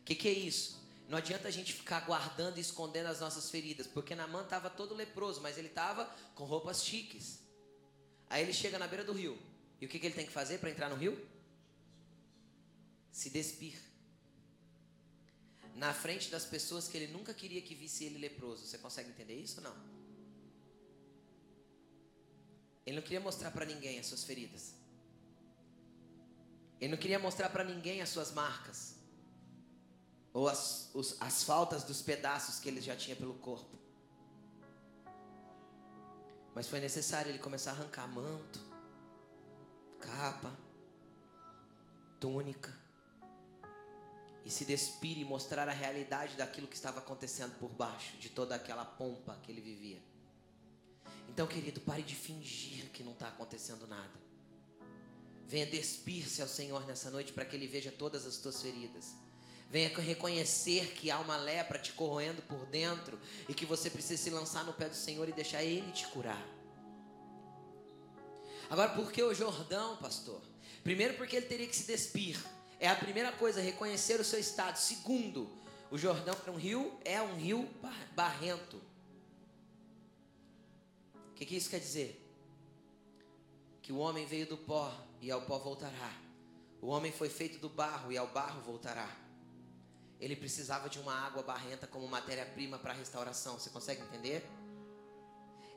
O 0.00 0.04
que, 0.04 0.14
que 0.14 0.28
é 0.28 0.32
isso? 0.32 0.80
Não 1.10 1.18
adianta 1.18 1.48
a 1.48 1.50
gente 1.50 1.72
ficar 1.72 2.06
guardando 2.06 2.58
e 2.58 2.60
escondendo 2.60 3.06
as 3.06 3.18
nossas 3.18 3.50
feridas, 3.50 3.84
porque 3.88 4.14
Namã 4.14 4.42
estava 4.42 4.70
todo 4.70 4.94
leproso, 4.94 5.40
mas 5.40 5.58
ele 5.58 5.66
estava 5.66 6.04
com 6.36 6.44
roupas 6.44 6.84
chiques. 6.84 7.40
Aí 8.28 8.44
ele 8.44 8.52
chega 8.52 8.78
na 8.78 8.86
beira 8.86 9.02
do 9.02 9.12
rio. 9.12 9.36
E 9.80 9.86
o 9.86 9.88
que, 9.88 9.98
que 9.98 10.06
ele 10.06 10.14
tem 10.14 10.24
que 10.24 10.32
fazer 10.32 10.58
para 10.58 10.70
entrar 10.70 10.88
no 10.88 10.94
rio? 10.94 11.20
Se 13.10 13.28
despir. 13.28 13.76
Na 15.74 15.92
frente 15.92 16.30
das 16.30 16.44
pessoas 16.44 16.86
que 16.86 16.96
ele 16.96 17.12
nunca 17.12 17.34
queria 17.34 17.60
que 17.60 17.74
visse 17.74 18.04
ele 18.04 18.18
leproso. 18.18 18.64
Você 18.64 18.78
consegue 18.78 19.10
entender 19.10 19.34
isso 19.34 19.56
ou 19.58 19.64
não? 19.64 19.76
Ele 22.86 22.94
não 22.94 23.02
queria 23.02 23.20
mostrar 23.20 23.50
para 23.50 23.64
ninguém 23.64 23.98
as 23.98 24.06
suas 24.06 24.22
feridas. 24.22 24.74
Ele 26.80 26.92
não 26.92 26.98
queria 26.98 27.18
mostrar 27.18 27.48
para 27.48 27.64
ninguém 27.64 28.00
as 28.00 28.10
suas 28.10 28.30
marcas 28.30 28.99
ou 30.32 30.48
as, 30.48 30.90
os, 30.94 31.16
as 31.20 31.42
faltas 31.42 31.84
dos 31.84 32.02
pedaços 32.02 32.58
que 32.58 32.68
ele 32.68 32.80
já 32.80 32.96
tinha 32.96 33.16
pelo 33.16 33.34
corpo. 33.34 33.78
Mas 36.54 36.68
foi 36.68 36.80
necessário 36.80 37.30
ele 37.30 37.38
começar 37.38 37.72
a 37.72 37.74
arrancar 37.74 38.06
manto, 38.08 38.60
capa, 40.00 40.56
túnica, 42.18 42.76
e 44.44 44.50
se 44.50 44.64
despir 44.64 45.18
e 45.18 45.24
mostrar 45.24 45.68
a 45.68 45.72
realidade 45.72 46.36
daquilo 46.36 46.66
que 46.66 46.74
estava 46.74 46.98
acontecendo 46.98 47.58
por 47.58 47.68
baixo 47.68 48.16
de 48.16 48.28
toda 48.28 48.54
aquela 48.54 48.84
pompa 48.84 49.38
que 49.42 49.52
ele 49.52 49.60
vivia. 49.60 50.02
Então, 51.28 51.46
querido, 51.46 51.80
pare 51.80 52.02
de 52.02 52.14
fingir 52.14 52.90
que 52.90 53.04
não 53.04 53.12
está 53.12 53.28
acontecendo 53.28 53.86
nada. 53.86 54.20
Venha 55.46 55.66
despir-se 55.66 56.42
ao 56.42 56.48
Senhor 56.48 56.86
nessa 56.86 57.10
noite 57.10 57.32
para 57.32 57.44
que 57.44 57.56
Ele 57.56 57.66
veja 57.66 57.90
todas 57.90 58.26
as 58.26 58.36
tuas 58.36 58.60
feridas. 58.62 59.14
Venha 59.70 59.88
reconhecer 59.88 60.94
que 60.94 61.12
há 61.12 61.20
uma 61.20 61.36
lepra 61.36 61.78
te 61.78 61.92
corroendo 61.92 62.42
por 62.42 62.66
dentro 62.66 63.16
e 63.48 63.54
que 63.54 63.64
você 63.64 63.88
precisa 63.88 64.20
se 64.20 64.28
lançar 64.28 64.64
no 64.64 64.72
pé 64.72 64.88
do 64.88 64.96
Senhor 64.96 65.28
e 65.28 65.32
deixar 65.32 65.62
Ele 65.62 65.92
te 65.92 66.08
curar. 66.08 66.44
Agora, 68.68 68.90
por 68.90 69.12
que 69.12 69.22
o 69.22 69.32
Jordão, 69.32 69.96
pastor? 69.98 70.42
Primeiro, 70.82 71.14
porque 71.14 71.36
ele 71.36 71.46
teria 71.46 71.66
que 71.66 71.76
se 71.76 71.86
despir. 71.86 72.36
É 72.78 72.88
a 72.88 72.96
primeira 72.96 73.30
coisa, 73.32 73.60
reconhecer 73.60 74.20
o 74.20 74.24
seu 74.24 74.40
estado. 74.40 74.76
Segundo, 74.76 75.50
o 75.90 75.98
Jordão 75.98 76.36
é 76.46 76.50
um 76.50 76.56
rio, 76.56 76.98
é 77.04 77.20
um 77.20 77.34
rio 77.34 77.68
barrento. 78.14 78.80
O 81.30 81.34
que, 81.34 81.44
que 81.46 81.56
isso 81.56 81.70
quer 81.70 81.80
dizer? 81.80 82.24
Que 83.82 83.92
o 83.92 83.98
homem 83.98 84.26
veio 84.26 84.46
do 84.46 84.56
pó 84.56 84.92
e 85.20 85.30
ao 85.30 85.42
pó 85.42 85.58
voltará. 85.58 86.12
O 86.80 86.88
homem 86.88 87.12
foi 87.12 87.28
feito 87.28 87.58
do 87.58 87.68
barro 87.68 88.10
e 88.10 88.18
ao 88.18 88.28
barro 88.28 88.62
voltará. 88.62 89.29
Ele 90.20 90.36
precisava 90.36 90.88
de 90.88 90.98
uma 90.98 91.14
água 91.14 91.42
barrenta 91.42 91.86
como 91.86 92.06
matéria-prima 92.06 92.78
para 92.78 92.92
a 92.92 92.96
restauração. 92.96 93.58
Você 93.58 93.70
consegue 93.70 94.02
entender? 94.02 94.44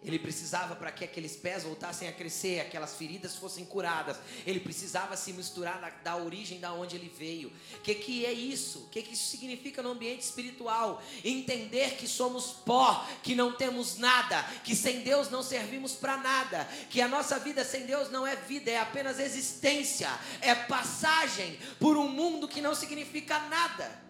Ele 0.06 0.20
precisava 0.20 0.76
para 0.76 0.92
que 0.92 1.06
aqueles 1.06 1.36
pés 1.36 1.64
voltassem 1.64 2.10
a 2.10 2.12
crescer, 2.12 2.60
aquelas 2.60 2.96
feridas 2.98 3.38
fossem 3.38 3.64
curadas. 3.64 4.18
Ele 4.46 4.60
precisava 4.60 5.16
se 5.16 5.32
misturar 5.32 5.80
da, 5.80 5.90
da 5.90 6.18
origem 6.18 6.60
da 6.60 6.74
onde 6.74 6.98
ele 6.98 7.08
veio. 7.18 7.54
O 7.76 7.80
que, 7.80 7.96
que 7.96 8.26
é 8.26 8.34
isso? 8.34 8.80
O 8.80 8.90
que, 8.90 9.02
que 9.02 9.14
isso 9.14 9.30
significa 9.30 9.82
no 9.82 9.92
ambiente 9.92 10.22
espiritual? 10.22 11.02
Entender 11.24 11.96
que 11.96 12.08
somos 12.08 12.48
pó, 12.48 13.08
que 13.24 13.34
não 13.34 13.54
temos 13.54 13.98
nada, 13.98 14.44
que 14.64 14.76
sem 14.76 15.02
Deus 15.02 15.30
não 15.30 15.42
servimos 15.42 15.94
para 15.94 16.18
nada, 16.18 16.66
que 16.90 17.00
a 17.00 17.08
nossa 17.08 17.40
vida 17.40 17.64
sem 17.64 17.86
Deus 17.86 18.12
não 18.12 18.28
é 18.28 18.36
vida, 18.36 18.70
é 18.70 18.80
apenas 18.80 19.20
existência, 19.20 20.10
é 20.42 20.54
passagem 20.54 21.58
por 21.80 21.96
um 21.96 22.10
mundo 22.10 22.48
que 22.48 22.62
não 22.62 22.76
significa 22.76 23.40
nada. 23.48 24.04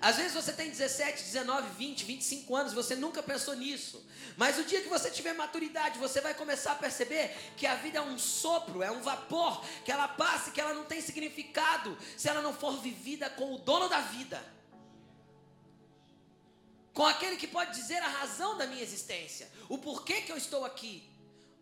Às 0.00 0.16
vezes 0.16 0.32
você 0.32 0.52
tem 0.52 0.70
17, 0.70 1.24
19, 1.24 1.70
20, 1.76 2.04
25 2.04 2.54
anos, 2.54 2.72
você 2.72 2.94
nunca 2.94 3.22
pensou 3.22 3.54
nisso. 3.56 4.06
Mas 4.36 4.58
o 4.58 4.64
dia 4.64 4.80
que 4.80 4.88
você 4.88 5.10
tiver 5.10 5.32
maturidade, 5.32 5.98
você 5.98 6.20
vai 6.20 6.34
começar 6.34 6.72
a 6.72 6.76
perceber 6.76 7.34
que 7.56 7.66
a 7.66 7.74
vida 7.74 7.98
é 7.98 8.02
um 8.02 8.16
sopro, 8.18 8.82
é 8.82 8.90
um 8.90 9.02
vapor, 9.02 9.64
que 9.84 9.90
ela 9.90 10.06
passa 10.06 10.50
e 10.50 10.52
que 10.52 10.60
ela 10.60 10.72
não 10.72 10.84
tem 10.84 11.00
significado 11.00 11.98
se 12.16 12.28
ela 12.28 12.40
não 12.40 12.54
for 12.54 12.80
vivida 12.80 13.28
com 13.30 13.54
o 13.54 13.58
dono 13.58 13.88
da 13.88 14.00
vida. 14.00 14.40
Com 16.94 17.04
aquele 17.06 17.36
que 17.36 17.46
pode 17.46 17.74
dizer 17.74 17.98
a 17.98 18.08
razão 18.08 18.56
da 18.56 18.66
minha 18.66 18.82
existência, 18.82 19.50
o 19.68 19.78
porquê 19.78 20.22
que 20.22 20.32
eu 20.32 20.36
estou 20.36 20.64
aqui, 20.64 21.08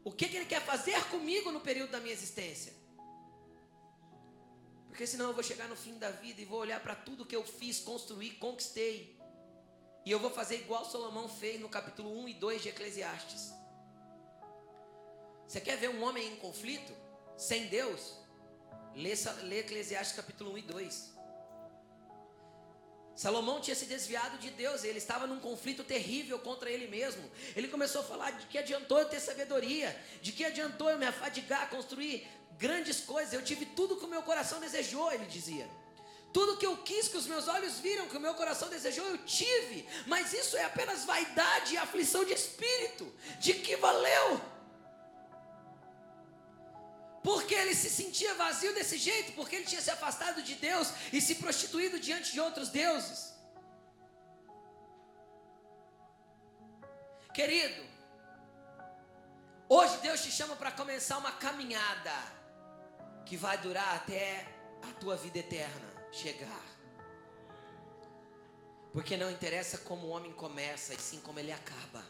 o 0.04 0.12
que, 0.12 0.28
que 0.28 0.36
ele 0.36 0.46
quer 0.46 0.62
fazer 0.62 1.02
comigo 1.06 1.50
no 1.50 1.60
período 1.60 1.90
da 1.90 2.00
minha 2.00 2.12
existência. 2.12 2.72
Porque 4.96 5.06
senão 5.06 5.26
eu 5.26 5.34
vou 5.34 5.42
chegar 5.42 5.68
no 5.68 5.76
fim 5.76 5.98
da 5.98 6.10
vida 6.10 6.40
e 6.40 6.46
vou 6.46 6.58
olhar 6.58 6.80
para 6.80 6.94
tudo 6.94 7.26
que 7.26 7.36
eu 7.36 7.44
fiz, 7.44 7.78
construí, 7.80 8.30
conquistei. 8.30 9.14
E 10.06 10.10
eu 10.10 10.18
vou 10.18 10.30
fazer 10.30 10.56
igual 10.56 10.86
Salomão 10.86 11.28
fez 11.28 11.60
no 11.60 11.68
capítulo 11.68 12.18
1 12.20 12.28
e 12.28 12.32
2 12.32 12.62
de 12.62 12.68
Eclesiastes. 12.70 13.52
Você 15.46 15.60
quer 15.60 15.76
ver 15.76 15.90
um 15.90 16.02
homem 16.02 16.32
em 16.32 16.36
conflito? 16.36 16.94
Sem 17.36 17.66
Deus? 17.66 18.14
Lê, 18.94 19.12
lê 19.42 19.58
Eclesiastes 19.58 20.16
capítulo 20.16 20.52
1 20.52 20.58
e 20.58 20.62
2. 20.62 21.16
Salomão 23.14 23.60
tinha 23.60 23.76
se 23.76 23.84
desviado 23.84 24.38
de 24.38 24.50
Deus, 24.50 24.82
ele 24.82 24.96
estava 24.96 25.26
num 25.26 25.40
conflito 25.40 25.84
terrível 25.84 26.38
contra 26.38 26.70
ele 26.70 26.86
mesmo. 26.86 27.30
Ele 27.54 27.68
começou 27.68 28.00
a 28.00 28.04
falar 28.04 28.30
de 28.30 28.46
que 28.46 28.56
adiantou 28.56 28.98
eu 28.98 29.10
ter 29.10 29.20
sabedoria, 29.20 29.94
de 30.22 30.32
que 30.32 30.42
adiantou 30.42 30.88
eu 30.88 30.98
me 30.98 31.04
afadigar, 31.04 31.68
construir 31.68 32.26
grandes 32.58 33.00
coisas, 33.00 33.32
eu 33.32 33.42
tive 33.42 33.66
tudo 33.66 33.96
que 33.96 34.04
o 34.04 34.08
meu 34.08 34.22
coração 34.22 34.60
desejou, 34.60 35.12
ele 35.12 35.26
dizia. 35.26 35.68
Tudo 36.32 36.56
que 36.58 36.66
eu 36.66 36.76
quis, 36.78 37.08
que 37.08 37.16
os 37.16 37.26
meus 37.26 37.48
olhos 37.48 37.78
viram, 37.78 38.08
que 38.08 38.16
o 38.16 38.20
meu 38.20 38.34
coração 38.34 38.68
desejou, 38.68 39.06
eu 39.06 39.18
tive. 39.18 39.88
Mas 40.06 40.32
isso 40.32 40.56
é 40.56 40.64
apenas 40.64 41.04
vaidade 41.04 41.74
e 41.74 41.78
aflição 41.78 42.24
de 42.24 42.32
espírito. 42.32 43.10
De 43.38 43.54
que 43.54 43.76
valeu? 43.76 44.40
Porque 47.22 47.54
ele 47.54 47.74
se 47.74 47.88
sentia 47.88 48.34
vazio 48.34 48.74
desse 48.74 48.98
jeito, 48.98 49.32
porque 49.32 49.56
ele 49.56 49.64
tinha 49.64 49.80
se 49.80 49.90
afastado 49.90 50.42
de 50.42 50.54
Deus 50.54 50.92
e 51.12 51.20
se 51.20 51.36
prostituído 51.36 51.98
diante 51.98 52.32
de 52.32 52.40
outros 52.40 52.68
deuses. 52.68 53.34
Querido, 57.32 57.82
hoje 59.68 59.96
Deus 59.98 60.22
te 60.22 60.30
chama 60.30 60.54
para 60.54 60.70
começar 60.70 61.18
uma 61.18 61.32
caminhada 61.32 62.35
que 63.26 63.36
vai 63.36 63.58
durar 63.58 63.96
até 63.96 64.46
a 64.88 64.92
tua 65.00 65.16
vida 65.16 65.38
eterna 65.38 65.92
chegar. 66.12 66.64
Porque 68.92 69.16
não 69.16 69.30
interessa 69.30 69.78
como 69.78 70.06
o 70.06 70.10
homem 70.10 70.32
começa, 70.32 70.94
e 70.94 70.98
sim 70.98 71.20
como 71.20 71.38
ele 71.40 71.52
acaba. 71.52 72.04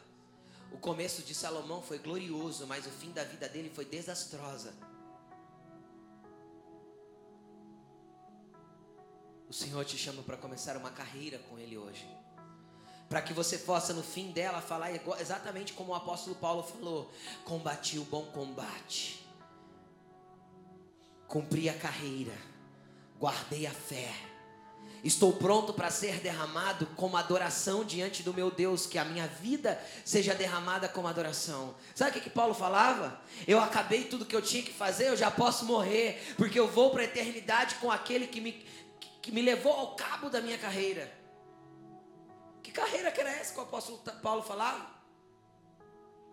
O 0.71 0.79
começo 0.79 1.23
de 1.23 1.35
Salomão 1.35 1.81
foi 1.83 1.99
glorioso, 1.99 2.67
mas 2.67 2.87
o 2.87 2.91
fim 2.91 3.11
da 3.13 3.25
vida 3.25 3.49
dele 3.49 3.73
foi 3.75 3.87
desastrosa. 3.87 4.75
O 9.49 9.53
Senhor 9.53 9.85
te 9.85 9.97
chama 9.97 10.23
para 10.23 10.37
começar 10.37 10.77
uma 10.77 10.91
carreira 10.91 11.39
com 11.49 11.59
Ele 11.59 11.79
hoje. 11.79 12.07
Para 13.09 13.23
que 13.23 13.33
você 13.33 13.59
possa, 13.59 13.95
no 13.95 14.03
fim 14.03 14.33
dela, 14.33 14.61
falar 14.61 14.91
exatamente 15.21 15.73
como 15.73 15.93
o 15.93 15.95
apóstolo 15.95 16.35
Paulo 16.35 16.65
falou: 16.65 17.11
combati 17.45 17.99
o 17.99 18.05
bom 18.05 18.27
combate 18.27 19.26
cumpri 21.29 21.69
a 21.69 21.75
carreira, 21.75 22.35
guardei 23.19 23.67
a 23.67 23.71
fé. 23.71 24.13
Estou 25.05 25.33
pronto 25.33 25.73
para 25.73 25.91
ser 25.91 26.21
derramado 26.21 26.87
como 26.97 27.17
adoração 27.17 27.85
diante 27.85 28.25
do 28.25 28.35
meu 28.35 28.51
Deus, 28.51 28.87
que 28.87 28.99
a 28.99 29.05
minha 29.05 29.27
vida 29.27 29.81
seja 30.05 30.35
derramada 30.35 30.89
como 30.89 31.07
adoração. 31.07 31.77
Sabe 31.95 32.11
o 32.11 32.15
que, 32.15 32.21
que 32.23 32.31
Paulo 32.31 32.55
falava? 32.55 33.21
Eu 33.47 33.61
acabei 33.61 34.05
tudo 34.05 34.27
que 34.27 34.35
eu 34.35 34.43
tinha 34.43 34.65
que 34.65 34.73
fazer, 34.73 35.09
eu 35.09 35.17
já 35.17 35.31
posso 35.31 35.65
morrer, 35.65 36.35
porque 36.37 36.59
eu 36.59 36.67
vou 36.67 36.91
para 36.91 37.03
a 37.03 37.05
eternidade 37.05 37.77
com 37.77 37.91
aquele 37.91 38.27
que 38.27 38.41
me, 38.41 38.67
que 39.23 39.31
me 39.31 39.43
levou 39.43 39.73
ao 39.73 39.95
cabo 39.95 40.29
da 40.29 40.41
minha 40.41 40.59
carreira. 40.59 41.13
Que 42.63 42.73
carreira 42.73 43.13
que 43.13 43.21
era 43.21 43.31
essa 43.31 43.53
que 43.53 43.61
o 43.61 43.63
apóstolo 43.63 43.99
Paulo 44.21 44.43
falava? 44.43 44.91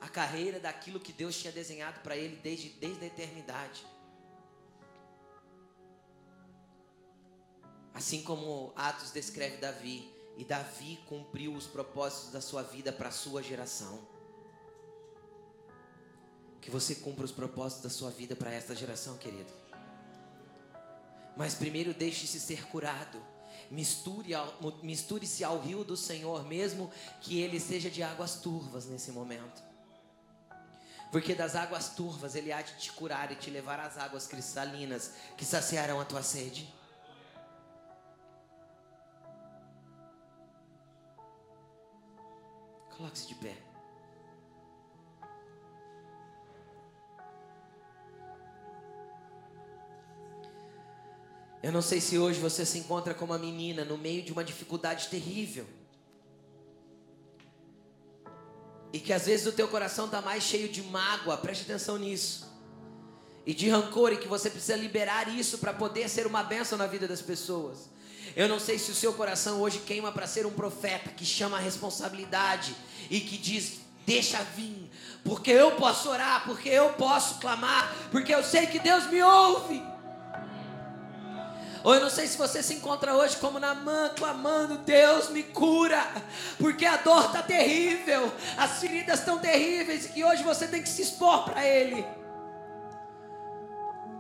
A 0.02 0.10
carreira 0.10 0.60
daquilo 0.60 1.00
que 1.00 1.14
Deus 1.14 1.38
tinha 1.38 1.54
desenhado 1.54 2.00
para 2.00 2.18
ele 2.18 2.38
desde, 2.38 2.70
desde 2.70 3.04
a 3.04 3.08
eternidade. 3.08 3.86
Assim 7.94 8.24
como 8.24 8.74
Atos 8.76 9.12
descreve 9.12 9.58
Davi, 9.58 10.12
e 10.36 10.44
Davi 10.44 11.00
cumpriu 11.08 11.54
os 11.54 11.68
propósitos 11.68 12.32
da 12.32 12.42
sua 12.42 12.64
vida 12.64 12.92
para 12.92 13.10
a 13.10 13.12
sua 13.12 13.44
geração. 13.44 14.14
que 16.64 16.72
você 16.72 16.96
cumpra 16.96 17.26
os 17.26 17.32
propósitos 17.32 17.84
da 17.84 17.90
sua 17.90 18.10
vida 18.10 18.38
para 18.38 18.50
esta 18.50 18.74
geração, 18.74 19.18
querido. 19.18 19.52
Mas 21.36 21.54
primeiro 21.54 21.94
deixe-se 21.94 22.40
ser 22.40 22.66
curado. 22.68 23.22
Misture-se 23.70 24.34
ao, 24.34 24.80
misture 24.82 25.44
ao 25.44 25.60
rio 25.60 25.84
do 25.84 25.98
Senhor, 25.98 26.46
mesmo 26.46 26.90
que 27.20 27.42
ele 27.42 27.60
seja 27.60 27.90
de 27.90 28.02
águas 28.02 28.36
turvas 28.36 28.86
nesse 28.86 29.12
momento. 29.12 29.62
Porque 31.12 31.36
das 31.36 31.54
águas 31.54 31.90
turvas 31.90 32.34
ele 32.34 32.54
há 32.54 32.62
de 32.62 32.78
te 32.78 32.94
curar 32.94 33.30
e 33.32 33.36
te 33.36 33.50
levar 33.50 33.80
às 33.82 33.98
águas 33.98 34.26
cristalinas 34.26 35.12
que 35.38 35.44
saciarão 35.44 36.00
a 36.00 36.06
tua 36.06 36.24
sede. 36.24 36.74
Coloque-se 43.04 43.28
de 43.28 43.36
pé. 43.36 43.58
Eu 51.62 51.74
não 51.74 51.82
sei 51.82 52.00
se 52.00 52.18
hoje 52.18 52.40
você 52.40 52.66
se 52.66 52.78
encontra 52.78 53.14
como 53.14 53.34
uma 53.34 53.38
menina 53.38 53.84
no 53.84 53.98
meio 53.98 54.24
de 54.24 54.32
uma 54.32 54.42
dificuldade 54.42 55.10
terrível. 55.10 55.66
E 58.94 59.02
que 59.02 59.12
às 59.12 59.26
vezes 59.26 59.46
o 59.48 59.52
teu 59.52 59.68
coração 59.68 60.06
está 60.06 60.22
mais 60.22 60.42
cheio 60.42 60.70
de 60.70 60.82
mágoa, 60.82 61.36
preste 61.36 61.64
atenção 61.64 61.98
nisso. 61.98 62.50
E 63.46 63.54
de 63.54 63.68
rancor, 63.68 64.14
e 64.14 64.18
que 64.18 64.30
você 64.30 64.50
precisa 64.50 64.78
liberar 64.78 65.28
isso 65.28 65.58
para 65.58 65.74
poder 65.74 66.08
ser 66.08 66.26
uma 66.26 66.42
bênção 66.42 66.78
na 66.78 66.88
vida 66.88 67.06
das 67.06 67.22
pessoas. 67.22 67.90
Eu 68.36 68.48
não 68.48 68.60
sei 68.60 68.80
se 68.80 68.90
o 68.92 68.96
seu 68.96 69.14
coração 69.14 69.62
hoje 69.62 69.80
queima 69.80 70.12
para 70.12 70.26
ser 70.26 70.46
um 70.46 70.52
profeta 70.52 71.10
que 71.10 71.26
chama 71.26 71.58
a 71.58 71.60
responsabilidade 71.60 72.76
e 73.10 73.20
que 73.20 73.38
diz: 73.38 73.80
Deixa 74.06 74.40
vir, 74.56 74.90
porque 75.24 75.52
eu 75.52 75.72
posso 75.72 76.10
orar, 76.10 76.44
porque 76.46 76.68
eu 76.68 76.90
posso 76.94 77.40
clamar, 77.40 77.94
porque 78.12 78.34
eu 78.34 78.44
sei 78.44 78.68
que 78.68 78.80
Deus 78.80 79.08
me 79.08 79.22
ouve. 79.22 79.84
Ou 81.84 81.94
eu 81.94 82.02
não 82.02 82.10
sei 82.10 82.28
se 82.28 82.38
você 82.38 82.64
se 82.64 82.76
encontra 82.76 83.14
hoje 83.14 83.38
como 83.38 83.60
Namã, 83.60 84.10
clamando: 84.16 84.80
Deus 84.80 85.30
me 85.30 85.44
cura, 85.44 86.04
porque 86.58 86.86
a 86.86 86.98
dor 86.98 87.26
está 87.26 87.44
terrível, 87.44 88.34
as 88.58 88.80
feridas 88.80 89.20
estão 89.20 89.38
terríveis 89.38 90.06
e 90.06 90.10
que 90.10 90.24
hoje 90.24 90.44
você 90.44 90.68
tem 90.68 90.82
que 90.82 90.90
se 90.90 91.02
expor 91.02 91.44
para 91.44 91.66
Ele. 91.68 92.04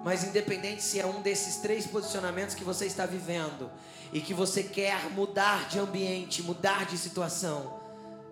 Mas 0.04 0.24
independente 0.24 0.84
se 0.84 1.00
é 1.00 1.06
um 1.06 1.22
desses 1.22 1.58
três 1.58 1.88
posicionamentos 1.88 2.54
que 2.54 2.64
você 2.64 2.86
está 2.86 3.06
vivendo 3.06 3.72
e 4.12 4.20
que 4.20 4.34
você 4.34 4.62
quer 4.62 5.10
mudar 5.12 5.68
de 5.70 5.80
ambiente, 5.80 6.44
mudar 6.44 6.86
de 6.86 6.98
situação, 6.98 7.80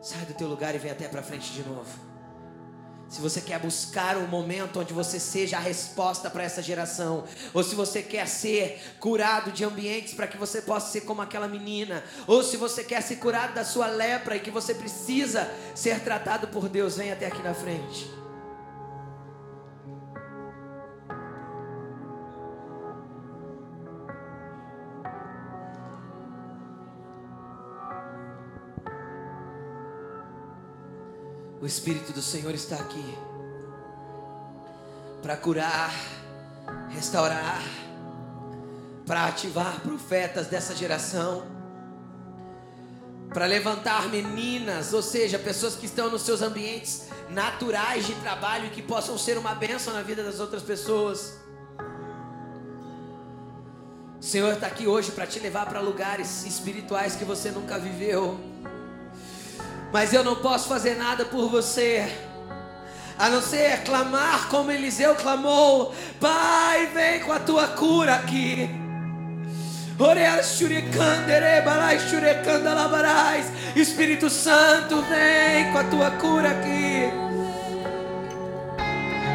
sai 0.02 0.26
do 0.26 0.34
teu 0.34 0.48
lugar 0.48 0.76
e 0.76 0.78
vem 0.78 0.92
até 0.92 1.08
para 1.08 1.24
frente 1.24 1.52
de 1.54 1.64
novo. 1.64 2.12
Se 3.08 3.20
você 3.20 3.42
quer 3.42 3.60
buscar 3.60 4.16
um 4.16 4.28
momento 4.28 4.80
onde 4.80 4.94
você 4.94 5.20
seja 5.20 5.58
a 5.58 5.60
resposta 5.60 6.30
para 6.30 6.44
essa 6.44 6.62
geração, 6.62 7.26
ou 7.54 7.62
se 7.62 7.76
você 7.76 8.02
quer 8.02 8.26
ser 8.26 8.82
curado 9.02 9.52
de 9.52 9.66
ambientes 9.66 10.14
para 10.14 10.28
que 10.28 10.38
você 10.38 10.62
possa 10.62 10.92
ser 10.92 11.02
como 11.02 11.22
aquela 11.22 11.48
menina, 11.48 12.06
ou 12.26 12.42
se 12.42 12.56
você 12.56 12.86
quer 12.86 13.02
ser 13.02 13.18
curado 13.18 13.54
da 13.54 13.66
sua 13.66 13.88
lepra 13.88 14.38
e 14.38 14.40
que 14.40 14.50
você 14.50 14.74
precisa 14.74 15.50
ser 15.76 16.00
tratado 16.02 16.48
por 16.48 16.70
Deus, 16.70 16.96
vem 16.96 17.12
até 17.12 17.28
aqui 17.28 17.44
na 17.44 17.54
frente. 17.54 18.21
O 31.62 31.66
Espírito 31.68 32.12
do 32.12 32.24
Senhor 32.24 32.55
está 32.55 32.76
aqui 32.78 33.16
para 35.22 35.38
curar, 35.38 35.93
restaurar, 36.89 37.62
para 39.05 39.28
ativar 39.28 39.80
profetas 39.82 40.47
dessa 40.47 40.76
geração, 40.76 41.45
para 43.32 43.45
levantar 43.45 44.09
meninas, 44.09 44.91
ou 44.91 45.03
seja, 45.03 45.38
pessoas 45.38 45.76
que 45.76 45.86
estão 45.86 46.09
nos 46.09 46.24
seus 46.24 46.41
ambientes 46.41 47.09
naturais 47.30 48.07
de 48.07 48.16
trabalho 48.16 48.66
e 48.66 48.70
que 48.72 48.82
possam 48.82 49.16
ser 49.16 49.38
uma 49.38 49.53
bênção 49.53 49.93
na 49.93 50.01
vida 50.01 50.24
das 50.24 50.39
outras 50.39 50.64
pessoas. 50.64 51.39
O 54.20 54.24
Senhor 54.24 54.53
está 54.53 54.66
aqui 54.66 54.88
hoje 54.88 55.12
para 55.12 55.28
te 55.28 55.39
levar 55.39 55.68
para 55.68 55.80
lugares 55.80 56.43
espirituais 56.43 57.16
que 57.16 57.24
você 57.24 57.51
nunca 57.51 57.78
viveu 57.78 58.39
mas 59.92 60.14
eu 60.14 60.24
não 60.24 60.36
posso 60.36 60.68
fazer 60.68 60.96
nada 60.96 61.26
por 61.26 61.50
você. 61.50 62.10
A 63.18 63.30
não 63.30 63.42
ser 63.42 63.84
clamar 63.84 64.48
como 64.50 64.72
Eliseu 64.72 65.16
clamou: 65.16 65.94
Pai, 66.20 66.88
vem 66.88 67.20
com 67.20 67.32
a 67.32 67.39
tua 67.39 67.68
cura 67.68 68.16
aqui. 68.16 68.70
Espírito 73.76 74.30
Santo, 74.30 75.02
vem 75.04 75.72
com 75.72 75.78
a 75.78 75.84
tua 75.84 76.12
cura 76.12 76.50
aqui. 76.50 77.12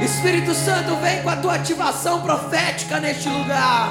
Espírito 0.05 0.53
Santo, 0.55 0.97
vem 0.97 1.23
com 1.23 1.31
a 1.31 1.37
tua 1.37 1.55
ativação 1.55 2.21
profética 2.23 2.99
neste 2.99 3.29
lugar. 3.29 3.89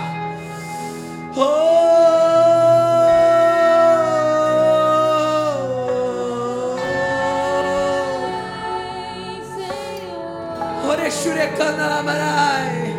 Oh! 1.37 2.74
Xurecana 11.25 11.87
Lamarai. 11.87 12.93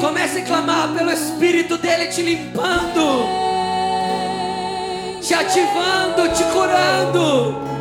Comece 0.00 0.38
a 0.38 0.44
clamar 0.44 0.88
pelo 0.94 1.10
Espírito 1.10 1.76
dele 1.76 2.06
te 2.06 2.22
limpando, 2.22 3.28
te 5.20 5.34
ativando, 5.34 6.30
te 6.32 6.44
curando. 6.44 7.73